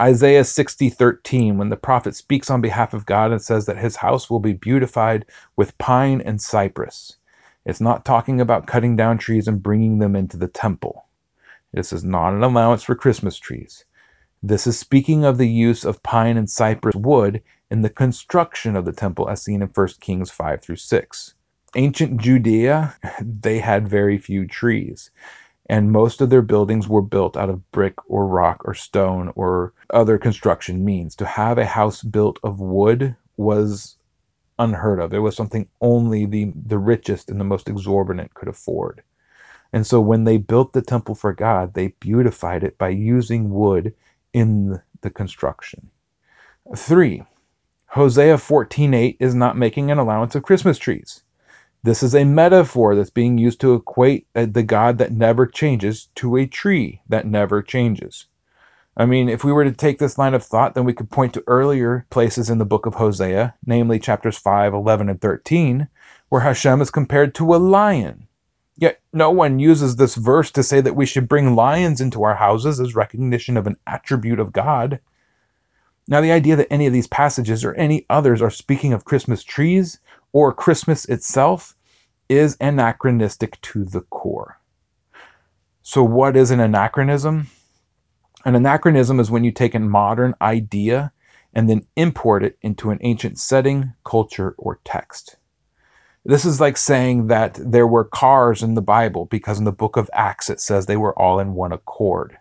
Isaiah 0.00 0.44
60:13 0.44 1.56
when 1.56 1.70
the 1.70 1.76
prophet 1.76 2.14
speaks 2.14 2.50
on 2.50 2.60
behalf 2.60 2.92
of 2.92 3.06
God 3.06 3.32
and 3.32 3.40
says 3.40 3.64
that 3.66 3.78
his 3.78 3.96
house 3.96 4.28
will 4.28 4.40
be 4.40 4.52
beautified 4.52 5.24
with 5.56 5.78
pine 5.78 6.20
and 6.20 6.40
cypress. 6.40 7.16
It's 7.64 7.80
not 7.80 8.04
talking 8.04 8.40
about 8.40 8.66
cutting 8.66 8.94
down 8.94 9.16
trees 9.16 9.48
and 9.48 9.62
bringing 9.62 9.98
them 9.98 10.14
into 10.14 10.36
the 10.36 10.48
temple. 10.48 11.06
This 11.72 11.92
is 11.92 12.04
not 12.04 12.34
an 12.34 12.42
allowance 12.42 12.82
for 12.82 12.94
Christmas 12.94 13.38
trees. 13.38 13.86
This 14.42 14.66
is 14.66 14.78
speaking 14.78 15.24
of 15.24 15.38
the 15.38 15.48
use 15.48 15.84
of 15.84 16.02
pine 16.02 16.36
and 16.36 16.48
cypress 16.48 16.94
wood 16.94 17.42
in 17.70 17.80
the 17.80 17.90
construction 17.90 18.76
of 18.76 18.84
the 18.84 18.92
temple 18.92 19.28
as 19.30 19.42
seen 19.42 19.62
in 19.62 19.68
1 19.68 19.88
Kings 20.00 20.30
5 20.30 20.62
through 20.62 20.76
6 20.76 21.34
ancient 21.76 22.20
Judea, 22.20 22.96
they 23.20 23.60
had 23.60 23.88
very 23.88 24.18
few 24.18 24.46
trees. 24.46 25.10
And 25.68 25.90
most 25.90 26.20
of 26.20 26.30
their 26.30 26.42
buildings 26.42 26.88
were 26.88 27.02
built 27.02 27.36
out 27.36 27.50
of 27.50 27.70
brick 27.72 27.94
or 28.08 28.26
rock 28.26 28.62
or 28.64 28.74
stone 28.74 29.32
or 29.34 29.72
other 29.90 30.16
construction 30.16 30.84
means. 30.84 31.16
To 31.16 31.26
have 31.26 31.58
a 31.58 31.66
house 31.66 32.02
built 32.02 32.38
of 32.42 32.60
wood 32.60 33.16
was 33.36 33.96
unheard 34.58 35.00
of. 35.00 35.12
It 35.12 35.18
was 35.18 35.36
something 35.36 35.68
only 35.80 36.24
the, 36.24 36.52
the 36.54 36.78
richest 36.78 37.30
and 37.30 37.40
the 37.40 37.44
most 37.44 37.68
exorbitant 37.68 38.34
could 38.34 38.48
afford. 38.48 39.02
And 39.72 39.86
so 39.86 40.00
when 40.00 40.24
they 40.24 40.38
built 40.38 40.72
the 40.72 40.82
temple 40.82 41.14
for 41.14 41.32
God, 41.32 41.74
they 41.74 41.88
beautified 42.00 42.62
it 42.62 42.78
by 42.78 42.88
using 42.90 43.50
wood 43.50 43.94
in 44.32 44.80
the 45.02 45.10
construction. 45.10 45.90
Three, 46.74 47.24
Hosea 47.88 48.36
14:8 48.36 49.16
is 49.20 49.34
not 49.34 49.56
making 49.56 49.90
an 49.90 49.98
allowance 49.98 50.34
of 50.34 50.42
Christmas 50.42 50.78
trees. 50.78 51.22
This 51.86 52.02
is 52.02 52.16
a 52.16 52.24
metaphor 52.24 52.96
that's 52.96 53.10
being 53.10 53.38
used 53.38 53.60
to 53.60 53.72
equate 53.72 54.26
uh, 54.34 54.46
the 54.50 54.64
God 54.64 54.98
that 54.98 55.12
never 55.12 55.46
changes 55.46 56.08
to 56.16 56.34
a 56.34 56.44
tree 56.44 57.00
that 57.08 57.28
never 57.28 57.62
changes. 57.62 58.26
I 58.96 59.06
mean, 59.06 59.28
if 59.28 59.44
we 59.44 59.52
were 59.52 59.62
to 59.62 59.70
take 59.70 60.00
this 60.00 60.18
line 60.18 60.34
of 60.34 60.42
thought, 60.42 60.74
then 60.74 60.84
we 60.84 60.92
could 60.92 61.12
point 61.12 61.32
to 61.34 61.44
earlier 61.46 62.04
places 62.10 62.50
in 62.50 62.58
the 62.58 62.64
book 62.64 62.86
of 62.86 62.96
Hosea, 62.96 63.54
namely 63.64 64.00
chapters 64.00 64.36
5, 64.36 64.74
11, 64.74 65.08
and 65.08 65.20
13, 65.20 65.86
where 66.28 66.40
Hashem 66.40 66.82
is 66.82 66.90
compared 66.90 67.36
to 67.36 67.54
a 67.54 67.56
lion. 67.56 68.26
Yet 68.76 69.00
no 69.12 69.30
one 69.30 69.60
uses 69.60 69.94
this 69.94 70.16
verse 70.16 70.50
to 70.50 70.64
say 70.64 70.80
that 70.80 70.96
we 70.96 71.06
should 71.06 71.28
bring 71.28 71.54
lions 71.54 72.00
into 72.00 72.24
our 72.24 72.34
houses 72.34 72.80
as 72.80 72.96
recognition 72.96 73.56
of 73.56 73.68
an 73.68 73.76
attribute 73.86 74.40
of 74.40 74.52
God. 74.52 74.98
Now, 76.08 76.20
the 76.20 76.32
idea 76.32 76.56
that 76.56 76.72
any 76.72 76.88
of 76.88 76.92
these 76.92 77.06
passages 77.06 77.64
or 77.64 77.74
any 77.74 78.06
others 78.10 78.42
are 78.42 78.50
speaking 78.50 78.92
of 78.92 79.04
Christmas 79.04 79.44
trees 79.44 80.00
or 80.32 80.52
Christmas 80.52 81.04
itself 81.04 81.75
is 82.28 82.56
anachronistic 82.60 83.60
to 83.62 83.84
the 83.84 84.00
core. 84.02 84.60
So, 85.82 86.02
what 86.02 86.36
is 86.36 86.50
an 86.50 86.60
anachronism? 86.60 87.48
An 88.44 88.54
anachronism 88.54 89.20
is 89.20 89.30
when 89.30 89.44
you 89.44 89.52
take 89.52 89.74
a 89.74 89.80
modern 89.80 90.34
idea 90.40 91.12
and 91.52 91.68
then 91.68 91.86
import 91.96 92.44
it 92.44 92.58
into 92.62 92.90
an 92.90 92.98
ancient 93.00 93.38
setting, 93.38 93.94
culture, 94.04 94.54
or 94.58 94.80
text. 94.84 95.36
This 96.24 96.44
is 96.44 96.60
like 96.60 96.76
saying 96.76 97.28
that 97.28 97.58
there 97.60 97.86
were 97.86 98.04
cars 98.04 98.62
in 98.62 98.74
the 98.74 98.82
Bible 98.82 99.26
because 99.26 99.58
in 99.58 99.64
the 99.64 99.72
book 99.72 99.96
of 99.96 100.10
Acts 100.12 100.50
it 100.50 100.60
says 100.60 100.86
they 100.86 100.96
were 100.96 101.16
all 101.18 101.38
in 101.38 101.54
one 101.54 101.72
accord. 101.72 102.38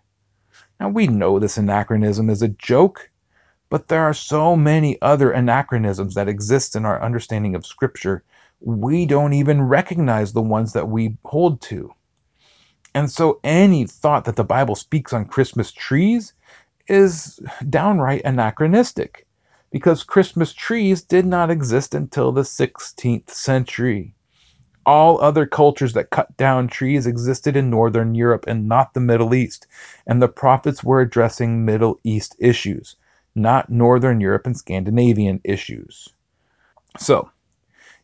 Now 0.79 0.89
we 0.89 1.07
know 1.07 1.39
this 1.39 1.57
anachronism 1.57 2.29
is 2.29 2.41
a 2.41 2.49
joke 2.49 3.11
but 3.69 3.87
there 3.87 4.03
are 4.03 4.13
so 4.13 4.55
many 4.55 5.01
other 5.01 5.31
anachronisms 5.31 6.13
that 6.15 6.27
exist 6.27 6.75
in 6.75 6.85
our 6.85 7.01
understanding 7.01 7.55
of 7.55 7.65
Scripture, 7.65 8.23
we 8.59 9.05
don't 9.05 9.33
even 9.33 9.61
recognize 9.61 10.33
the 10.33 10.41
ones 10.41 10.73
that 10.73 10.89
we 10.89 11.17
hold 11.25 11.61
to. 11.61 11.93
And 12.93 13.11
so 13.11 13.39
any 13.43 13.85
thought 13.85 14.25
that 14.25 14.37
the 14.37 14.43
Bible 14.43 14.75
speaks 14.75 15.11
on 15.11 15.25
Christmas 15.25 15.71
trees 15.71 16.33
is 16.87 17.39
downright 17.69 18.23
anachronistic 18.23 19.27
because 19.71 20.03
Christmas 20.03 20.53
trees 20.53 21.01
did 21.01 21.25
not 21.25 21.51
exist 21.51 21.93
until 21.93 22.31
the 22.31 22.41
16th 22.41 23.29
century. 23.29 24.13
All 24.85 25.19
other 25.19 25.45
cultures 25.45 25.93
that 25.93 26.11
cut 26.11 26.37
down 26.37 26.67
trees 26.67 27.07
existed 27.07 27.57
in 27.57 27.69
Northern 27.69 28.15
Europe 28.15 28.45
and 28.47 28.67
not 28.67 28.93
the 28.93 28.99
Middle 28.99 29.33
East, 29.33 29.67
and 30.05 30.21
the 30.21 30.27
prophets 30.27 30.83
were 30.83 31.01
addressing 31.01 31.65
Middle 31.65 31.99
East 32.03 32.35
issues 32.39 32.95
not 33.35 33.69
Northern 33.69 34.21
Europe 34.21 34.47
and 34.47 34.57
Scandinavian 34.57 35.41
issues. 35.43 36.09
So, 36.97 37.29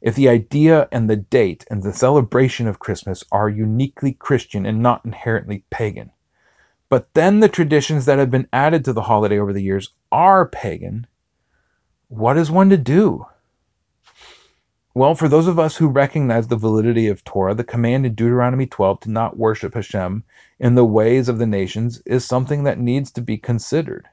if 0.02 0.16
the 0.16 0.28
idea 0.28 0.88
and 0.92 1.10
the 1.10 1.16
date 1.16 1.66
and 1.70 1.84
the 1.84 1.94
celebration 1.94 2.68
of 2.68 2.80
Christmas 2.80 3.24
are 3.32 3.50
uniquely 3.50 4.14
Christian 4.14 4.66
and 4.66 4.82
not 4.82 5.06
inherently 5.06 5.64
pagan, 5.70 6.12
but 6.90 7.14
then 7.14 7.40
the 7.40 7.48
traditions 7.48 8.06
that 8.06 8.20
have 8.20 8.32
been 8.32 8.50
added 8.52 8.84
to 8.86 8.94
the 8.94 9.04
holiday 9.04 9.40
over 9.40 9.54
the 9.54 9.64
years 9.64 9.94
are 10.12 10.48
pagan, 10.48 11.08
what 12.08 12.38
is 12.38 12.52
one 12.52 12.70
to 12.70 12.78
do? 12.78 13.28
Well, 14.94 15.16
for 15.16 15.30
those 15.30 15.48
of 15.48 15.58
us 15.58 15.78
who 15.78 15.88
recognize 15.88 16.50
the 16.50 16.58
validity 16.58 17.08
of 17.08 17.24
Torah, 17.24 17.54
the 17.54 17.64
command 17.64 18.06
in 18.06 18.14
Deuteronomy 18.14 18.66
12 18.66 19.00
to 19.02 19.10
not 19.12 19.38
worship 19.38 19.74
Hashem 19.74 20.26
in 20.60 20.76
the 20.76 20.84
ways 20.84 21.30
of 21.30 21.38
the 21.38 21.48
nations 21.48 22.02
is 22.06 22.26
something 22.26 22.66
that 22.66 22.78
needs 22.78 23.10
to 23.12 23.22
be 23.22 23.38
considered. 23.38 24.10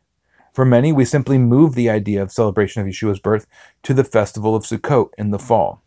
For 0.58 0.64
many, 0.64 0.90
we 0.92 1.04
simply 1.04 1.38
move 1.38 1.76
the 1.76 1.88
idea 1.88 2.20
of 2.20 2.32
celebration 2.32 2.82
of 2.82 2.88
Yeshua's 2.88 3.20
birth 3.20 3.46
to 3.84 3.94
the 3.94 4.02
festival 4.02 4.56
of 4.56 4.64
Sukkot 4.64 5.10
in 5.16 5.30
the 5.30 5.38
fall. 5.38 5.84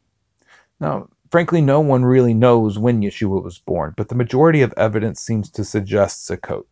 Now, 0.80 1.10
frankly, 1.30 1.60
no 1.60 1.82
one 1.82 2.06
really 2.06 2.34
knows 2.34 2.80
when 2.80 3.02
Yeshua 3.02 3.44
was 3.44 3.60
born, 3.60 3.94
but 3.98 4.08
the 4.08 4.16
majority 4.16 4.62
of 4.62 4.74
evidence 4.78 5.20
seems 5.20 5.50
to 5.50 5.66
suggest 5.66 6.26
Sukkot, 6.26 6.64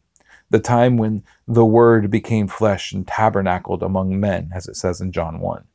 the 0.49 0.61
time 0.61 0.95
when 0.95 1.25
the 1.45 1.65
Word 1.65 2.09
became 2.09 2.47
flesh 2.47 2.93
and 2.93 3.05
tabernacled 3.05 3.83
among 3.83 4.17
men, 4.17 4.49
as 4.55 4.65
it 4.69 4.77
says 4.77 5.01
in 5.01 5.11
John 5.11 5.41
1. 5.41 5.65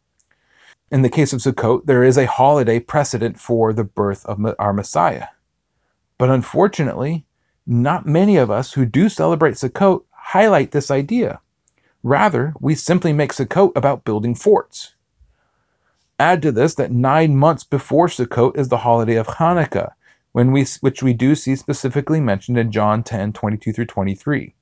In 0.90 1.02
the 1.02 1.10
case 1.10 1.34
of 1.34 1.40
Sukkot, 1.42 1.84
there 1.84 2.02
is 2.02 2.16
a 2.16 2.24
holiday 2.24 2.80
precedent 2.80 3.38
for 3.38 3.74
the 3.74 3.84
birth 3.84 4.24
of 4.24 4.40
our 4.58 4.72
Messiah. 4.72 5.26
But 6.16 6.30
unfortunately, 6.30 7.26
not 7.66 8.06
many 8.06 8.38
of 8.38 8.50
us 8.50 8.72
who 8.72 8.86
do 8.86 9.10
celebrate 9.10 9.56
Sukkot 9.56 10.04
highlight 10.10 10.70
this 10.70 10.90
idea. 10.90 11.42
Rather, 12.04 12.52
we 12.60 12.74
simply 12.74 13.14
make 13.14 13.32
Sukkot 13.32 13.72
about 13.74 14.04
building 14.04 14.34
forts. 14.34 14.94
Add 16.18 16.42
to 16.42 16.52
this 16.52 16.74
that 16.74 16.92
nine 16.92 17.34
months 17.34 17.64
before 17.64 18.08
Sukkot 18.08 18.58
is 18.58 18.68
the 18.68 18.84
holiday 18.84 19.16
of 19.16 19.26
Hanukkah, 19.26 19.92
when 20.32 20.52
we, 20.52 20.66
which 20.82 21.02
we 21.02 21.14
do 21.14 21.34
see 21.34 21.56
specifically 21.56 22.20
mentioned 22.20 22.58
in 22.58 22.70
John 22.70 23.02
10 23.02 23.32
22 23.32 23.72
through 23.72 23.86
23. 23.86 24.54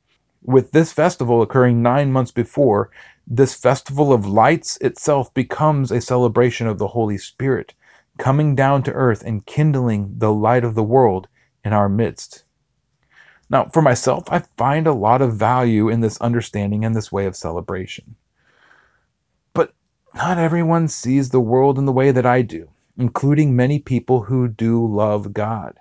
With 0.44 0.70
this 0.70 0.92
festival 0.92 1.42
occurring 1.42 1.82
nine 1.82 2.12
months 2.12 2.30
before, 2.30 2.90
this 3.26 3.56
festival 3.56 4.12
of 4.12 4.24
lights 4.24 4.78
itself 4.80 5.34
becomes 5.34 5.90
a 5.90 6.00
celebration 6.00 6.68
of 6.68 6.78
the 6.78 6.88
Holy 6.88 7.18
Spirit, 7.18 7.74
coming 8.18 8.54
down 8.54 8.84
to 8.84 8.92
earth 8.92 9.24
and 9.24 9.46
kindling 9.46 10.14
the 10.18 10.32
light 10.32 10.62
of 10.62 10.76
the 10.76 10.84
world 10.84 11.26
in 11.64 11.72
our 11.72 11.88
midst. 11.88 12.44
Now, 13.52 13.66
for 13.66 13.82
myself, 13.82 14.24
I 14.32 14.44
find 14.56 14.86
a 14.86 14.94
lot 14.94 15.20
of 15.20 15.36
value 15.36 15.90
in 15.90 16.00
this 16.00 16.18
understanding 16.22 16.86
and 16.86 16.96
this 16.96 17.12
way 17.12 17.26
of 17.26 17.36
celebration. 17.36 18.16
But 19.52 19.74
not 20.14 20.38
everyone 20.38 20.88
sees 20.88 21.28
the 21.28 21.40
world 21.40 21.78
in 21.78 21.84
the 21.84 21.92
way 21.92 22.12
that 22.12 22.24
I 22.24 22.40
do, 22.40 22.70
including 22.96 23.54
many 23.54 23.78
people 23.78 24.22
who 24.22 24.48
do 24.48 24.84
love 24.84 25.34
God. 25.34 25.78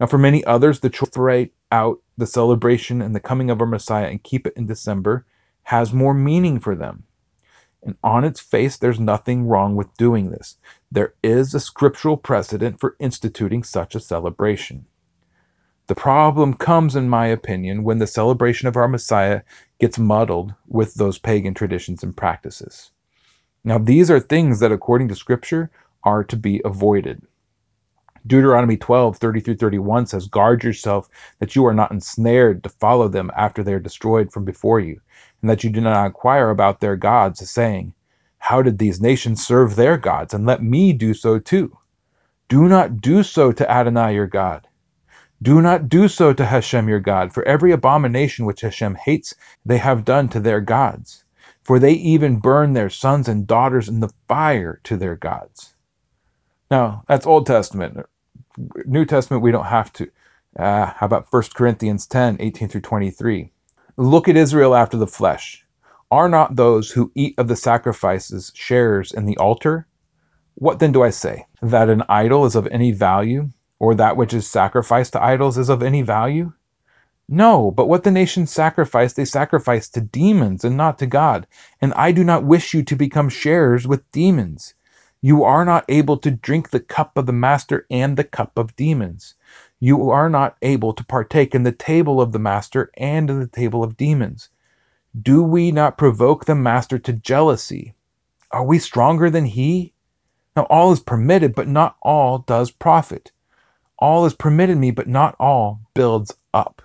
Now, 0.00 0.06
for 0.06 0.16
many 0.16 0.42
others, 0.46 0.80
the 0.80 0.88
choice 0.88 1.50
out 1.70 2.00
the 2.16 2.26
celebration 2.26 3.02
and 3.02 3.14
the 3.14 3.20
coming 3.20 3.50
of 3.50 3.60
our 3.60 3.66
Messiah 3.66 4.06
and 4.06 4.22
keep 4.22 4.46
it 4.46 4.54
in 4.56 4.66
December 4.66 5.26
has 5.64 5.92
more 5.92 6.14
meaning 6.14 6.58
for 6.58 6.74
them. 6.74 7.04
And 7.82 7.96
on 8.02 8.24
its 8.24 8.40
face, 8.40 8.78
there's 8.78 8.98
nothing 8.98 9.46
wrong 9.46 9.76
with 9.76 9.94
doing 9.98 10.30
this. 10.30 10.56
There 10.90 11.12
is 11.22 11.54
a 11.54 11.60
scriptural 11.60 12.16
precedent 12.16 12.80
for 12.80 12.96
instituting 12.98 13.62
such 13.62 13.94
a 13.94 14.00
celebration. 14.00 14.86
The 15.90 15.96
problem 15.96 16.54
comes, 16.54 16.94
in 16.94 17.08
my 17.08 17.26
opinion, 17.26 17.82
when 17.82 17.98
the 17.98 18.06
celebration 18.06 18.68
of 18.68 18.76
our 18.76 18.86
Messiah 18.86 19.42
gets 19.80 19.98
muddled 19.98 20.54
with 20.68 20.94
those 20.94 21.18
pagan 21.18 21.52
traditions 21.52 22.04
and 22.04 22.16
practices. 22.16 22.92
Now, 23.64 23.76
these 23.78 24.08
are 24.08 24.20
things 24.20 24.60
that, 24.60 24.70
according 24.70 25.08
to 25.08 25.16
Scripture, 25.16 25.68
are 26.04 26.22
to 26.22 26.36
be 26.36 26.62
avoided. 26.64 27.22
Deuteronomy 28.24 28.76
12, 28.76 29.16
30 29.16 29.40
through 29.40 29.56
31 29.56 30.06
says, 30.06 30.28
Guard 30.28 30.62
yourself 30.62 31.10
that 31.40 31.56
you 31.56 31.66
are 31.66 31.74
not 31.74 31.90
ensnared 31.90 32.62
to 32.62 32.68
follow 32.68 33.08
them 33.08 33.32
after 33.34 33.64
they 33.64 33.74
are 33.74 33.80
destroyed 33.80 34.30
from 34.30 34.44
before 34.44 34.78
you, 34.78 35.00
and 35.42 35.50
that 35.50 35.64
you 35.64 35.70
do 35.70 35.80
not 35.80 36.06
inquire 36.06 36.50
about 36.50 36.78
their 36.78 36.94
gods, 36.94 37.50
saying, 37.50 37.94
How 38.38 38.62
did 38.62 38.78
these 38.78 39.00
nations 39.00 39.44
serve 39.44 39.74
their 39.74 39.96
gods? 39.96 40.32
And 40.34 40.46
let 40.46 40.62
me 40.62 40.92
do 40.92 41.14
so 41.14 41.40
too. 41.40 41.78
Do 42.48 42.68
not 42.68 43.00
do 43.00 43.24
so 43.24 43.50
to 43.50 43.68
Adonai 43.68 44.14
your 44.14 44.28
God 44.28 44.68
do 45.42 45.62
not 45.62 45.88
do 45.88 46.06
so 46.08 46.32
to 46.32 46.44
Hashem 46.44 46.88
your 46.88 47.00
God, 47.00 47.32
for 47.32 47.42
every 47.44 47.72
abomination 47.72 48.44
which 48.44 48.60
Hashem 48.60 48.96
hates, 48.96 49.34
they 49.64 49.78
have 49.78 50.04
done 50.04 50.28
to 50.30 50.40
their 50.40 50.60
gods. 50.60 51.24
For 51.62 51.78
they 51.78 51.92
even 51.92 52.40
burn 52.40 52.72
their 52.72 52.90
sons 52.90 53.28
and 53.28 53.46
daughters 53.46 53.88
in 53.88 54.00
the 54.00 54.12
fire 54.28 54.80
to 54.84 54.96
their 54.96 55.16
gods. 55.16 55.74
Now, 56.70 57.04
that's 57.08 57.26
Old 57.26 57.46
Testament. 57.46 58.06
New 58.84 59.04
Testament, 59.04 59.42
we 59.42 59.52
don't 59.52 59.66
have 59.66 59.92
to. 59.94 60.10
Uh, 60.58 60.86
how 60.86 61.06
about 61.06 61.26
1 61.30 61.42
Corinthians 61.54 62.06
10 62.06 62.36
18 62.40 62.68
through 62.68 62.80
23? 62.80 63.52
Look 63.96 64.28
at 64.28 64.36
Israel 64.36 64.74
after 64.74 64.96
the 64.96 65.06
flesh. 65.06 65.64
Are 66.10 66.28
not 66.28 66.56
those 66.56 66.92
who 66.92 67.12
eat 67.14 67.38
of 67.38 67.48
the 67.48 67.56
sacrifices 67.56 68.52
sharers 68.54 69.12
in 69.12 69.26
the 69.26 69.36
altar? 69.36 69.86
What 70.54 70.80
then 70.80 70.92
do 70.92 71.02
I 71.02 71.10
say? 71.10 71.46
That 71.62 71.88
an 71.88 72.02
idol 72.08 72.44
is 72.44 72.56
of 72.56 72.66
any 72.66 72.90
value? 72.90 73.50
Or 73.80 73.96
that 73.96 74.16
which 74.16 74.32
is 74.32 74.48
sacrificed 74.48 75.14
to 75.14 75.22
idols 75.22 75.58
is 75.58 75.68
of 75.68 75.82
any 75.82 76.02
value? 76.02 76.52
No, 77.28 77.70
but 77.70 77.88
what 77.88 78.04
the 78.04 78.10
nations 78.10 78.52
sacrifice, 78.52 79.12
they 79.12 79.24
sacrifice 79.24 79.88
to 79.88 80.00
demons 80.00 80.64
and 80.64 80.76
not 80.76 80.98
to 80.98 81.06
God. 81.06 81.46
And 81.80 81.94
I 81.94 82.12
do 82.12 82.22
not 82.22 82.44
wish 82.44 82.74
you 82.74 82.82
to 82.82 82.96
become 82.96 83.28
sharers 83.28 83.86
with 83.86 84.10
demons. 84.10 84.74
You 85.22 85.44
are 85.44 85.64
not 85.64 85.84
able 85.88 86.16
to 86.18 86.30
drink 86.30 86.70
the 86.70 86.80
cup 86.80 87.16
of 87.16 87.26
the 87.26 87.32
master 87.32 87.86
and 87.90 88.16
the 88.16 88.24
cup 88.24 88.58
of 88.58 88.74
demons. 88.74 89.34
You 89.78 90.10
are 90.10 90.28
not 90.28 90.56
able 90.60 90.92
to 90.92 91.04
partake 91.04 91.54
in 91.54 91.62
the 91.62 91.72
table 91.72 92.20
of 92.20 92.32
the 92.32 92.38
master 92.38 92.90
and 92.96 93.30
in 93.30 93.38
the 93.38 93.46
table 93.46 93.84
of 93.84 93.96
demons. 93.96 94.50
Do 95.20 95.42
we 95.42 95.72
not 95.72 95.98
provoke 95.98 96.44
the 96.44 96.54
master 96.54 96.98
to 96.98 97.12
jealousy? 97.12 97.94
Are 98.50 98.64
we 98.64 98.78
stronger 98.78 99.30
than 99.30 99.44
he? 99.44 99.94
Now 100.56 100.64
all 100.64 100.92
is 100.92 101.00
permitted, 101.00 101.54
but 101.54 101.68
not 101.68 101.96
all 102.02 102.38
does 102.38 102.70
profit. 102.70 103.30
All 104.00 104.24
is 104.24 104.34
permitted 104.34 104.78
me, 104.78 104.90
but 104.90 105.08
not 105.08 105.36
all 105.38 105.80
builds 105.94 106.34
up. 106.54 106.82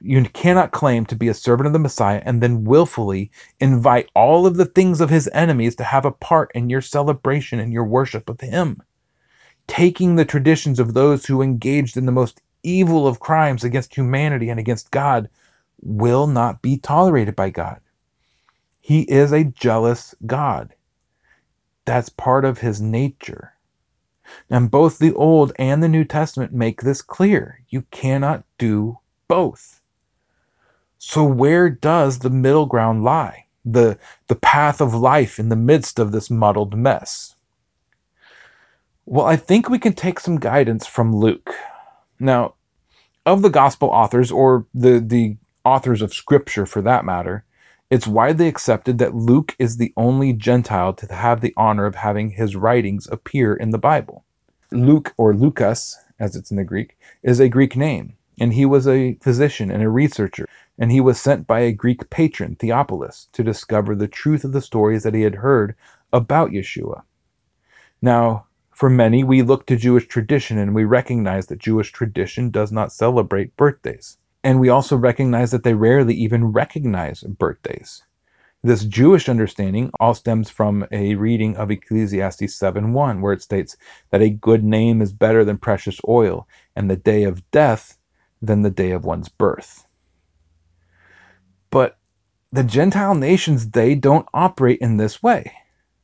You 0.00 0.22
cannot 0.24 0.72
claim 0.72 1.06
to 1.06 1.16
be 1.16 1.28
a 1.28 1.34
servant 1.34 1.66
of 1.68 1.72
the 1.72 1.78
Messiah 1.78 2.22
and 2.24 2.42
then 2.42 2.64
willfully 2.64 3.30
invite 3.60 4.10
all 4.14 4.46
of 4.46 4.56
the 4.56 4.64
things 4.64 5.00
of 5.00 5.10
his 5.10 5.28
enemies 5.32 5.76
to 5.76 5.84
have 5.84 6.04
a 6.04 6.10
part 6.10 6.50
in 6.54 6.70
your 6.70 6.80
celebration 6.80 7.60
and 7.60 7.72
your 7.72 7.84
worship 7.84 8.28
of 8.28 8.40
him. 8.40 8.82
Taking 9.68 10.16
the 10.16 10.24
traditions 10.24 10.80
of 10.80 10.94
those 10.94 11.26
who 11.26 11.42
engaged 11.42 11.96
in 11.96 12.06
the 12.06 12.12
most 12.12 12.40
evil 12.64 13.06
of 13.06 13.20
crimes 13.20 13.62
against 13.64 13.96
humanity 13.96 14.48
and 14.48 14.58
against 14.58 14.90
God 14.90 15.28
will 15.80 16.26
not 16.26 16.62
be 16.62 16.76
tolerated 16.76 17.36
by 17.36 17.50
God. 17.50 17.80
He 18.80 19.02
is 19.02 19.32
a 19.32 19.44
jealous 19.44 20.14
God. 20.26 20.74
That's 21.84 22.08
part 22.08 22.44
of 22.44 22.58
his 22.58 22.80
nature. 22.80 23.54
And 24.48 24.70
both 24.70 24.98
the 24.98 25.14
Old 25.14 25.52
and 25.56 25.82
the 25.82 25.88
New 25.88 26.04
Testament 26.04 26.52
make 26.52 26.82
this 26.82 27.02
clear. 27.02 27.62
You 27.68 27.82
cannot 27.90 28.44
do 28.58 28.98
both. 29.28 29.80
So 30.98 31.24
where 31.24 31.68
does 31.68 32.20
the 32.20 32.30
middle 32.30 32.66
ground 32.66 33.02
lie? 33.02 33.46
The, 33.64 33.98
the 34.28 34.36
path 34.36 34.80
of 34.80 34.94
life 34.94 35.38
in 35.38 35.48
the 35.48 35.56
midst 35.56 35.98
of 35.98 36.12
this 36.12 36.30
muddled 36.30 36.76
mess? 36.76 37.34
Well, 39.04 39.26
I 39.26 39.36
think 39.36 39.68
we 39.68 39.78
can 39.78 39.94
take 39.94 40.20
some 40.20 40.38
guidance 40.38 40.86
from 40.86 41.14
Luke. 41.14 41.50
Now, 42.20 42.54
of 43.26 43.42
the 43.42 43.50
gospel 43.50 43.88
authors, 43.88 44.30
or 44.30 44.66
the, 44.74 45.00
the 45.00 45.36
authors 45.64 46.02
of 46.02 46.14
scripture 46.14 46.66
for 46.66 46.82
that 46.82 47.04
matter, 47.04 47.44
it's 47.92 48.06
widely 48.06 48.48
accepted 48.48 48.96
that 48.96 49.14
Luke 49.14 49.54
is 49.58 49.76
the 49.76 49.92
only 49.98 50.32
Gentile 50.32 50.94
to 50.94 51.14
have 51.14 51.42
the 51.42 51.52
honor 51.58 51.84
of 51.84 51.96
having 51.96 52.30
his 52.30 52.56
writings 52.56 53.06
appear 53.06 53.52
in 53.52 53.68
the 53.68 53.76
Bible. 53.76 54.24
Luke, 54.70 55.12
or 55.18 55.34
Lucas, 55.34 55.98
as 56.18 56.34
it's 56.34 56.50
in 56.50 56.56
the 56.56 56.64
Greek, 56.64 56.96
is 57.22 57.38
a 57.38 57.50
Greek 57.50 57.76
name, 57.76 58.16
and 58.40 58.54
he 58.54 58.64
was 58.64 58.88
a 58.88 59.18
physician 59.20 59.70
and 59.70 59.82
a 59.82 59.90
researcher, 59.90 60.48
and 60.78 60.90
he 60.90 61.02
was 61.02 61.20
sent 61.20 61.46
by 61.46 61.60
a 61.60 61.70
Greek 61.70 62.08
patron, 62.08 62.56
Theophilus, 62.56 63.28
to 63.32 63.44
discover 63.44 63.94
the 63.94 64.08
truth 64.08 64.42
of 64.42 64.52
the 64.52 64.62
stories 64.62 65.02
that 65.02 65.14
he 65.14 65.20
had 65.20 65.34
heard 65.34 65.74
about 66.14 66.50
Yeshua. 66.50 67.02
Now, 68.00 68.46
for 68.70 68.88
many, 68.88 69.22
we 69.22 69.42
look 69.42 69.66
to 69.66 69.76
Jewish 69.76 70.08
tradition 70.08 70.56
and 70.56 70.74
we 70.74 70.84
recognize 70.84 71.48
that 71.48 71.58
Jewish 71.58 71.92
tradition 71.92 72.48
does 72.48 72.72
not 72.72 72.90
celebrate 72.90 73.54
birthdays. 73.58 74.16
And 74.44 74.58
we 74.58 74.68
also 74.68 74.96
recognize 74.96 75.50
that 75.52 75.62
they 75.62 75.74
rarely 75.74 76.14
even 76.14 76.52
recognize 76.52 77.22
birthdays. 77.22 78.02
This 78.64 78.84
Jewish 78.84 79.28
understanding 79.28 79.90
all 79.98 80.14
stems 80.14 80.48
from 80.48 80.86
a 80.92 81.16
reading 81.16 81.56
of 81.56 81.70
Ecclesiastes 81.70 82.54
7:1 82.54 83.20
where 83.20 83.32
it 83.32 83.42
states 83.42 83.76
that 84.10 84.22
a 84.22 84.30
good 84.30 84.62
name 84.62 85.02
is 85.02 85.12
better 85.12 85.44
than 85.44 85.58
precious 85.58 86.00
oil 86.06 86.46
and 86.76 86.88
the 86.88 86.96
day 86.96 87.24
of 87.24 87.48
death 87.50 87.98
than 88.40 88.62
the 88.62 88.70
day 88.70 88.92
of 88.92 89.04
one's 89.04 89.28
birth. 89.28 89.86
But 91.70 91.98
the 92.52 92.62
Gentile 92.62 93.14
nations 93.14 93.70
they 93.70 93.94
don't 93.94 94.28
operate 94.32 94.78
in 94.80 94.96
this 94.96 95.22
way. 95.22 95.52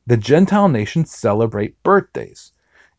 The 0.05 0.17
Gentile 0.17 0.67
nations 0.67 1.15
celebrate 1.15 1.81
birthdays. 1.83 2.51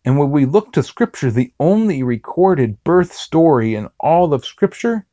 And 0.05 0.19
when 0.19 0.31
we 0.31 0.47
look 0.47 0.73
to 0.73 0.83
Scripture, 0.83 1.31
the 1.31 1.53
only 1.61 2.03
recorded 2.03 2.83
birth 2.85 3.13
story 3.13 3.75
in 3.75 3.89
all 3.99 4.33
of 4.33 4.47
Scripture, 4.47 5.07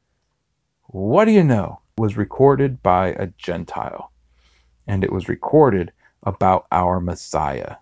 what 0.87 1.25
do 1.25 1.31
you 1.31 1.43
know, 1.43 1.81
was 1.97 2.17
recorded 2.17 2.81
by 2.81 3.09
a 3.09 3.27
Gentile. 3.37 4.11
And 4.85 5.03
it 5.03 5.11
was 5.11 5.27
recorded 5.27 5.91
about 6.23 6.65
our 6.71 6.99
Messiah. 6.99 7.77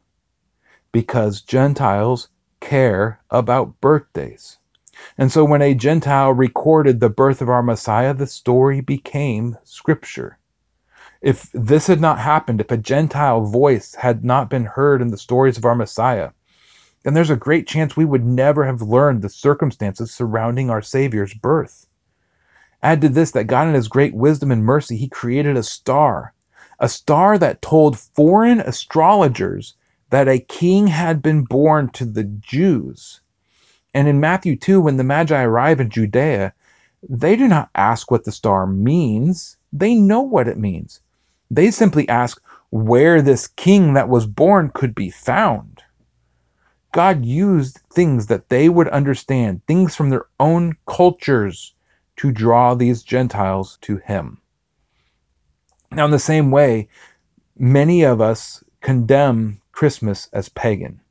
Because 0.91 1.41
Gentiles 1.41 2.29
care 2.59 3.21
about 3.29 3.79
birthdays. 3.79 4.57
And 5.17 5.31
so 5.31 5.43
when 5.43 5.61
a 5.61 5.75
Gentile 5.75 6.31
recorded 6.31 6.99
the 6.99 7.09
birth 7.09 7.41
of 7.41 7.49
our 7.49 7.61
Messiah, 7.61 8.13
the 8.13 8.27
story 8.27 8.81
became 8.81 9.57
Scripture. 9.63 10.39
If 11.21 11.51
this 11.53 11.87
had 11.87 12.01
not 12.01 12.19
happened, 12.19 12.61
if 12.61 12.71
a 12.71 12.77
Gentile 12.77 13.41
voice 13.41 13.95
had 13.95 14.23
not 14.23 14.49
been 14.49 14.65
heard 14.65 15.01
in 15.01 15.09
the 15.09 15.17
stories 15.17 15.57
of 15.57 15.65
our 15.65 15.75
Messiah, 15.75 16.31
then 17.03 17.13
there's 17.13 17.29
a 17.29 17.35
great 17.35 17.67
chance 17.67 17.95
we 17.95 18.05
would 18.05 18.25
never 18.25 18.65
have 18.65 18.81
learned 18.81 19.21
the 19.21 19.29
circumstances 19.29 20.11
surrounding 20.13 20.69
our 20.69 20.81
Savior's 20.81 21.33
birth. 21.33 21.84
Add 22.85 23.01
to 23.01 23.09
this 23.09 23.31
that 23.31 23.45
God, 23.45 23.67
in 23.67 23.73
His 23.73 23.87
great 23.87 24.13
wisdom 24.13 24.51
and 24.51 24.63
mercy, 24.63 24.95
He 24.95 25.07
created 25.07 25.57
a 25.57 25.63
star, 25.63 26.35
a 26.79 26.87
star 26.87 27.39
that 27.39 27.63
told 27.63 27.97
foreign 27.97 28.59
astrologers 28.59 29.73
that 30.11 30.27
a 30.27 30.37
king 30.37 30.85
had 30.85 31.19
been 31.19 31.45
born 31.45 31.89
to 31.93 32.05
the 32.05 32.23
Jews. 32.23 33.21
And 33.91 34.07
in 34.07 34.19
Matthew 34.19 34.55
2, 34.55 34.79
when 34.81 34.97
the 34.97 35.03
Magi 35.03 35.41
arrive 35.41 35.79
in 35.79 35.89
Judea, 35.89 36.53
they 37.01 37.35
do 37.35 37.47
not 37.47 37.71
ask 37.73 38.11
what 38.11 38.23
the 38.23 38.31
star 38.31 38.67
means, 38.67 39.57
they 39.73 39.95
know 39.95 40.21
what 40.21 40.47
it 40.47 40.59
means. 40.59 40.99
They 41.49 41.71
simply 41.71 42.07
ask 42.07 42.39
where 42.69 43.19
this 43.19 43.47
king 43.47 43.93
that 43.95 44.09
was 44.09 44.27
born 44.27 44.69
could 44.71 44.93
be 44.93 45.09
found. 45.09 45.81
God 46.91 47.25
used 47.25 47.79
things 47.91 48.27
that 48.27 48.49
they 48.49 48.69
would 48.69 48.89
understand, 48.89 49.65
things 49.65 49.95
from 49.95 50.11
their 50.11 50.27
own 50.39 50.77
cultures, 50.85 51.74
to 52.17 52.31
draw 52.31 52.73
these 52.73 53.03
Gentiles 53.03 53.77
to 53.81 53.97
Him. 53.97 54.41
Now, 55.91 56.05
in 56.05 56.11
the 56.11 56.19
same 56.19 56.51
way, 56.51 56.89
many 57.57 58.03
of 58.03 58.19
us 58.19 58.63
condemn 58.81 59.61
Christmas 59.71 60.29
as 60.33 60.49
pagan. 60.49 61.01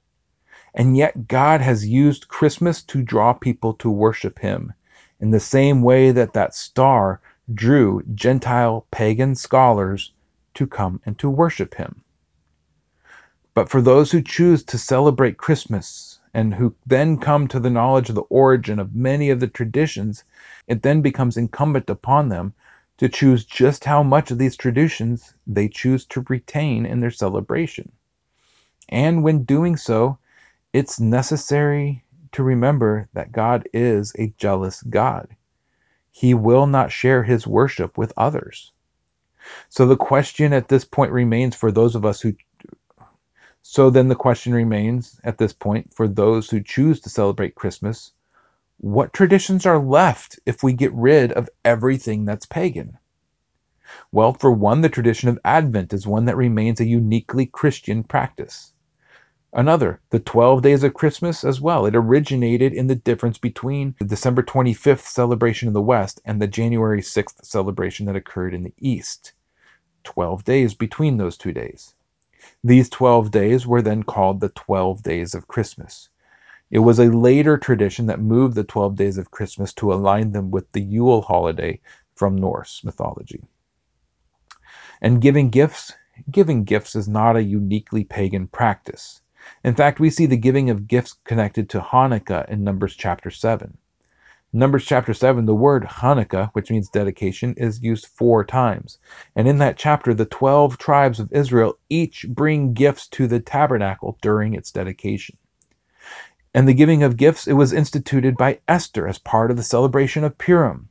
And 0.74 0.96
yet, 0.96 1.28
God 1.28 1.61
has 1.61 1.86
used 1.86 2.28
Christmas 2.28 2.82
to 2.84 3.02
draw 3.02 3.32
people 3.32 3.74
to 3.74 3.90
worship 3.90 4.40
Him 4.40 4.72
in 5.20 5.30
the 5.30 5.40
same 5.40 5.82
way 5.82 6.11
that 6.11 6.32
that 6.32 6.55
star 6.55 7.20
drew 7.52 8.02
Gentile 8.14 8.86
pagan 8.90 9.34
scholars 9.34 10.12
to 10.55 10.66
come 10.66 11.00
and 11.07 11.18
to 11.18 11.30
worship 11.30 11.74
Him. 11.76 12.02
But 13.55 13.68
for 13.68 13.80
those 13.80 14.11
who 14.11 14.20
choose 14.20 14.64
to 14.64 14.78
celebrate 14.78 15.38
Christmas 15.38 16.13
and 16.35 16.55
who 16.55 16.74
then 16.85 17.16
come 17.16 17.47
to 17.49 17.61
the 17.61 17.70
knowledge 17.70 18.09
of 18.09 18.16
the 18.16 18.22
origin 18.22 18.80
of 18.80 18.95
many 18.95 19.30
of 19.30 19.39
the 19.39 19.47
traditions, 19.47 20.24
it 20.66 20.82
then 20.82 21.01
becomes 21.01 21.37
incumbent 21.37 21.89
upon 21.89 22.28
them 22.28 22.53
to 22.99 23.09
choose 23.09 23.45
just 23.45 23.85
how 23.85 24.03
much 24.03 24.30
of 24.30 24.39
these 24.39 24.57
traditions 24.57 25.35
they 25.47 25.68
choose 25.68 26.05
to 26.07 26.24
retain 26.28 26.85
in 26.85 27.01
their 27.01 27.11
celebration. 27.11 27.93
And 28.89 29.22
when 29.22 29.45
doing 29.45 29.76
so, 29.76 30.18
it's 30.72 31.01
necessary 31.01 32.05
to 32.32 32.43
remember 32.43 33.09
that 33.14 33.32
God 33.32 33.68
is 33.72 34.12
a 34.18 34.35
jealous 34.37 34.82
God. 34.82 35.37
He 36.11 36.35
will 36.35 36.66
not 36.66 36.93
share 36.93 37.22
his 37.22 37.47
worship 37.47 37.97
with 37.97 38.12
others. 38.16 38.72
So 39.68 39.87
the 39.87 39.97
question 39.97 40.53
at 40.53 40.68
this 40.68 40.85
point 40.85 41.12
remains 41.12 41.55
for 41.55 41.70
those 41.70 41.95
of 41.95 42.05
us 42.05 42.22
who 42.22 42.35
so 43.66 43.88
then 43.88 44.08
the 44.08 44.14
question 44.14 44.52
remains 44.52 45.18
at 45.24 45.38
this 45.38 45.54
point 45.54 45.94
for 45.94 46.06
those 46.06 46.50
who 46.50 46.62
choose 46.62 47.00
to 47.00 47.08
celebrate 47.08 47.54
Christmas 47.54 48.12
what 48.76 49.14
traditions 49.14 49.64
are 49.64 49.78
left 49.78 50.38
if 50.44 50.62
we 50.62 50.74
get 50.74 50.92
rid 50.92 51.32
of 51.32 51.48
everything 51.64 52.26
that's 52.26 52.44
pagan? 52.44 52.98
Well, 54.12 54.34
for 54.34 54.52
one, 54.52 54.82
the 54.82 54.90
tradition 54.90 55.30
of 55.30 55.38
Advent 55.42 55.94
is 55.94 56.06
one 56.06 56.26
that 56.26 56.36
remains 56.36 56.80
a 56.80 56.84
uniquely 56.84 57.46
Christian 57.46 58.02
practice. 58.02 58.74
Another, 59.54 60.02
the 60.10 60.18
12 60.18 60.60
days 60.60 60.84
of 60.84 60.92
Christmas 60.92 61.44
as 61.44 61.62
well. 61.62 61.86
It 61.86 61.96
originated 61.96 62.74
in 62.74 62.88
the 62.88 62.94
difference 62.94 63.38
between 63.38 63.94
the 63.98 64.04
December 64.04 64.42
25th 64.42 65.06
celebration 65.06 65.68
in 65.68 65.72
the 65.72 65.80
West 65.80 66.20
and 66.22 66.42
the 66.42 66.46
January 66.46 67.00
6th 67.00 67.42
celebration 67.42 68.04
that 68.04 68.16
occurred 68.16 68.52
in 68.52 68.64
the 68.64 68.74
East. 68.78 69.32
12 70.02 70.44
days 70.44 70.74
between 70.74 71.16
those 71.16 71.38
two 71.38 71.52
days. 71.52 71.93
These 72.66 72.88
12 72.88 73.30
days 73.30 73.66
were 73.66 73.82
then 73.82 74.04
called 74.04 74.40
the 74.40 74.48
12 74.48 75.02
days 75.02 75.34
of 75.34 75.46
Christmas. 75.46 76.08
It 76.70 76.78
was 76.78 76.98
a 76.98 77.12
later 77.12 77.58
tradition 77.58 78.06
that 78.06 78.20
moved 78.20 78.54
the 78.54 78.64
12 78.64 78.96
days 78.96 79.18
of 79.18 79.30
Christmas 79.30 79.74
to 79.74 79.92
align 79.92 80.32
them 80.32 80.50
with 80.50 80.72
the 80.72 80.80
Yule 80.80 81.20
holiday 81.20 81.80
from 82.14 82.36
Norse 82.36 82.82
mythology. 82.82 83.44
And 85.02 85.20
giving 85.20 85.50
gifts, 85.50 85.92
giving 86.30 86.64
gifts 86.64 86.96
is 86.96 87.06
not 87.06 87.36
a 87.36 87.42
uniquely 87.42 88.02
pagan 88.02 88.48
practice. 88.48 89.20
In 89.62 89.74
fact, 89.74 90.00
we 90.00 90.08
see 90.08 90.24
the 90.24 90.38
giving 90.38 90.70
of 90.70 90.88
gifts 90.88 91.18
connected 91.24 91.68
to 91.68 91.80
Hanukkah 91.80 92.48
in 92.48 92.64
Numbers 92.64 92.96
chapter 92.96 93.30
7. 93.30 93.76
Numbers 94.57 94.84
chapter 94.84 95.12
7, 95.12 95.46
the 95.46 95.55
word 95.55 95.82
Hanukkah, 95.82 96.50
which 96.52 96.70
means 96.70 96.88
dedication, 96.88 97.55
is 97.57 97.82
used 97.82 98.07
four 98.07 98.44
times. 98.44 98.98
And 99.34 99.48
in 99.48 99.59
that 99.59 99.76
chapter, 99.76 100.14
the 100.14 100.26
12 100.26 100.78
tribes 100.78 101.18
of 101.18 101.32
Israel 101.32 101.76
each 101.90 102.26
bring 102.28 102.72
gifts 102.72 103.09
to 103.09 103.26
the 103.26 103.40
tabernacle 103.40 104.16
during 104.22 104.55
its 104.55 104.70
dedication. 104.70 105.38
And 106.55 106.68
the 106.68 106.72
giving 106.72 107.02
of 107.02 107.16
gifts, 107.16 107.48
it 107.48 107.55
was 107.55 107.72
instituted 107.72 108.36
by 108.36 108.61
Esther 108.68 109.09
as 109.09 109.18
part 109.18 109.50
of 109.50 109.57
the 109.57 109.64
celebration 109.64 110.22
of 110.22 110.38
Purim. 110.38 110.88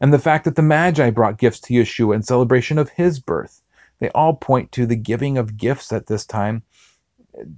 And 0.00 0.12
the 0.12 0.18
fact 0.18 0.44
that 0.44 0.56
the 0.56 0.62
Magi 0.62 1.10
brought 1.10 1.38
gifts 1.38 1.60
to 1.60 1.74
Yeshua 1.74 2.16
in 2.16 2.22
celebration 2.24 2.76
of 2.76 2.90
his 2.90 3.20
birth, 3.20 3.62
they 4.00 4.08
all 4.16 4.34
point 4.34 4.72
to 4.72 4.84
the 4.84 4.96
giving 4.96 5.38
of 5.38 5.56
gifts 5.56 5.92
at 5.92 6.08
this 6.08 6.26
time. 6.26 6.64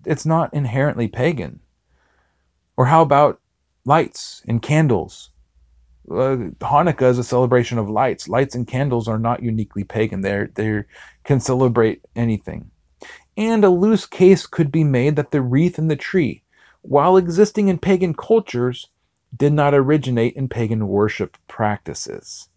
It's 0.04 0.26
not 0.26 0.52
inherently 0.52 1.08
pagan. 1.08 1.60
Or 2.76 2.84
how 2.86 3.00
about 3.00 3.40
lights 3.86 4.42
and 4.46 4.60
candles? 4.60 5.30
Uh, 6.10 6.50
Hanukkah 6.60 7.10
is 7.10 7.18
a 7.18 7.24
celebration 7.24 7.78
of 7.78 7.88
lights. 7.88 8.28
Lights 8.28 8.54
and 8.54 8.66
candles 8.66 9.08
are 9.08 9.18
not 9.18 9.42
uniquely 9.42 9.84
pagan. 9.84 10.22
They 10.22 10.46
they 10.54 10.84
can 11.24 11.40
celebrate 11.40 12.04
anything. 12.16 12.70
And 13.36 13.64
a 13.64 13.70
loose 13.70 14.06
case 14.06 14.46
could 14.46 14.72
be 14.72 14.84
made 14.84 15.16
that 15.16 15.30
the 15.30 15.42
wreath 15.42 15.78
and 15.78 15.90
the 15.90 15.96
tree, 15.96 16.42
while 16.82 17.16
existing 17.16 17.68
in 17.68 17.78
pagan 17.78 18.14
cultures, 18.14 18.88
did 19.36 19.52
not 19.52 19.74
originate 19.74 20.34
in 20.34 20.48
pagan 20.48 20.88
worship 20.88 21.36
practices. 21.46 22.48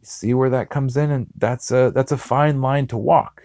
You 0.00 0.06
see 0.06 0.34
where 0.34 0.50
that 0.50 0.68
comes 0.70 0.96
in, 0.96 1.10
and 1.10 1.28
that's 1.36 1.70
a 1.70 1.90
that's 1.94 2.12
a 2.12 2.18
fine 2.18 2.60
line 2.60 2.86
to 2.88 2.98
walk. 2.98 3.42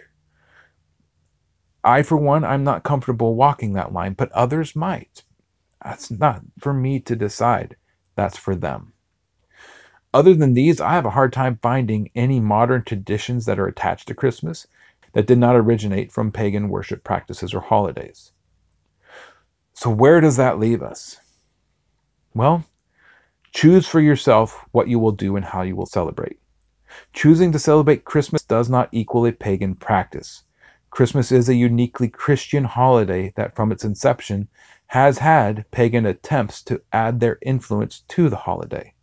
I, 1.84 2.02
for 2.02 2.16
one, 2.16 2.44
I'm 2.44 2.64
not 2.64 2.82
comfortable 2.82 3.34
walking 3.34 3.72
that 3.72 3.92
line, 3.92 4.14
but 4.14 4.32
others 4.32 4.76
might. 4.76 5.22
That's 5.82 6.10
not 6.10 6.42
for 6.58 6.74
me 6.74 7.00
to 7.00 7.14
decide. 7.14 7.76
That's 8.16 8.36
for 8.36 8.56
them. 8.56 8.92
Other 10.14 10.34
than 10.34 10.54
these, 10.54 10.80
I 10.80 10.92
have 10.92 11.04
a 11.04 11.10
hard 11.10 11.32
time 11.32 11.58
finding 11.60 12.10
any 12.14 12.40
modern 12.40 12.82
traditions 12.82 13.44
that 13.44 13.58
are 13.58 13.66
attached 13.66 14.08
to 14.08 14.14
Christmas 14.14 14.66
that 15.12 15.26
did 15.26 15.38
not 15.38 15.56
originate 15.56 16.10
from 16.10 16.32
pagan 16.32 16.68
worship 16.68 17.04
practices 17.04 17.52
or 17.52 17.60
holidays. 17.60 18.32
So, 19.74 19.90
where 19.90 20.20
does 20.20 20.36
that 20.36 20.58
leave 20.58 20.82
us? 20.82 21.20
Well, 22.34 22.64
choose 23.52 23.86
for 23.86 24.00
yourself 24.00 24.64
what 24.72 24.88
you 24.88 24.98
will 24.98 25.12
do 25.12 25.36
and 25.36 25.44
how 25.44 25.62
you 25.62 25.76
will 25.76 25.86
celebrate. 25.86 26.38
Choosing 27.12 27.52
to 27.52 27.58
celebrate 27.58 28.04
Christmas 28.04 28.42
does 28.42 28.70
not 28.70 28.88
equal 28.92 29.26
a 29.26 29.32
pagan 29.32 29.74
practice. 29.74 30.44
Christmas 30.90 31.30
is 31.30 31.48
a 31.48 31.54
uniquely 31.54 32.08
Christian 32.08 32.64
holiday 32.64 33.32
that, 33.36 33.54
from 33.54 33.70
its 33.70 33.84
inception, 33.84 34.48
has 34.88 35.18
had 35.18 35.70
pagan 35.70 36.06
attempts 36.06 36.62
to 36.62 36.80
add 36.92 37.20
their 37.20 37.38
influence 37.42 38.04
to 38.08 38.30
the 38.30 38.36
holiday. 38.36 38.94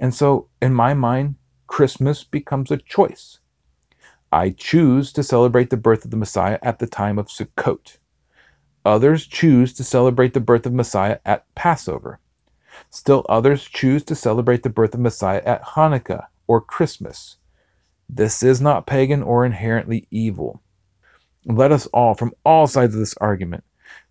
And 0.00 0.14
so, 0.14 0.48
in 0.60 0.74
my 0.74 0.94
mind, 0.94 1.36
Christmas 1.66 2.24
becomes 2.24 2.70
a 2.70 2.78
choice. 2.78 3.38
I 4.32 4.50
choose 4.50 5.12
to 5.12 5.22
celebrate 5.22 5.70
the 5.70 5.76
birth 5.76 6.04
of 6.04 6.10
the 6.10 6.16
Messiah 6.16 6.58
at 6.62 6.78
the 6.78 6.86
time 6.86 7.18
of 7.18 7.28
Sukkot. 7.28 7.98
Others 8.84 9.26
choose 9.26 9.74
to 9.74 9.84
celebrate 9.84 10.32
the 10.32 10.40
birth 10.40 10.64
of 10.64 10.72
Messiah 10.72 11.18
at 11.26 11.52
Passover. 11.54 12.18
Still 12.88 13.26
others 13.28 13.64
choose 13.64 14.02
to 14.04 14.14
celebrate 14.14 14.62
the 14.62 14.70
birth 14.70 14.94
of 14.94 15.00
Messiah 15.00 15.42
at 15.44 15.62
Hanukkah 15.62 16.26
or 16.46 16.62
Christmas. 16.62 17.36
This 18.08 18.42
is 18.42 18.60
not 18.60 18.86
pagan 18.86 19.22
or 19.22 19.44
inherently 19.44 20.08
evil. 20.10 20.62
Let 21.44 21.72
us 21.72 21.86
all, 21.88 22.14
from 22.14 22.32
all 22.44 22.66
sides 22.66 22.94
of 22.94 23.00
this 23.00 23.14
argument, 23.18 23.64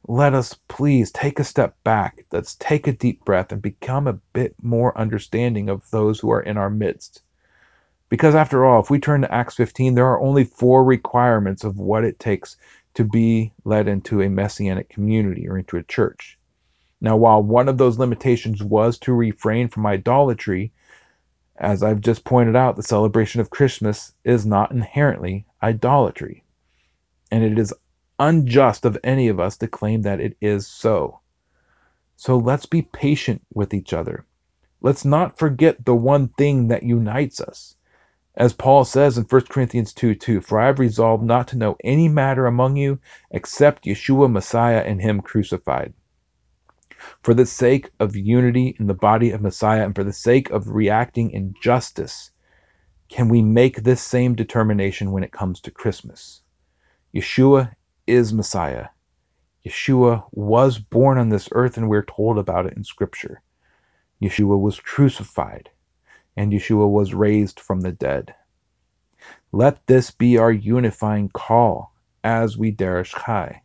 let 0.08 0.34
us 0.34 0.56
please 0.68 1.12
take 1.12 1.40
a 1.40 1.44
step 1.44 1.76
back. 1.84 2.26
Let's 2.32 2.56
take 2.56 2.88
a 2.88 2.92
deep 2.94 3.24
breath 3.26 3.52
and 3.52 3.62
become 3.62 4.08
a 4.08 4.20
bit 4.34 4.56
more 4.62 4.98
understanding 4.98 5.70
of 5.70 5.90
those 5.92 6.20
who 6.20 6.32
are 6.32 6.42
in 6.42 6.58
our 6.58 6.70
midst. 6.70 7.22
Because 8.10 8.34
after 8.34 8.66
all, 8.66 8.82
if 8.82 8.90
we 8.90 9.00
turn 9.00 9.22
to 9.22 9.34
Acts 9.34 9.56
15, 9.56 9.94
there 9.94 10.08
are 10.08 10.20
only 10.20 10.44
four 10.44 10.84
requirements 10.84 11.64
of 11.64 11.78
what 11.78 12.04
it 12.04 12.20
takes 12.20 12.58
to 12.96 13.04
be 13.04 13.54
led 13.64 13.88
into 13.88 14.22
a 14.22 14.30
messianic 14.30 14.90
community 14.90 15.48
or 15.48 15.58
into 15.58 15.78
a 15.78 15.84
church. 15.84 16.40
Now, 17.00 17.16
while 17.16 17.42
one 17.42 17.70
of 17.70 17.78
those 17.78 18.00
limitations 18.00 18.64
was 18.64 18.98
to 19.00 19.14
refrain 19.14 19.70
from 19.70 19.86
idolatry, 19.86 20.72
as 21.56 21.84
I've 21.84 22.02
just 22.02 22.24
pointed 22.24 22.56
out, 22.56 22.76
the 22.76 22.84
celebration 22.84 23.42
of 23.42 23.50
Christmas 23.50 24.14
is 24.24 24.46
not 24.46 24.72
inherently 24.72 25.46
idolatry. 25.62 26.44
And 27.32 27.44
it 27.44 27.60
is 27.60 27.74
unjust 28.20 28.86
of 28.86 28.98
any 29.04 29.28
of 29.28 29.40
us 29.40 29.58
to 29.58 29.68
claim 29.68 30.04
that 30.04 30.20
it 30.20 30.38
is 30.42 30.68
so. 30.68 31.22
So 32.16 32.38
let's 32.38 32.66
be 32.66 32.82
patient 32.82 33.42
with 33.54 33.74
each 33.74 33.94
other. 33.94 34.26
Let's 34.82 35.06
not 35.06 35.38
forget 35.38 35.86
the 35.86 35.96
one 35.96 36.30
thing 36.30 36.68
that 36.68 36.84
unites 36.84 37.40
us. 37.42 37.76
As 38.36 38.54
Paul 38.54 38.86
says 38.86 39.18
in 39.18 39.26
1 39.26 39.42
Corinthians 39.50 39.94
2 39.94 40.16
2, 40.16 40.42
For 40.42 40.60
I 40.60 40.68
have 40.68 40.80
resolved 40.80 41.24
not 41.24 41.48
to 41.50 41.58
know 41.58 41.76
any 41.84 42.08
matter 42.08 42.46
among 42.46 42.78
you 42.78 43.00
except 43.32 43.86
Yeshua 43.86 44.32
Messiah 44.32 44.80
and 44.80 45.02
Him 45.02 45.22
crucified. 45.22 45.94
For 47.24 47.34
the 47.34 47.46
sake 47.46 47.92
of 48.00 48.16
unity 48.16 48.76
in 48.80 48.88
the 48.88 48.94
body 48.94 49.32
of 49.32 49.42
Messiah 49.42 49.84
and 49.84 49.96
for 49.96 50.04
the 50.04 50.14
sake 50.14 50.50
of 50.50 50.70
reacting 50.70 51.32
in 51.32 51.54
justice, 51.62 52.32
can 53.10 53.28
we 53.28 53.42
make 53.42 53.84
this 53.84 54.02
same 54.02 54.36
determination 54.36 55.12
when 55.12 55.24
it 55.24 55.32
comes 55.32 55.60
to 55.62 55.72
Christmas? 55.72 56.42
Yeshua 57.14 57.74
is 58.10 58.34
Messiah. 58.34 58.88
Yeshua 59.66 60.26
was 60.32 60.80
born 60.80 61.18
on 61.18 61.30
this 61.30 61.50
earth, 61.54 61.78
and 61.78 61.90
we're 61.90 62.04
told 62.04 62.38
about 62.38 62.66
it 62.66 62.74
in 62.76 62.84
Scripture. 62.84 63.42
Yeshua 64.22 64.60
was 64.60 64.80
crucified, 64.80 65.70
and 66.36 66.52
Yeshua 66.52 66.90
was 66.90 67.14
raised 67.14 67.60
from 67.60 67.82
the 67.82 67.92
dead. 67.92 68.36
Let 69.52 69.86
this 69.88 70.12
be 70.12 70.38
our 70.38 70.52
unifying 70.52 71.30
call 71.30 71.94
as 72.24 72.58
we 72.58 72.72
Derish 72.72 73.16
Chai, 73.26 73.62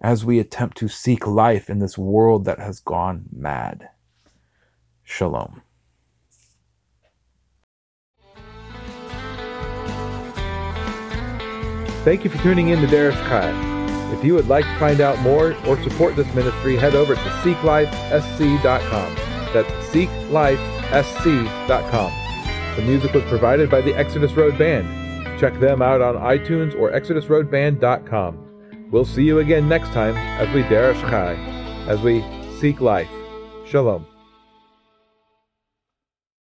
as 0.00 0.24
we 0.24 0.38
attempt 0.38 0.76
to 0.78 0.88
seek 0.88 1.26
life 1.26 1.68
in 1.68 1.80
this 1.80 1.98
world 1.98 2.44
that 2.44 2.60
has 2.60 2.80
gone 2.80 3.26
mad. 3.32 3.88
Shalom. 5.04 5.63
Thank 12.04 12.22
you 12.22 12.28
for 12.28 12.36
tuning 12.42 12.68
in 12.68 12.82
to 12.82 12.86
Darish 12.86 13.16
Chai. 13.28 14.12
If 14.12 14.22
you 14.22 14.34
would 14.34 14.46
like 14.46 14.66
to 14.66 14.78
find 14.78 15.00
out 15.00 15.18
more 15.20 15.56
or 15.66 15.82
support 15.82 16.16
this 16.16 16.32
ministry, 16.34 16.76
head 16.76 16.94
over 16.94 17.14
to 17.14 17.20
seeklifesc.com. 17.20 19.14
That's 19.54 19.70
seeklifesc.com. 19.88 22.12
The 22.76 22.82
music 22.82 23.14
was 23.14 23.24
provided 23.24 23.70
by 23.70 23.80
the 23.80 23.94
Exodus 23.94 24.32
Road 24.32 24.58
Band. 24.58 24.86
Check 25.40 25.58
them 25.60 25.80
out 25.80 26.02
on 26.02 26.16
iTunes 26.16 26.78
or 26.78 26.92
exodusroadband.com. 26.92 28.90
We'll 28.90 29.06
see 29.06 29.24
you 29.24 29.38
again 29.38 29.66
next 29.66 29.94
time 29.94 30.14
as 30.16 30.54
we 30.54 30.62
Darish 30.64 31.00
Chai, 31.08 31.36
as 31.88 32.02
we 32.02 32.22
seek 32.60 32.82
life. 32.82 33.08
Shalom. 33.66 34.06